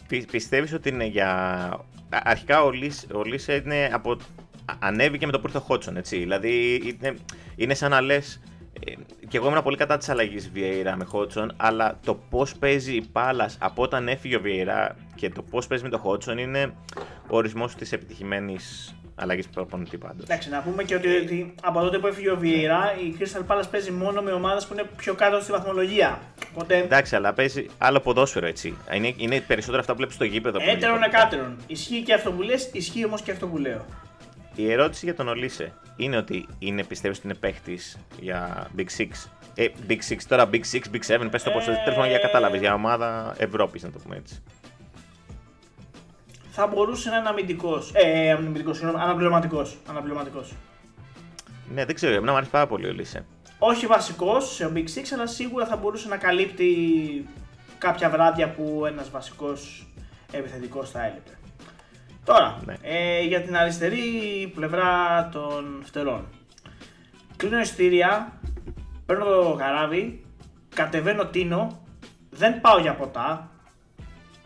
Πι, 0.08 0.26
πιστεύεις 0.32 0.74
ότι 0.74 0.90
είναι 0.90 1.06
για... 1.06 1.30
Α- 2.10 2.22
Αρχικά 2.24 2.64
ο 2.64 2.72
Λίς, 2.72 3.08
ο 3.14 3.24
Λίς 3.24 3.48
είναι 3.48 3.90
από... 3.94 4.12
α- 4.12 4.18
ανέβηκε 4.80 5.26
με 5.26 5.32
το 5.32 5.40
που 5.40 5.46
ήρθε 5.46 5.58
ο 5.58 5.62
Χότσον, 5.62 5.98
έτσι. 5.98 6.18
Δηλαδή 6.18 6.76
είναι, 6.76 7.16
είναι 7.56 7.74
σαν 7.74 7.90
να 7.90 8.02
λες... 8.02 8.42
Ε, 8.86 8.94
και 9.28 9.38
εγώ 9.38 9.48
ήμουν 9.48 9.64
πολύ 9.64 9.78
κατά 9.78 9.98
της 9.98 10.10
αλλαγής 10.10 10.50
Βιέιρα 10.52 10.96
με 10.96 11.04
Χότσον, 11.04 11.54
αλλά 11.58 12.00
το 12.06 12.16
πώς 12.30 12.56
παίζει 12.56 12.96
η 12.96 13.08
Πάλα 13.12 13.50
από 13.60 13.82
όταν 13.82 14.08
έφυγε 14.08 14.36
ο 14.36 14.40
Βιέιρα 14.40 14.96
και 15.16 15.30
το 15.30 15.42
πώς 15.42 15.68
παίζει 15.68 15.84
με 15.84 15.90
τον 15.90 16.00
Χότσον 16.00 16.38
είναι 16.38 16.74
ο 17.28 17.36
ορισμός 17.38 17.76
της 17.76 17.92
επιτυχημένης 17.92 18.96
αλλαγής 19.20 19.48
προπονητή 19.48 19.98
πάντως. 19.98 20.24
Εντάξει, 20.24 20.50
να 20.50 20.62
πούμε 20.62 20.84
και 20.84 20.96
ότι, 20.96 21.16
ότι 21.16 21.54
από 21.64 21.80
τότε 21.80 21.98
που 21.98 22.08
έφυγε 22.08 22.32
ο 22.32 22.38
Βιεϊρά, 22.38 22.94
η 23.04 23.16
Crystal 23.20 23.56
Palace 23.56 23.70
παίζει 23.72 23.92
μόνο 23.92 24.22
με 24.22 24.32
ομάδες 24.32 24.66
που 24.68 24.74
είναι 24.74 24.84
πιο 24.98 25.14
κάτω 25.14 25.40
στη 25.42 25.52
βαθμολογία. 25.52 26.20
Οπότε 26.54 26.78
Εντάξει, 26.78 27.16
αλλά 27.16 27.34
παίζει 27.34 27.66
άλλο 27.78 28.00
ποδόσφαιρο 28.00 28.46
έτσι. 28.48 28.78
Είναι, 28.94 29.14
είναι 29.18 29.42
περισσότερο 29.42 29.80
αυτά 29.80 29.92
που 29.92 29.98
βλέπεις 29.98 30.16
στο 30.16 30.24
γήπεδο. 30.24 30.58
που 30.58 30.64
είναι 30.64 30.72
έτερον 30.72 30.96
διαφορετικά. 30.98 31.22
εκάτερον. 31.22 31.58
Ισχύει 31.68 32.02
και 32.04 32.14
αυτό 32.14 32.32
που 32.32 32.42
λες, 32.42 32.70
ισχύει 32.74 33.06
όμως 33.06 33.22
και 33.22 33.32
αυτό 33.32 33.48
που 33.48 33.58
λέω. 33.58 33.86
Η 34.56 34.72
ερώτηση 34.72 35.06
για 35.06 35.16
τον 35.16 35.28
Ολίσε 35.28 35.74
είναι 35.96 36.18
ότι 36.18 36.48
είναι, 36.60 36.84
πιστεύεις 36.84 37.18
ότι 37.18 37.28
είναι 37.28 37.36
παίχτης 37.36 37.98
για 38.20 38.68
Big 38.78 39.02
Six; 39.02 39.08
Ε, 39.56 39.68
Big 39.90 40.00
Six, 40.10 40.18
τώρα 40.28 40.50
Big 40.52 40.62
Six, 40.72 40.82
Big 40.96 41.16
Seven, 41.16 41.28
πες 41.32 41.44
το 41.44 41.52
πώς 41.52 41.68
Ε. 41.68 41.72
τέλος 41.84 41.96
πάντων 41.96 42.10
για 42.10 42.18
κατάλαβες, 42.20 42.60
για 42.60 42.74
ομάδα 42.74 43.36
Ευρώπης 43.38 43.84
να 43.84 43.90
το 43.90 44.00
πούμε 44.04 44.16
έτσι. 44.16 44.42
Θα 46.60 46.68
μπορούσε 46.68 47.10
να 47.10 47.18
είναι 47.18 47.30
αμυντικός. 47.30 47.92
Ε, 47.94 48.32
αμυντικός, 48.32 48.78
συγγνώμη, 48.78 49.04
αναπληρωματικός. 49.04 49.78
Αναπληρωματικός. 49.90 50.54
Ναι, 51.74 51.86
δεν 51.86 51.96
ξέρω, 51.96 52.14
εμένα 52.14 52.32
μου 52.32 52.38
αρέσει 52.38 52.52
πάρα 52.52 52.68
πολύ 52.68 52.86
ο 52.86 52.90
Ολίσε. 52.90 53.26
Όχι 53.60 53.86
βασικός 53.88 54.54
σε 54.56 54.72
Big 54.76 54.78
Six, 54.78 55.04
αλλά 55.14 55.28
σίγουρα 55.28 55.66
θα 55.66 55.76
μπορούσε 55.76 56.08
να 56.08 56.18
καλύπτει 56.18 56.70
κάποια 57.78 58.10
βράδια 58.10 58.50
που 58.52 58.84
ένας 58.88 59.10
βασικός 59.10 59.88
επιθετικός 60.32 60.92
θα 60.92 61.06
έλειπε. 61.06 61.38
Τώρα, 62.26 62.58
Ναι. 62.66 62.76
ε, 62.82 63.22
για 63.22 63.42
την 63.42 63.58
αριστερή 63.58 64.02
πλευρά 64.56 65.30
των 65.32 65.82
φτερών. 65.84 66.28
Κλείνω 67.38 67.60
εισιτήρια, 67.60 68.40
παίρνω 69.06 69.26
το 69.26 69.56
καράβι, 69.58 70.26
κατεβαίνω 70.76 71.26
τίνο, 71.26 71.82
δεν 72.30 72.62
πάω 72.62 72.80
για 72.80 72.96
ποτά, 72.96 73.50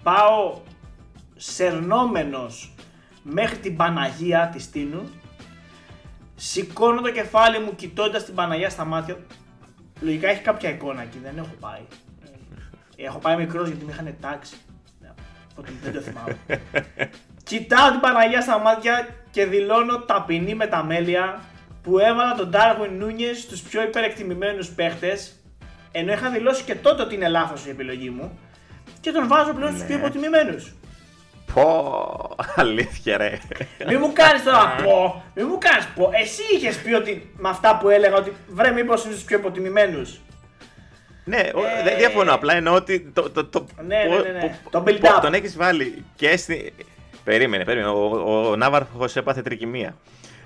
πάω 0.04 0.60
σερνόμενος 1.42 2.74
μέχρι 3.24 3.58
την 3.58 3.76
Παναγία 3.76 4.50
της 4.54 4.70
Τίνου, 4.70 5.10
σηκώνω 6.36 7.02
το 7.02 7.12
κεφάλι 7.12 7.60
μου 7.60 7.76
κοιτώντας 7.76 8.26
την 8.26 8.34
Παναγία 8.36 8.70
στα 8.70 8.86
μάτια. 8.86 9.18
Λογικά 10.02 10.30
έχει 10.30 10.42
κάποια 10.42 10.70
εικόνα 10.70 11.02
εκεί, 11.02 11.18
δεν 11.24 11.38
έχω 11.38 11.54
πάει. 11.60 11.82
Ε, 12.96 13.06
Έχω 13.06 13.20
πάει 13.20 13.36
μικρός 13.36 13.68
γιατί 13.68 13.86
με 13.86 13.92
είχαν 13.92 14.16
τάξει. 14.22 14.56
Οπότε 15.52 15.72
δεν 15.84 15.94
το 15.94 16.00
θυμάμαι. 16.02 16.38
Κοιτάω 17.44 17.92
την 17.92 18.00
Παναγία 18.00 18.42
στα 18.42 18.60
μάτια 18.60 19.08
και 19.32 19.46
δηλώνω 19.46 19.98
ταπεινή 20.00 20.56
με 20.56 20.68
τα 20.68 20.84
μέλια 20.84 21.40
που 21.84 22.00
έβαλα 22.00 22.36
τον 22.36 22.52
Darwin 22.54 23.04
Nunez 23.04 23.36
στους 23.42 23.62
πιο 23.62 23.82
υπερεκτιμημένους 23.84 24.70
παίχτες 24.70 25.36
ενώ 25.92 26.12
είχα 26.14 26.30
δηλώσει 26.30 26.64
και 26.64 26.76
τότε 26.76 27.02
ότι 27.02 27.16
είναι 27.16 27.28
λάθος 27.28 27.66
η 27.66 27.70
επιλογή 27.70 28.10
μου 28.10 28.40
και 29.02 29.12
τον 29.12 29.28
βάζω 29.28 29.54
πλέον 29.54 29.70
στους 29.70 29.82
Ναι. 29.82 29.88
πιο 29.88 29.98
υποτιμημένους. 29.98 30.74
Πω, 31.54 32.36
αλήθεια 32.56 33.18
ρε. 33.18 33.38
Μην 33.88 33.98
μου 34.02 34.14
κάνεις 34.14 34.44
τώρα 34.44 34.76
πω, 34.84 35.24
μην 35.36 35.46
μου 35.50 35.58
κάνεις 35.58 35.88
πω. 35.96 36.10
Εσύ 36.22 36.42
είχες 36.56 36.78
πει 36.78 36.94
ότι 36.94 37.32
με 37.38 37.50
αυτά 37.50 37.78
που 37.78 37.90
έλεγα 37.90 38.16
ότι 38.16 38.34
βρε 38.50 38.72
μήπως 38.72 39.04
είναι 39.04 39.14
στους 39.14 39.26
πιο 39.26 39.38
υποτιμημένους. 39.38 40.20
ναι, 41.26 41.38
ο- 41.56 41.60
Ε. 41.80 41.84
δεν 41.84 41.98
διαφωνώ, 41.98 42.34
απλά 42.34 42.54
εννοώ 42.54 42.76
ότι 42.76 43.00
το, 43.14 43.30
το, 43.30 43.46
το, 43.46 43.66
Ναι, 43.88 43.98
ναι, 43.98 44.16
πω- 44.16 44.24
ναι, 44.24 44.30
ναι. 44.30 44.40
πω- 44.40 44.70
Το 44.72 44.82
πω- 44.82 44.94
build-up. 44.94 45.20
τον 45.22 45.34
έχεις 45.34 45.58
βάλει 45.58 46.06
και 46.16 46.38
στη... 46.38 46.74
Περίμενε, 47.24 47.64
περίμενε, 47.64 47.90
ο, 47.92 48.06
ο, 48.26 48.50
ο 48.50 48.56
Ναύαρχος 48.56 49.16
έπαθε 49.16 49.42
τρικυμία. 49.42 49.96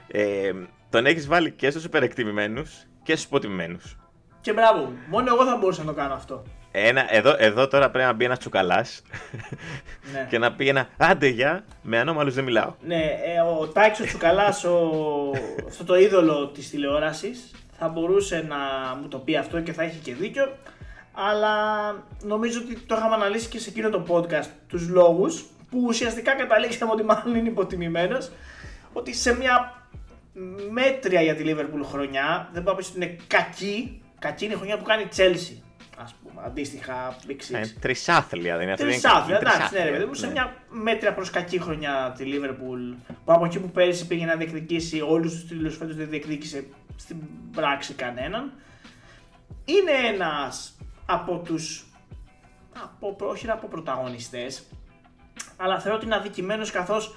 Ε, 0.07 0.51
τον 0.89 1.05
έχεις 1.05 1.27
βάλει 1.27 1.51
και 1.51 1.69
στους 1.69 1.83
υπερεκτιμημένους 1.83 2.71
και 3.03 3.11
στους 3.11 3.25
υποτιμημένους. 3.25 3.97
Και 4.41 4.53
μπράβο 4.53 4.79
μου, 4.79 4.97
μόνο 5.09 5.33
εγώ 5.33 5.45
θα 5.45 5.57
μπορούσα 5.57 5.83
να 5.83 5.93
το 5.93 5.97
κάνω 5.99 6.13
αυτό. 6.13 6.43
Ένα, 6.77 7.15
εδώ, 7.15 7.35
εδώ 7.37 7.67
τώρα 7.67 7.89
πρέπει 7.89 8.05
να 8.07 8.13
μπει 8.13 8.25
ένας 8.25 8.39
τσουκαλάς 8.39 9.01
Ναι. 10.13 10.27
και 10.29 10.37
να 10.37 10.51
πει 10.53 10.67
ένα 10.67 10.87
άντε 10.97 11.27
για, 11.27 11.63
με 11.81 11.99
ανώμαλους 11.99 12.33
δεν 12.33 12.43
μιλάω. 12.43 12.73
Ναι, 12.85 13.01
ε, 13.03 13.39
ο 13.59 13.67
Τάκης 13.67 13.99
ο 13.99 14.03
Τσουκαλάς, 14.03 14.63
ο... 14.63 14.79
αυτό 15.67 15.83
το 15.83 15.95
είδωλο 15.95 16.47
της 16.47 16.69
τηλεόρασης, 16.69 17.51
θα 17.77 17.87
μπορούσε 17.87 18.45
να 18.47 18.55
μου 19.01 19.07
το 19.07 19.17
πει 19.17 19.37
αυτό 19.37 19.61
και 19.61 19.73
θα 19.73 19.83
έχει 19.83 19.97
και 19.97 20.13
δίκιο. 20.13 20.55
αλλά 21.13 21.53
νομίζω 22.23 22.59
ότι 22.63 22.79
το 22.79 22.95
είχαμε 22.95 23.15
αναλύσει 23.15 23.47
και 23.49 23.59
σε 23.59 23.69
εκείνο 23.69 23.89
το 23.89 24.05
podcast 24.09 24.49
τους 24.67 24.89
λόγους 24.89 25.45
που 25.69 25.83
ουσιαστικά 25.87 26.35
καταλήξαμε 26.35 26.91
ότι 26.91 27.03
μάλλον 27.03 27.35
είναι 27.35 27.49
υποτιμημένος 27.49 28.31
ότι 28.93 29.13
σε 29.13 29.35
μια 29.35 29.73
μέτρια 30.71 31.21
για 31.21 31.35
τη 31.35 31.43
Liverpool 31.47 31.83
χρονιά, 31.83 32.49
δεν 32.53 32.63
πάω 32.63 32.73
να 32.75 32.79
ότι 32.79 32.91
είναι 32.95 33.17
κακή, 33.27 34.01
κακή 34.19 34.45
είναι 34.45 34.53
η 34.53 34.57
χρονιά 34.57 34.77
που 34.77 34.83
κάνει 34.83 35.01
η 35.01 35.09
Chelsea. 35.17 35.59
Α 36.35 36.37
πούμε, 36.37 36.47
αντίστοιχα 36.47 37.15
Big 37.27 37.31
Six. 37.31 37.53
Ε, 37.55 37.61
τρισάθλια 37.79 38.53
δεν 38.53 38.63
είναι 38.63 38.71
αυτή. 38.71 38.85
Τρισάθλια, 38.85 39.37
εντάξει, 39.37 39.73
ναι, 39.73 39.89
ρε 39.89 40.07
Σε 40.11 40.25
ναι. 40.25 40.31
μια 40.31 40.55
μέτρια 40.69 41.13
προς 41.13 41.29
κακή 41.29 41.59
χρονιά 41.61 42.13
τη 42.17 42.23
Liverpool, 42.27 42.95
που 43.25 43.33
από 43.33 43.45
εκεί 43.45 43.59
που 43.59 43.69
πέρυσι 43.69 44.07
πήγε 44.07 44.25
να 44.25 44.35
διεκδικήσει 44.35 45.01
όλους 45.01 45.33
τους 45.33 45.45
τίτλου, 45.45 45.71
φέτος 45.71 45.95
δεν 45.95 46.09
διεκδίκησε 46.09 46.65
στην 46.95 47.17
πράξη 47.51 47.93
κανέναν. 47.93 48.51
Είναι 49.65 49.91
ένας 50.13 50.77
από 51.05 51.37
τους. 51.37 51.85
Από, 52.83 53.15
όχι 53.19 53.49
από 53.49 53.67
πρωταγωνιστές, 53.67 54.63
αλλά 55.57 55.79
θεωρώ 55.79 55.97
ότι 55.97 56.05
είναι 56.05 56.15
αδικημένος 56.15 56.71
καθώς 56.71 57.15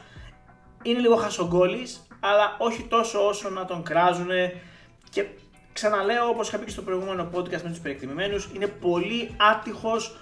είναι 0.82 0.98
λίγο 0.98 1.16
χασογκόλης, 1.16 2.06
αλλά 2.20 2.56
όχι 2.58 2.82
τόσο 2.82 3.26
όσο 3.26 3.50
να 3.50 3.64
τον 3.64 3.82
κράζουν. 3.82 4.28
Και 5.10 5.26
ξαναλέω, 5.80 6.28
όπως 6.28 6.48
είχα 6.48 6.58
πει 6.58 6.64
και 6.64 6.70
στο 6.70 6.82
προηγούμενο 6.82 7.28
podcast 7.34 7.62
με 7.62 7.68
τους 7.68 7.78
περιεκτημημένου, 7.78 8.44
είναι 8.54 8.66
πολύ 8.66 9.30
άτυχος 9.36 10.16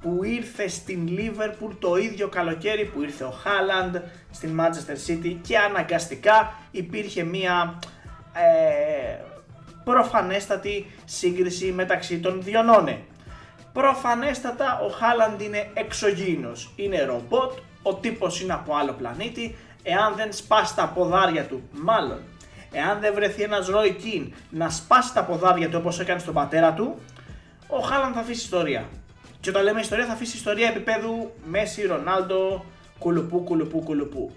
που 0.00 0.24
ήρθε 0.24 0.68
στην 0.68 1.08
Liverpool 1.08 1.70
το 1.78 1.96
ίδιο 1.96 2.28
καλοκαίρι 2.28 2.84
που 2.84 3.02
ήρθε 3.02 3.24
ο 3.24 3.30
Χάλαντ 3.30 3.96
στην 4.30 4.60
Manchester 4.60 5.10
City 5.10 5.36
και 5.42 5.58
αναγκαστικά 5.58 6.52
υπήρχε 6.70 7.22
μία 7.22 7.78
ε, 8.32 9.22
προφανέστατη 9.84 10.86
σύγκριση 11.04 11.72
μεταξύ 11.72 12.18
των 12.18 12.42
δύο 12.42 12.62
νόνε. 12.62 13.00
Προφανέστατα 13.72 14.80
ο 14.80 14.88
Χάλαντ 14.88 15.40
είναι 15.40 15.70
εξωγήινος, 15.74 16.72
είναι 16.76 17.04
ρομπότ, 17.04 17.52
ο 17.82 17.94
τύπος 17.94 18.40
είναι 18.40 18.52
από 18.52 18.76
άλλο 18.76 18.92
πλανήτη, 18.92 19.56
εάν 19.82 20.14
δεν 20.14 20.32
σπάσει 20.32 20.74
τα 20.74 20.92
ποδάρια 20.94 21.44
του, 21.44 21.62
μάλλον, 21.72 22.22
εάν 22.72 23.00
δεν 23.00 23.14
βρεθεί 23.14 23.42
ένας 23.42 23.68
Roy 23.70 23.90
Keane 24.02 24.28
να 24.50 24.70
σπάσει 24.70 25.14
τα 25.14 25.24
ποδάρια 25.24 25.68
του 25.68 25.76
όπως 25.80 26.00
έκανε 26.00 26.18
στον 26.18 26.34
πατέρα 26.34 26.72
του, 26.72 26.98
ο 27.68 27.78
Χάλαντ 27.78 28.12
θα 28.14 28.20
αφήσει 28.20 28.44
ιστορία. 28.44 28.88
Και 29.40 29.50
όταν 29.50 29.62
λέμε 29.62 29.80
ιστορία 29.80 30.06
θα 30.06 30.12
αφήσει 30.12 30.36
ιστορία 30.36 30.68
επίπεδου 30.68 31.32
Μέση, 31.44 31.86
Ρονάλντο, 31.86 32.64
κουλουπού, 32.98 33.44
κουλουπού, 33.44 33.82
κουλουπού. 33.82 34.32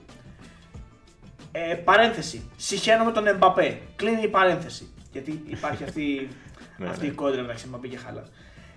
Ε, 1.51 1.73
παρένθεση. 1.73 2.49
Συχαίνω 2.57 3.03
με 3.03 3.11
τον 3.11 3.27
Εμπαπέ. 3.27 3.77
Κλείνει 3.95 4.21
η 4.21 4.27
παρένθεση. 4.27 4.93
Γιατί 5.11 5.43
υπάρχει 5.47 5.83
αυτή, 5.83 6.27
ναι, 6.77 6.89
αυτή 6.89 7.05
η 7.05 7.09
ναι. 7.09 7.15
κόντρα 7.15 7.41
μεταξύ 7.41 7.65
Εμπαπέ 7.67 7.87
και 7.87 7.97
Χάλαντ. 7.97 8.25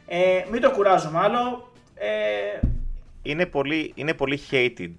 Ε, 0.07 0.45
μην 0.51 0.61
το 0.61 0.71
κουράζουμε 0.71 1.19
άλλο. 1.19 1.73
Ε, 1.95 2.67
είναι, 3.23 3.47
πολύ, 3.47 3.93
είναι 3.95 4.15
πολύ 4.15 4.41
hated 4.51 4.95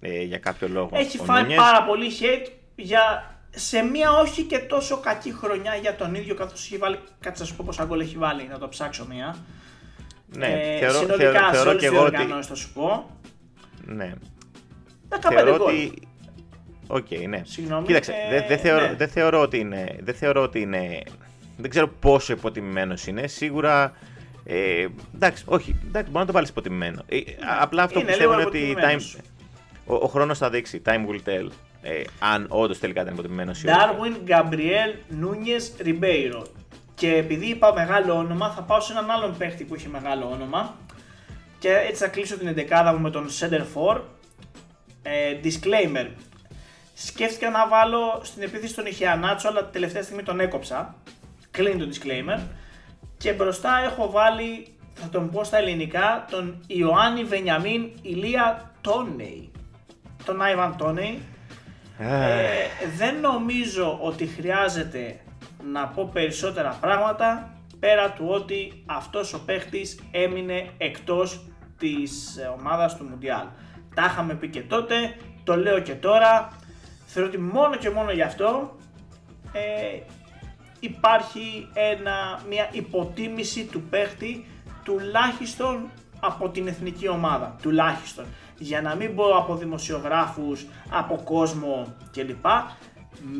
ε, 0.00 0.22
για 0.22 0.38
κάποιο 0.38 0.68
λόγο. 0.68 0.90
Έχει 0.92 1.18
φάει 1.18 1.54
πάρα 1.54 1.84
πολύ 1.84 2.10
hate 2.20 2.50
για, 2.76 3.31
σε 3.54 3.82
μια 3.82 4.12
όχι 4.12 4.42
και 4.42 4.58
τόσο 4.58 5.00
κακή 5.00 5.32
χρονιά 5.32 5.74
για 5.74 5.96
τον 5.96 6.14
ίδιο 6.14 6.34
καθώς 6.34 6.64
έχει 6.64 6.76
βάλει. 6.76 6.98
Κάτσε 7.20 7.42
να 7.42 7.48
σου 7.48 7.56
πω 7.56 7.64
πόσα 7.66 7.84
γκολ 7.84 8.00
έχει 8.00 8.16
βάλει, 8.16 8.48
να 8.50 8.58
το 8.58 8.68
ψάξω 8.68 9.06
μία. 9.08 9.36
Ναι, 10.26 10.46
ε, 10.46 10.78
θεωρώ, 10.78 10.98
συνολικά 10.98 11.30
θεωρώ, 11.30 11.52
θεωρώ 11.52 11.78
και 11.78 11.86
εγώ 11.86 12.04
ότι. 12.04 12.16
θα 12.42 12.54
σου 12.54 12.72
πω. 12.72 13.10
Ναι. 13.86 14.12
15 15.08 15.16
θεωρώ 15.28 15.56
γκολ. 15.56 15.60
ότι. 15.60 15.92
Ok, 16.86 17.06
okay, 17.10 17.28
ναι. 17.28 17.42
Συγγνώμη, 17.44 17.86
Κοίταξε, 17.86 18.12
ε, 18.30 18.46
δεν, 18.48 18.58
θεωρώ, 18.58 18.94
ναι. 18.98 19.06
θεωρώ 19.06 19.40
ότι 19.40 19.58
είναι. 19.58 19.96
Δεν 20.00 20.14
θεωρώ 20.14 20.42
ότι 20.42 20.60
είναι. 20.60 21.02
Δεν 21.56 21.70
ξέρω 21.70 21.88
πόσο 21.88 22.32
υποτιμημένος 22.32 23.06
είναι. 23.06 23.26
Σίγουρα 23.26 23.92
ε, 24.44 24.86
εντάξει, 25.14 25.44
όχι, 25.46 25.76
εντάξει, 25.86 26.10
μπορεί 26.10 26.18
να 26.18 26.26
το 26.26 26.32
βάλεις 26.32 26.48
υποτιμημένο. 26.48 27.02
Ε, 27.06 27.18
απλά 27.60 27.82
αυτό 27.82 28.00
που 28.00 28.06
πιστεύω 28.06 28.32
είναι 28.32 28.44
ότι 28.44 28.76
time, 28.78 29.20
ο, 29.86 29.94
ο 29.94 30.06
χρόνος 30.06 30.38
θα 30.38 30.50
δείξει. 30.50 30.82
Time 30.86 31.06
will 31.06 31.28
tell. 31.28 31.48
Ε, 31.82 32.02
αν 32.18 32.46
όντως 32.48 32.78
τελικά 32.78 33.00
ήταν 33.00 33.12
υποτιμημένος 33.12 33.62
ή 33.62 33.66
Darwin, 33.68 34.16
Γκαμπριέλ, 34.24 34.94
Νούνιε, 35.08 35.56
Ριμπέιρο. 35.80 36.46
Και 36.94 37.14
επειδή 37.16 37.46
είπα 37.46 37.72
μεγάλο 37.72 38.14
όνομα, 38.14 38.50
θα 38.50 38.62
πάω 38.62 38.80
σε 38.80 38.92
έναν 38.92 39.10
άλλον 39.10 39.36
παίχτη 39.36 39.64
που 39.64 39.74
έχει 39.74 39.88
μεγάλο 39.88 40.30
όνομα. 40.30 40.76
Και 41.58 41.68
έτσι 41.68 42.02
θα 42.02 42.08
κλείσω 42.08 42.38
την 42.38 42.54
11 42.70 42.92
μου 42.94 43.00
με 43.00 43.10
τον 43.10 43.26
Center 43.40 43.60
for. 43.74 44.00
Ε, 45.02 45.36
disclaimer. 45.44 46.06
Σκέφτηκα 46.94 47.50
να 47.50 47.68
βάλω 47.68 48.20
στην 48.22 48.42
επίθεση 48.42 48.74
τον 48.74 48.86
Ιχιανάτσο, 48.86 49.48
αλλά 49.48 49.66
τελευταία 49.66 50.02
στιγμή 50.02 50.22
τον 50.22 50.40
έκοψα. 50.40 50.94
Κλείνει 51.50 51.86
το 51.86 51.88
disclaimer. 51.92 52.40
Και 53.16 53.32
μπροστά 53.32 53.78
έχω 53.84 54.10
βάλει, 54.10 54.66
θα 54.94 55.08
τον 55.08 55.30
πω 55.30 55.44
στα 55.44 55.56
ελληνικά, 55.56 56.26
τον 56.30 56.64
Ιωάννη 56.66 57.24
Βενιαμίν 57.24 57.90
Ηλία 58.02 58.70
Τόνεϊ. 58.80 59.50
Τον 60.24 60.42
Άιβαν 60.42 60.76
Τόνεϊ. 60.76 61.22
Ε, 62.04 62.88
δεν 62.96 63.20
νομίζω 63.20 63.98
ότι 64.02 64.26
χρειάζεται 64.26 65.20
να 65.72 65.86
πω 65.86 66.10
περισσότερα 66.12 66.78
πράγματα 66.80 67.52
πέρα 67.80 68.10
του 68.10 68.26
ότι 68.28 68.82
αυτός 68.86 69.32
ο 69.32 69.40
παίχτης 69.44 70.00
έμεινε 70.10 70.68
εκτός 70.78 71.46
της 71.78 72.38
ομάδας 72.58 72.96
του 72.96 73.04
Μουντιάλ. 73.04 73.46
Τα 73.94 74.04
είχαμε 74.04 74.34
πει 74.34 74.48
και 74.48 74.62
τότε, 74.62 75.16
το 75.44 75.56
λέω 75.56 75.80
και 75.80 75.94
τώρα, 75.94 76.48
θεωρώ 77.06 77.28
ότι 77.28 77.38
μόνο 77.38 77.76
και 77.76 77.90
μόνο 77.90 78.10
γι' 78.10 78.22
αυτό 78.22 78.76
ε, 79.52 79.98
υπάρχει 80.80 81.68
ένα, 81.74 82.40
μια 82.48 82.68
υποτίμηση 82.72 83.64
του 83.64 83.82
παίχτη 83.82 84.46
τουλάχιστον 84.84 85.90
από 86.20 86.48
την 86.48 86.66
εθνική 86.66 87.08
ομάδα. 87.08 87.56
Τουλάχιστον. 87.62 88.24
Για 88.58 88.82
να 88.82 88.94
μην 88.94 89.14
πω 89.14 89.36
από 89.36 89.56
δημοσιογράφους, 89.56 90.66
από 90.90 91.20
κόσμο 91.24 91.96
κλπ. 92.12 92.46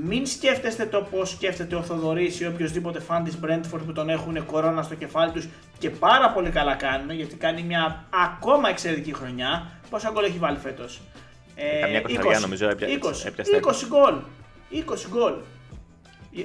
Μην 0.05 0.27
σκέφτεστε 0.27 0.87
το 0.87 1.07
πώς 1.11 1.31
σκέφτεται 1.31 1.75
ο 1.75 1.83
Θοδωρής 1.83 2.40
ή 2.40 2.46
οποιοδήποτε 2.46 3.01
φαν 3.01 3.25
της 3.25 3.38
Brentford 3.44 3.81
που 3.87 3.92
τον 3.92 4.09
έχουν 4.09 4.46
κορώνα 4.46 4.83
στο 4.83 4.94
κεφάλι 4.94 5.33
τους 5.33 5.48
και 5.79 5.90
πάρα 5.90 6.33
πολύ 6.33 6.51
καλά 6.51 6.75
κάνουν 6.75 7.11
γιατί 7.11 7.35
κάνει 7.35 7.62
μια 7.62 8.05
ακόμα 8.25 8.68
εξαιρετική 8.68 9.14
χρονιά. 9.14 9.70
Πόσα 9.90 10.11
γκολ 10.11 10.25
έχει 10.25 10.38
βάλει 10.38 10.59
φέτος; 10.59 11.01
Ε, 11.55 11.81
Καμιά 11.81 12.03
20, 12.03 12.40
νομίζω 12.40 12.68
20, 12.68 12.75
20 12.75 13.87
γκολ. 13.88 14.14
20 14.70 15.09
γκολ. 15.09 15.33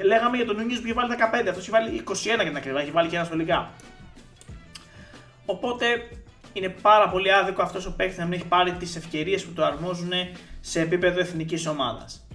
Λέγαμε 0.06 0.38
για 0.38 0.46
τον 0.46 0.56
Νούνιε 0.56 0.78
που 0.78 0.84
είχε 0.84 0.94
βάλει 0.94 1.10
15, 1.10 1.50
αυτός 1.50 1.58
έχει 1.58 1.70
βάλει 1.70 2.04
21 2.08 2.14
για 2.24 2.38
την 2.38 2.56
ακριβά, 2.56 2.82
έχει 2.82 2.92
βάλει 2.92 3.10
και 3.10 3.16
ένα 3.16 3.26
στο 3.26 3.36
Οπότε 5.46 5.86
είναι 6.58 6.76
πάρα 6.82 7.10
πολύ 7.10 7.34
άδικο 7.34 7.62
αυτός 7.62 7.86
ο 7.86 7.94
παίκτης 7.96 8.18
να 8.18 8.24
μην 8.24 8.34
έχει 8.34 8.48
πάρει 8.48 8.72
τις 8.72 8.96
ευκαιρίες 8.96 9.46
που 9.46 9.54
το 9.54 9.66
αρμόζουν 9.66 10.12
σε 10.60 10.82
επίπεδο 10.82 11.20
εθνικής 11.20 11.68
ομάδας. 11.68 12.28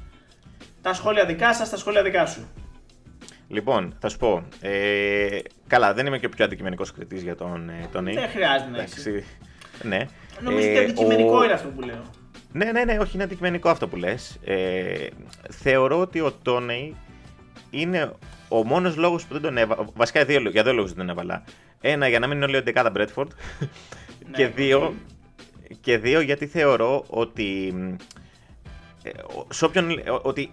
Τα 0.83 0.95
σχόλια 0.95 1.25
δικά 1.25 1.55
σας, 1.55 1.71
τα 1.71 1.77
σχόλια 1.77 2.03
δικά 2.03 2.27
σου. 2.27 2.49
Λοιπόν, 3.49 3.95
θα 4.01 4.09
σου 4.09 4.17
πω. 4.19 4.45
Ε, 4.61 5.39
καλά, 5.67 5.95
δεν 5.95 6.07
είμαι 6.07 6.19
και 6.19 6.27
ο 6.27 6.29
πιο 6.29 6.45
αντικειμενικός 6.45 6.93
κριτής 6.93 7.23
για 7.23 7.37
τον, 7.37 7.69
ε, 7.69 7.89
τον 7.93 8.05
Δεν 8.05 8.29
χρειάζεται 8.29 8.71
να 8.71 8.83
είσαι. 8.83 9.25
Ναι. 9.83 10.07
Νομίζω 10.41 10.69
ότι 10.69 10.77
ε, 10.77 10.83
αντικειμενικό 10.83 11.39
ο... 11.39 11.45
είναι 11.45 11.53
αυτό 11.53 11.69
που 11.69 11.81
λέω. 11.81 12.03
Ναι, 12.53 12.73
ναι, 12.73 12.85
ναι, 12.85 12.99
όχι, 12.99 13.15
είναι 13.15 13.23
αντικειμενικό 13.23 13.69
αυτό 13.69 13.89
που 13.89 13.97
λες. 13.97 14.39
Ε, 14.45 15.07
θεωρώ 15.51 16.01
ότι 16.01 16.21
ο 16.21 16.33
Τόνεϊ 16.43 16.97
είναι 17.71 18.13
ο 18.49 18.65
μόνος 18.65 18.97
λόγος 18.97 19.25
που 19.25 19.33
δεν 19.33 19.43
τον 19.43 19.57
έβαλα. 19.57 19.87
Βασικά 19.95 20.25
δύο, 20.25 20.41
για 20.41 20.63
δύο 20.63 20.73
λόγους 20.73 20.91
δεν 20.91 20.99
τον 20.99 21.09
έβαλα. 21.09 21.45
Ένα, 21.81 22.09
για 22.09 22.19
να 22.19 22.27
μην 22.27 22.37
είναι 22.37 22.45
όλη 22.45 22.57
η 22.57 22.91
Μπρέτφορντ. 22.93 23.31
Ναι, 24.31 24.37
και, 24.37 24.47
δύο, 24.47 24.95
και 25.81 25.99
δύο, 25.99 26.21
γιατί 26.21 26.47
θεωρώ 26.47 27.05
ότι. 27.09 27.75
Ε, 29.03 29.11
σε 29.49 29.65
όποιον, 29.65 30.03
ότι 30.23 30.53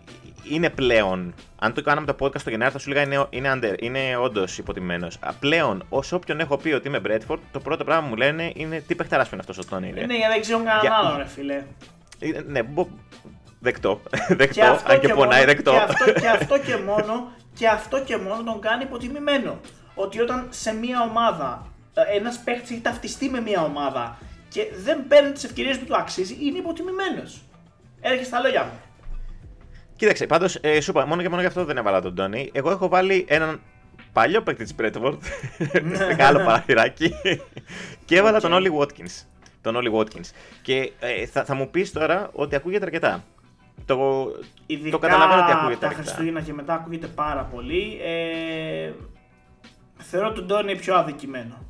είναι 0.50 0.70
πλέον. 0.70 1.34
Αν 1.60 1.74
το 1.74 1.82
κάναμε 1.82 2.14
το 2.14 2.16
podcast 2.20 2.40
στο 2.40 2.50
Γενάρη, 2.50 2.72
θα 2.72 2.80
σου 2.80 2.90
λέγα 2.90 3.02
είναι, 3.02 3.26
είναι, 3.30 3.52
under, 3.54 3.76
είναι 3.80 4.18
όντως 4.18 4.58
υποτιμημένος. 4.58 5.20
Πλέον, 5.40 5.86
όσο 5.90 6.16
όποιον 6.16 6.40
έχω 6.40 6.58
πει 6.58 6.72
ότι 6.72 6.88
είμαι 6.88 7.00
Μπρέτφορντ, 7.00 7.42
το 7.52 7.60
πρώτο 7.60 7.84
πράγμα 7.84 8.04
που 8.04 8.10
μου 8.10 8.16
λένε 8.16 8.52
είναι 8.56 8.80
τι 8.80 8.96
παιχταράς 8.96 9.32
είναι 9.32 9.40
αυτός 9.40 9.58
ο 9.58 9.66
Τόνι. 9.66 9.92
Ναι, 9.92 10.00
γιατί 10.00 10.14
δεν 10.32 10.42
ξέρω 10.42 10.58
κανέναν 10.64 11.06
άλλο, 11.06 11.18
ρε 11.18 11.26
φίλε. 11.26 11.64
Ε, 12.20 12.42
ναι, 12.48 12.62
Δεκτό. 13.60 14.02
Δεκτό. 14.42 14.62
αν 14.62 15.00
και, 15.00 15.08
και 15.08 15.14
πονάει, 15.14 15.46
δεκτό. 15.46 15.72
Και 15.72 15.78
αυτό, 15.78 16.12
και 16.12 16.28
αυτό 16.28 16.60
και 16.60 16.78
μόνο 16.78 17.32
και 17.54 17.68
αυτό 17.68 18.04
και 18.04 18.18
μόνο 18.18 18.44
τον 18.44 18.62
κάνει 18.62 18.84
υποτιμημένο. 18.84 19.60
Ότι 19.96 20.22
όταν 20.22 20.48
σε 20.50 20.74
μια 20.74 21.02
ομάδα 21.02 21.68
ε, 21.68 21.79
ένας 22.16 22.40
παίχτης 22.40 22.72
έχει 22.72 22.82
ταυτιστεί 22.82 23.30
με 23.30 23.42
μια 23.42 23.64
ομάδα 23.64 24.18
και 24.50 24.68
δεν 24.84 25.08
παίρνει 25.08 25.32
τις 25.32 25.44
ευκαιρίες 25.44 25.80
που 25.80 25.86
του 25.86 25.96
αξίζει, 25.96 26.38
είναι 26.40 26.58
υποτιμημένος. 26.58 27.42
Έρχεται 28.02 28.24
στα 28.24 28.40
λόγια 28.40 28.64
μου. 28.64 28.80
Κοίταξε, 29.96 30.26
πάντως 30.26 30.56
ε, 30.62 30.82
σου 30.82 30.92
είπα, 30.92 31.06
μόνο 31.06 31.22
και 31.22 31.30
μόνο 31.30 31.42
γι' 31.42 31.48
αυτό 31.48 31.66
δεν 31.66 31.78
έβαλα 31.78 32.02
τον 32.02 32.16
Τόνι. 32.16 32.50
Εγώ 32.54 32.72
έχω 32.72 32.88
βάλει 32.88 33.26
έναν 33.28 33.62
παλιό 34.14 34.42
παίκτη 34.42 34.64
της 34.64 34.74
Πρέτβορντ. 34.76 35.22
σε 35.94 36.16
άλλο 36.28 36.38
παραθυράκι. 36.38 37.14
και 38.06 38.18
έβαλα 38.18 38.40
τον 38.40 38.54
Όλι 38.54 38.72
Watkins. 38.80 39.26
Τον 39.62 39.76
Όλι 39.76 39.92
Watkins. 39.96 40.30
Και 40.62 40.92
ε, 41.00 41.26
θα, 41.26 41.46
θα 41.46 41.56
μου 41.56 41.70
πεις 41.70 41.92
τώρα 41.92 42.30
ότι 42.34 42.56
ακούγεται 42.56 42.86
αρκετά. 42.86 43.24
Το, 43.86 44.28
Ειδικά 44.66 44.90
το 44.90 44.98
καταλαβαίνω 44.98 45.42
ότι 45.42 45.52
ακούγεται. 45.52 45.88
Τα 45.88 45.94
Χριστούγεννα 45.94 46.42
και 46.42 46.54
μετά 46.54 46.74
ακούγεται 46.74 47.08
πάρα 47.08 47.44
πολύ. 47.44 48.00
Ε, 48.04 48.92
θεωρώ 49.98 50.32
τον 50.32 50.48
Τόνι 50.48 50.76
πιο 50.76 50.96
αδικημένο. 50.96 51.66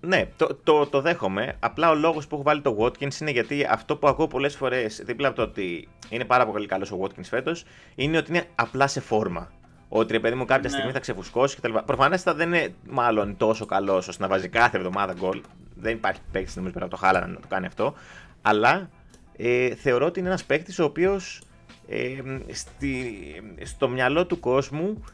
Ναι, 0.00 0.26
το, 0.36 0.58
το, 0.64 0.86
το 0.86 1.00
δέχομαι. 1.00 1.56
Απλά 1.60 1.90
ο 1.90 1.94
λόγος 1.94 2.26
που 2.26 2.34
έχω 2.34 2.44
βάλει 2.44 2.60
το 2.60 2.76
Watkins 2.80 3.20
είναι 3.20 3.30
γιατί 3.30 3.66
αυτό 3.70 3.96
που 3.96 4.08
ακούω 4.08 4.26
πολλές 4.26 4.56
φορές, 4.56 5.02
δίπλα 5.04 5.28
από 5.28 5.36
το 5.36 5.42
ότι 5.42 5.88
είναι 6.08 6.24
πάρα 6.24 6.46
πολύ 6.46 6.66
καλός 6.66 6.92
ο 6.92 6.98
Watkins 7.02 7.24
φέτος, 7.24 7.64
είναι 7.94 8.16
ότι 8.16 8.30
είναι 8.30 8.44
απλά 8.54 8.86
σε 8.86 9.00
φόρμα. 9.00 9.50
Ότι 9.88 10.12
ρε 10.12 10.20
παιδί 10.20 10.34
μου 10.34 10.44
κάποια 10.44 10.62
Ναι. 10.62 10.76
στιγμή 10.76 10.92
θα 10.92 10.98
ξεφουσκώσει 11.00 11.56
κτλ. 11.56 11.72
Προφανέστατα 11.86 12.36
δεν 12.36 12.48
είναι 12.48 12.74
μάλλον 12.88 13.36
τόσο 13.36 13.66
καλός 13.66 14.08
ώστε 14.08 14.22
να 14.22 14.28
βάζει 14.28 14.48
κάθε 14.48 14.76
εβδομάδα 14.76 15.14
γκολ. 15.18 15.40
Δεν 15.74 15.92
υπάρχει 15.92 16.20
παίκτης 16.32 16.56
νομίζω 16.56 16.74
πέρα 16.74 16.84
από 16.86 16.94
το 16.94 17.00
Χάλα 17.00 17.26
να 17.26 17.40
το 17.40 17.46
κάνει 17.48 17.66
αυτό. 17.66 17.94
Αλλά 18.42 18.90
ε, 19.36 19.74
θεωρώ 19.74 20.06
ότι 20.06 20.18
είναι 20.18 20.28
ένας 20.28 20.44
παίκτης 20.44 20.78
ο 20.78 20.84
οποίος 20.84 21.42
ε, 21.88 22.08
στη, 22.52 23.14
στο 23.62 23.88
μυαλό 23.88 24.26
του 24.26 24.40
κόσμου 24.40 25.04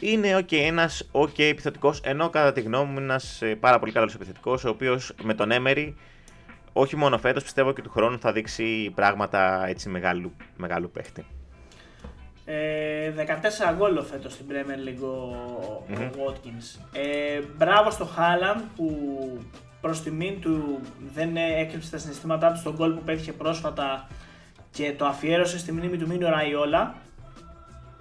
είναι 0.00 0.38
okay, 0.38 0.56
ένας 0.56 1.10
OK 1.12 1.38
επιθετικός, 1.38 2.00
ενώ 2.04 2.30
κατά 2.30 2.52
τη 2.52 2.60
γνώμη 2.60 2.92
μου 2.92 2.98
ένας 2.98 3.42
πάρα 3.60 3.78
πολύ 3.78 3.92
καλός 3.92 4.14
επιθετικός, 4.14 4.64
ο 4.64 4.68
οποίος 4.68 5.14
με 5.22 5.34
τον 5.34 5.50
Έμερι, 5.50 5.96
όχι 6.72 6.96
μόνο 6.96 7.18
φέτος, 7.18 7.42
πιστεύω 7.42 7.72
και 7.72 7.82
του 7.82 7.90
χρόνου 7.90 8.18
θα 8.18 8.32
δείξει 8.32 8.92
πράγματα 8.94 9.66
έτσι 9.66 9.88
μεγάλου, 9.88 10.32
μεγάλου 10.56 10.90
παίχτη. 10.90 11.26
Ε, 12.44 13.10
14 13.10 13.74
γκολ 13.76 14.02
φέτος 14.02 14.32
στην 14.32 14.46
Premier 14.48 14.88
League 14.88 15.02
ο, 15.02 15.06
ο 15.06 16.26
Watkins. 16.26 16.80
Ε, 16.92 17.40
μπράβο 17.56 17.90
στο 17.90 18.04
Χάλαν 18.04 18.64
που 18.76 19.18
προς 19.80 20.02
τιμήν 20.02 20.40
του 20.40 20.80
δεν 21.14 21.36
έκρυψε 21.36 21.90
τα 21.90 21.98
συναισθήματά 21.98 22.52
του 22.52 22.58
στον 22.58 22.74
γκολ 22.74 22.92
που 22.92 23.02
πέτυχε 23.02 23.32
πρόσφατα 23.32 24.08
και 24.70 24.94
το 24.98 25.06
αφιέρωσε 25.06 25.58
στη 25.58 25.72
μνήμη 25.72 25.96
του 25.96 26.06
Μίνο 26.06 26.28
Ραϊόλα. 26.28 26.94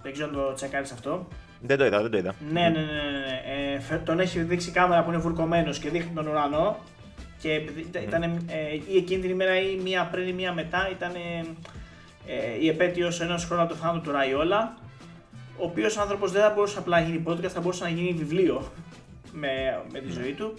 Δεν 0.02 0.14
ξέρω 0.14 0.28
αν 0.28 0.34
το 0.34 0.54
τσεκάρεις 0.54 0.92
αυτό. 0.92 1.28
Δεν 1.62 1.78
το 1.78 1.86
είδα, 1.86 2.02
δεν 2.02 2.12
το 2.12 2.18
είδα. 2.18 2.36
Ναι, 2.52 2.62
ναι, 2.62 2.70
ναι. 2.70 2.76
ναι, 2.76 2.82
ναι. 2.82 3.74
Ε, 3.76 3.80
φε- 3.80 4.06
τον 4.06 4.20
έχει 4.20 4.40
δείξει 4.40 4.70
η 4.70 4.72
κάμερα 4.72 5.04
που 5.04 5.10
είναι 5.12 5.20
βουρκωμένος 5.20 5.80
και 5.80 5.90
δείχνει 5.90 6.12
τον 6.16 6.28
ουρανό. 6.28 6.78
Και 7.42 7.52
επειδή 7.54 7.80
ήταν, 7.80 8.04
ήτανε, 8.04 8.38
ε, 8.48 8.74
ή 8.74 8.98
εκείνη 8.98 9.22
την 9.22 9.30
ημέρα 9.30 9.60
ή 9.60 9.80
μία 9.84 10.08
πριν 10.12 10.28
ή 10.28 10.34
μία 10.34 10.54
μετά 10.54 10.90
ήταν 10.92 11.12
ε, 12.28 12.60
η 12.60 12.68
επέτειος 12.70 13.22
ενός 13.22 13.46
χρόνου 13.46 13.62
από 13.62 13.72
το 13.74 13.78
θάνατο 13.78 14.00
του 14.00 14.12
Ραϊόλα. 14.12 14.78
Ο 15.58 15.64
οποίος 15.66 15.98
άνθρωπος 15.98 16.32
δεν 16.32 16.42
θα 16.42 16.50
μπορούσε 16.50 16.78
απλά 16.80 17.00
να 17.00 17.06
γίνει 17.06 17.24
podcast, 17.28 17.48
θα 17.48 17.62
μπορούσε 17.62 17.84
να 17.84 17.90
γίνει 17.90 18.14
βιβλίο 18.14 18.72
με, 19.32 19.50
με 19.92 20.00
τη 20.00 20.12
ζωή 20.12 20.32
του. 20.34 20.54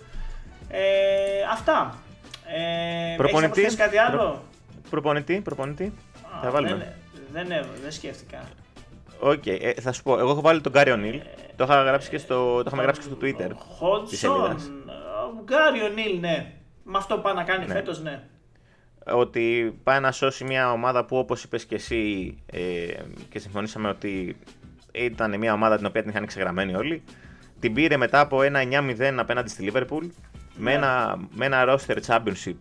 Ε, 0.69 0.81
αυτά. 1.53 1.99
Ε, 2.47 3.17
Προπονητή. 3.17 3.37
έχεις 3.37 3.43
να 3.43 3.49
προσθέσεις 3.49 3.79
κάτι 3.79 3.99
άλλο; 3.99 4.43
Προπονητή, 4.91 5.41
προπονητή. 5.45 5.85
Α, 6.37 6.41
θα 6.43 6.51
βάλουμε. 6.51 6.97
Δεν, 7.33 7.47
δεν, 7.47 7.65
δεν 7.83 7.93
σκέφτηκα. 7.93 8.43
Οκ, 9.25 9.47
ε, 9.47 9.73
θα 9.81 9.93
σου 9.93 10.03
πω. 10.03 10.19
Εγώ 10.19 10.31
έχω 10.31 10.41
βάλει 10.41 10.61
τον 10.61 10.73
Γκάρι 10.73 10.91
Ονίλ. 10.91 11.21
Το, 11.57 11.65
είχα 11.65 11.83
γράψει 11.83 12.11
και 12.11 12.19
στο, 12.19 12.57
το 12.57 12.63
είχαμε 12.67 12.83
γράψει 12.83 13.01
και 13.01 13.07
στο 13.07 13.17
Twitter. 13.21 13.51
της 13.51 13.65
Χόντσον, 13.79 14.19
σελίδας. 14.19 14.71
Γκάρι 15.45 15.95
Ονίλ, 15.95 16.21
ναι. 16.21 16.53
Με 16.83 16.99
αυτό 16.99 17.19
πάει 17.19 17.35
να 17.35 17.43
κάνει 17.43 17.67
Ναι. 17.67 17.73
φέτος, 17.73 18.01
ναι. 18.03 18.23
Ότι 19.07 19.79
πάει 19.83 20.01
να 20.01 20.13
σώσει 20.13 20.45
μια 20.45 20.73
ομάδα 20.73 21.05
που 21.05 21.17
όπως 21.17 21.45
είπες 21.45 21.65
και 21.65 21.75
εσύ 21.75 22.35
ε, 22.47 22.61
και 23.29 23.39
συμφωνήσαμε 23.39 23.89
ότι 23.89 24.37
ήταν 24.93 25.39
μια 25.39 25.53
ομάδα 25.53 25.77
την 25.77 25.87
οποία 25.87 26.01
την 26.01 26.11
είχαν 26.11 26.27
ξεγραμμένη 26.27 26.75
όλοι. 26.75 27.03
Την 27.61 27.75
πήρε 27.75 27.97
μετά 27.97 28.21
από 28.21 28.43
ένα 28.43 28.61
9-0 28.99 29.15
απέναντι 29.19 29.49
στη 29.49 29.73
Liverpool 29.73 30.07
με, 30.57 30.71
Ναι. 30.71 30.73
ένα, 30.73 31.19
με 31.35 31.47
ένα 31.47 31.65
roster 31.69 31.97
championship 32.07 32.57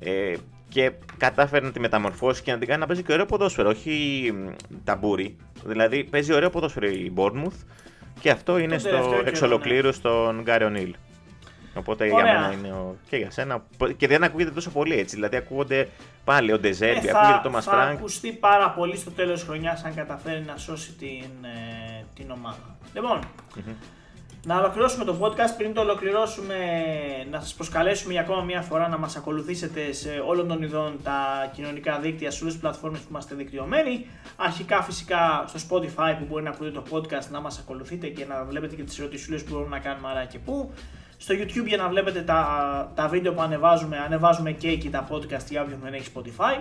ε, 0.00 0.34
και 0.76 0.92
κατάφερε 1.16 1.64
να 1.66 1.72
τη 1.72 1.80
μεταμορφώσει 1.80 2.42
και 2.42 2.52
να 2.52 2.58
την 2.58 2.68
κάνει 2.68 2.80
να 2.80 2.86
παίζει 2.86 3.02
και 3.02 3.12
ωραίο 3.12 3.26
ποδόσφαιρο, 3.26 3.68
όχι 3.68 4.32
μ, 4.34 4.48
ταμπούρι. 4.84 5.36
Δηλαδή 5.64 6.04
παίζει 6.04 6.32
ωραίο 6.32 6.50
ποδόσφαιρο 6.50 6.86
η 6.86 7.12
Bournemouth 7.16 7.64
και 8.20 8.30
αυτό 8.30 8.58
είναι 8.58 8.66
τελευταίο 8.66 9.02
στο 9.02 9.10
καιρό, 9.10 9.22
εξ 9.26 9.40
ναι. 9.40 9.46
ολοκλήρου 9.46 9.92
στον 9.92 10.42
Γκάρι 10.42 10.64
Ονίλ. 10.64 10.94
Οπότε 11.74 12.12
Ωραία. 12.12 12.32
για 12.32 12.40
μένα 12.40 12.52
είναι 12.52 12.72
ο... 12.72 12.96
και 13.08 13.16
για 13.16 13.30
σένα. 13.30 13.64
Και 13.96 14.06
δεν 14.06 14.24
ακούγεται 14.24 14.50
τόσο 14.50 14.70
πολύ 14.70 14.98
έτσι. 14.98 15.14
Δηλαδή 15.14 15.36
ακούγονται 15.36 15.88
πάλι 16.24 16.52
ο 16.52 16.58
Ντεζέρμπι, 16.58 17.06
Ε, 17.06 17.10
ακούγεται 17.14 17.40
το 17.42 17.56
Thomas 17.56 17.62
θα 17.62 17.72
Frank. 17.72 17.92
ακουστεί 17.92 18.32
πάρα 18.32 18.70
πολύ 18.70 18.96
στο 18.96 19.10
τέλος 19.10 19.38
της 19.38 19.48
χρονιάς 19.48 19.84
αν 19.84 19.94
καταφέρει 19.94 20.44
να 20.46 20.56
σώσει 20.56 20.92
την, 20.92 21.30
ε, 21.42 22.04
την 22.14 22.30
ομάδα. 22.30 22.78
Λοιπόν, 22.94 23.20
να 24.46 24.58
ολοκληρώσουμε 24.58 25.04
το 25.04 25.16
podcast. 25.20 25.56
Πριν 25.56 25.74
το 25.74 25.80
ολοκληρώσουμε, 25.80 26.54
να 27.30 27.40
σας 27.40 27.54
προσκαλέσουμε 27.54 28.12
για 28.12 28.20
ακόμα 28.20 28.42
μια 28.42 28.62
φορά 28.62 28.88
να 28.88 28.98
μας 28.98 29.16
ακολουθήσετε 29.16 29.92
σε 29.92 30.22
όλων 30.26 30.48
των 30.48 30.62
ειδών 30.62 30.98
τα 31.02 31.50
κοινωνικά 31.52 31.98
δίκτυα, 31.98 32.30
σε 32.30 32.38
όλες 32.40 32.52
τις 32.52 32.62
πλατφόρμες 32.62 33.00
που 33.00 33.06
είμαστε 33.10 33.34
δικτυωμένοι. 33.34 34.06
Αρχικά 34.36 34.82
φυσικά 34.82 35.44
στο 35.46 35.58
Spotify 35.68 36.14
που 36.18 36.24
μπορεί 36.28 36.42
να 36.42 36.50
ακούτε 36.50 36.70
το 36.70 36.82
podcast 36.90 37.30
να 37.30 37.40
μας 37.40 37.58
ακολουθείτε 37.58 38.06
και 38.06 38.24
να 38.24 38.44
βλέπετε 38.44 38.74
και 38.74 38.82
τις 38.82 38.98
ερωτησούλες 38.98 39.44
που 39.44 39.50
μπορούμε 39.52 39.76
να 39.76 39.82
κάνουμε 39.82 40.08
άρα 40.08 40.24
και 40.24 40.38
πού. 40.38 40.70
Στο 41.16 41.34
YouTube 41.34 41.66
για 41.66 41.76
να 41.76 41.88
βλέπετε 41.88 42.20
τα, 42.20 42.92
τα 42.94 43.08
βίντεο 43.08 43.32
που 43.32 43.42
ανεβάζουμε, 43.42 43.96
ανεβάζουμε 43.98 44.52
και 44.52 44.68
εκεί 44.68 44.90
τα 44.90 45.08
podcast 45.10 45.46
για 45.50 45.62
όποιον 45.62 45.78
δεν 45.82 45.94
έχει 45.94 46.10
Spotify. 46.14 46.60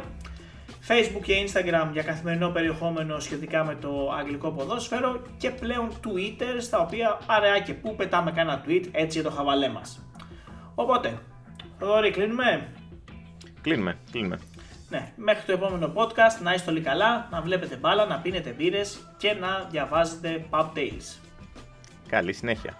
Facebook 0.87 1.21
και 1.23 1.33
Instagram 1.47 1.89
για 1.91 2.03
καθημερινό 2.03 2.49
περιεχόμενο 2.49 3.19
σχετικά 3.19 3.63
με 3.63 3.75
το 3.75 4.11
αγγλικό 4.19 4.51
ποδόσφαιρο 4.51 5.21
και 5.37 5.49
πλέον 5.49 5.89
Twitter 5.89 6.57
στα 6.59 6.79
οποία 6.79 7.19
αραιά 7.25 7.59
και 7.59 7.73
πού 7.73 7.95
πετάμε 7.95 8.31
κάνα 8.31 8.63
tweet 8.67 8.85
έτσι 8.91 9.19
για 9.19 9.29
το 9.29 9.35
χαβαλέ 9.35 9.69
μας. 9.69 10.05
Οπότε, 10.75 11.19
Θοδωρή 11.79 12.11
κλείνουμε; 12.11 12.67
Κλείνουμε, 13.61 13.97
κλείνουμε. 14.11 14.39
Ναι, 14.89 15.11
μέχρι 15.15 15.45
το 15.45 15.51
επόμενο 15.51 15.93
podcast 15.95 16.41
να 16.43 16.53
είστε 16.53 16.71
όλοι 16.71 16.81
καλά, 16.81 17.27
να 17.31 17.41
βλέπετε 17.41 17.75
μπάλα, 17.75 18.05
να 18.05 18.19
πίνετε 18.19 18.49
μπύρες 18.49 19.13
και 19.17 19.33
να 19.33 19.67
διαβάζετε 19.69 20.45
pub 20.49 20.65
tales. 20.75 21.19
Καλή 22.07 22.33
συνέχεια. 22.33 22.77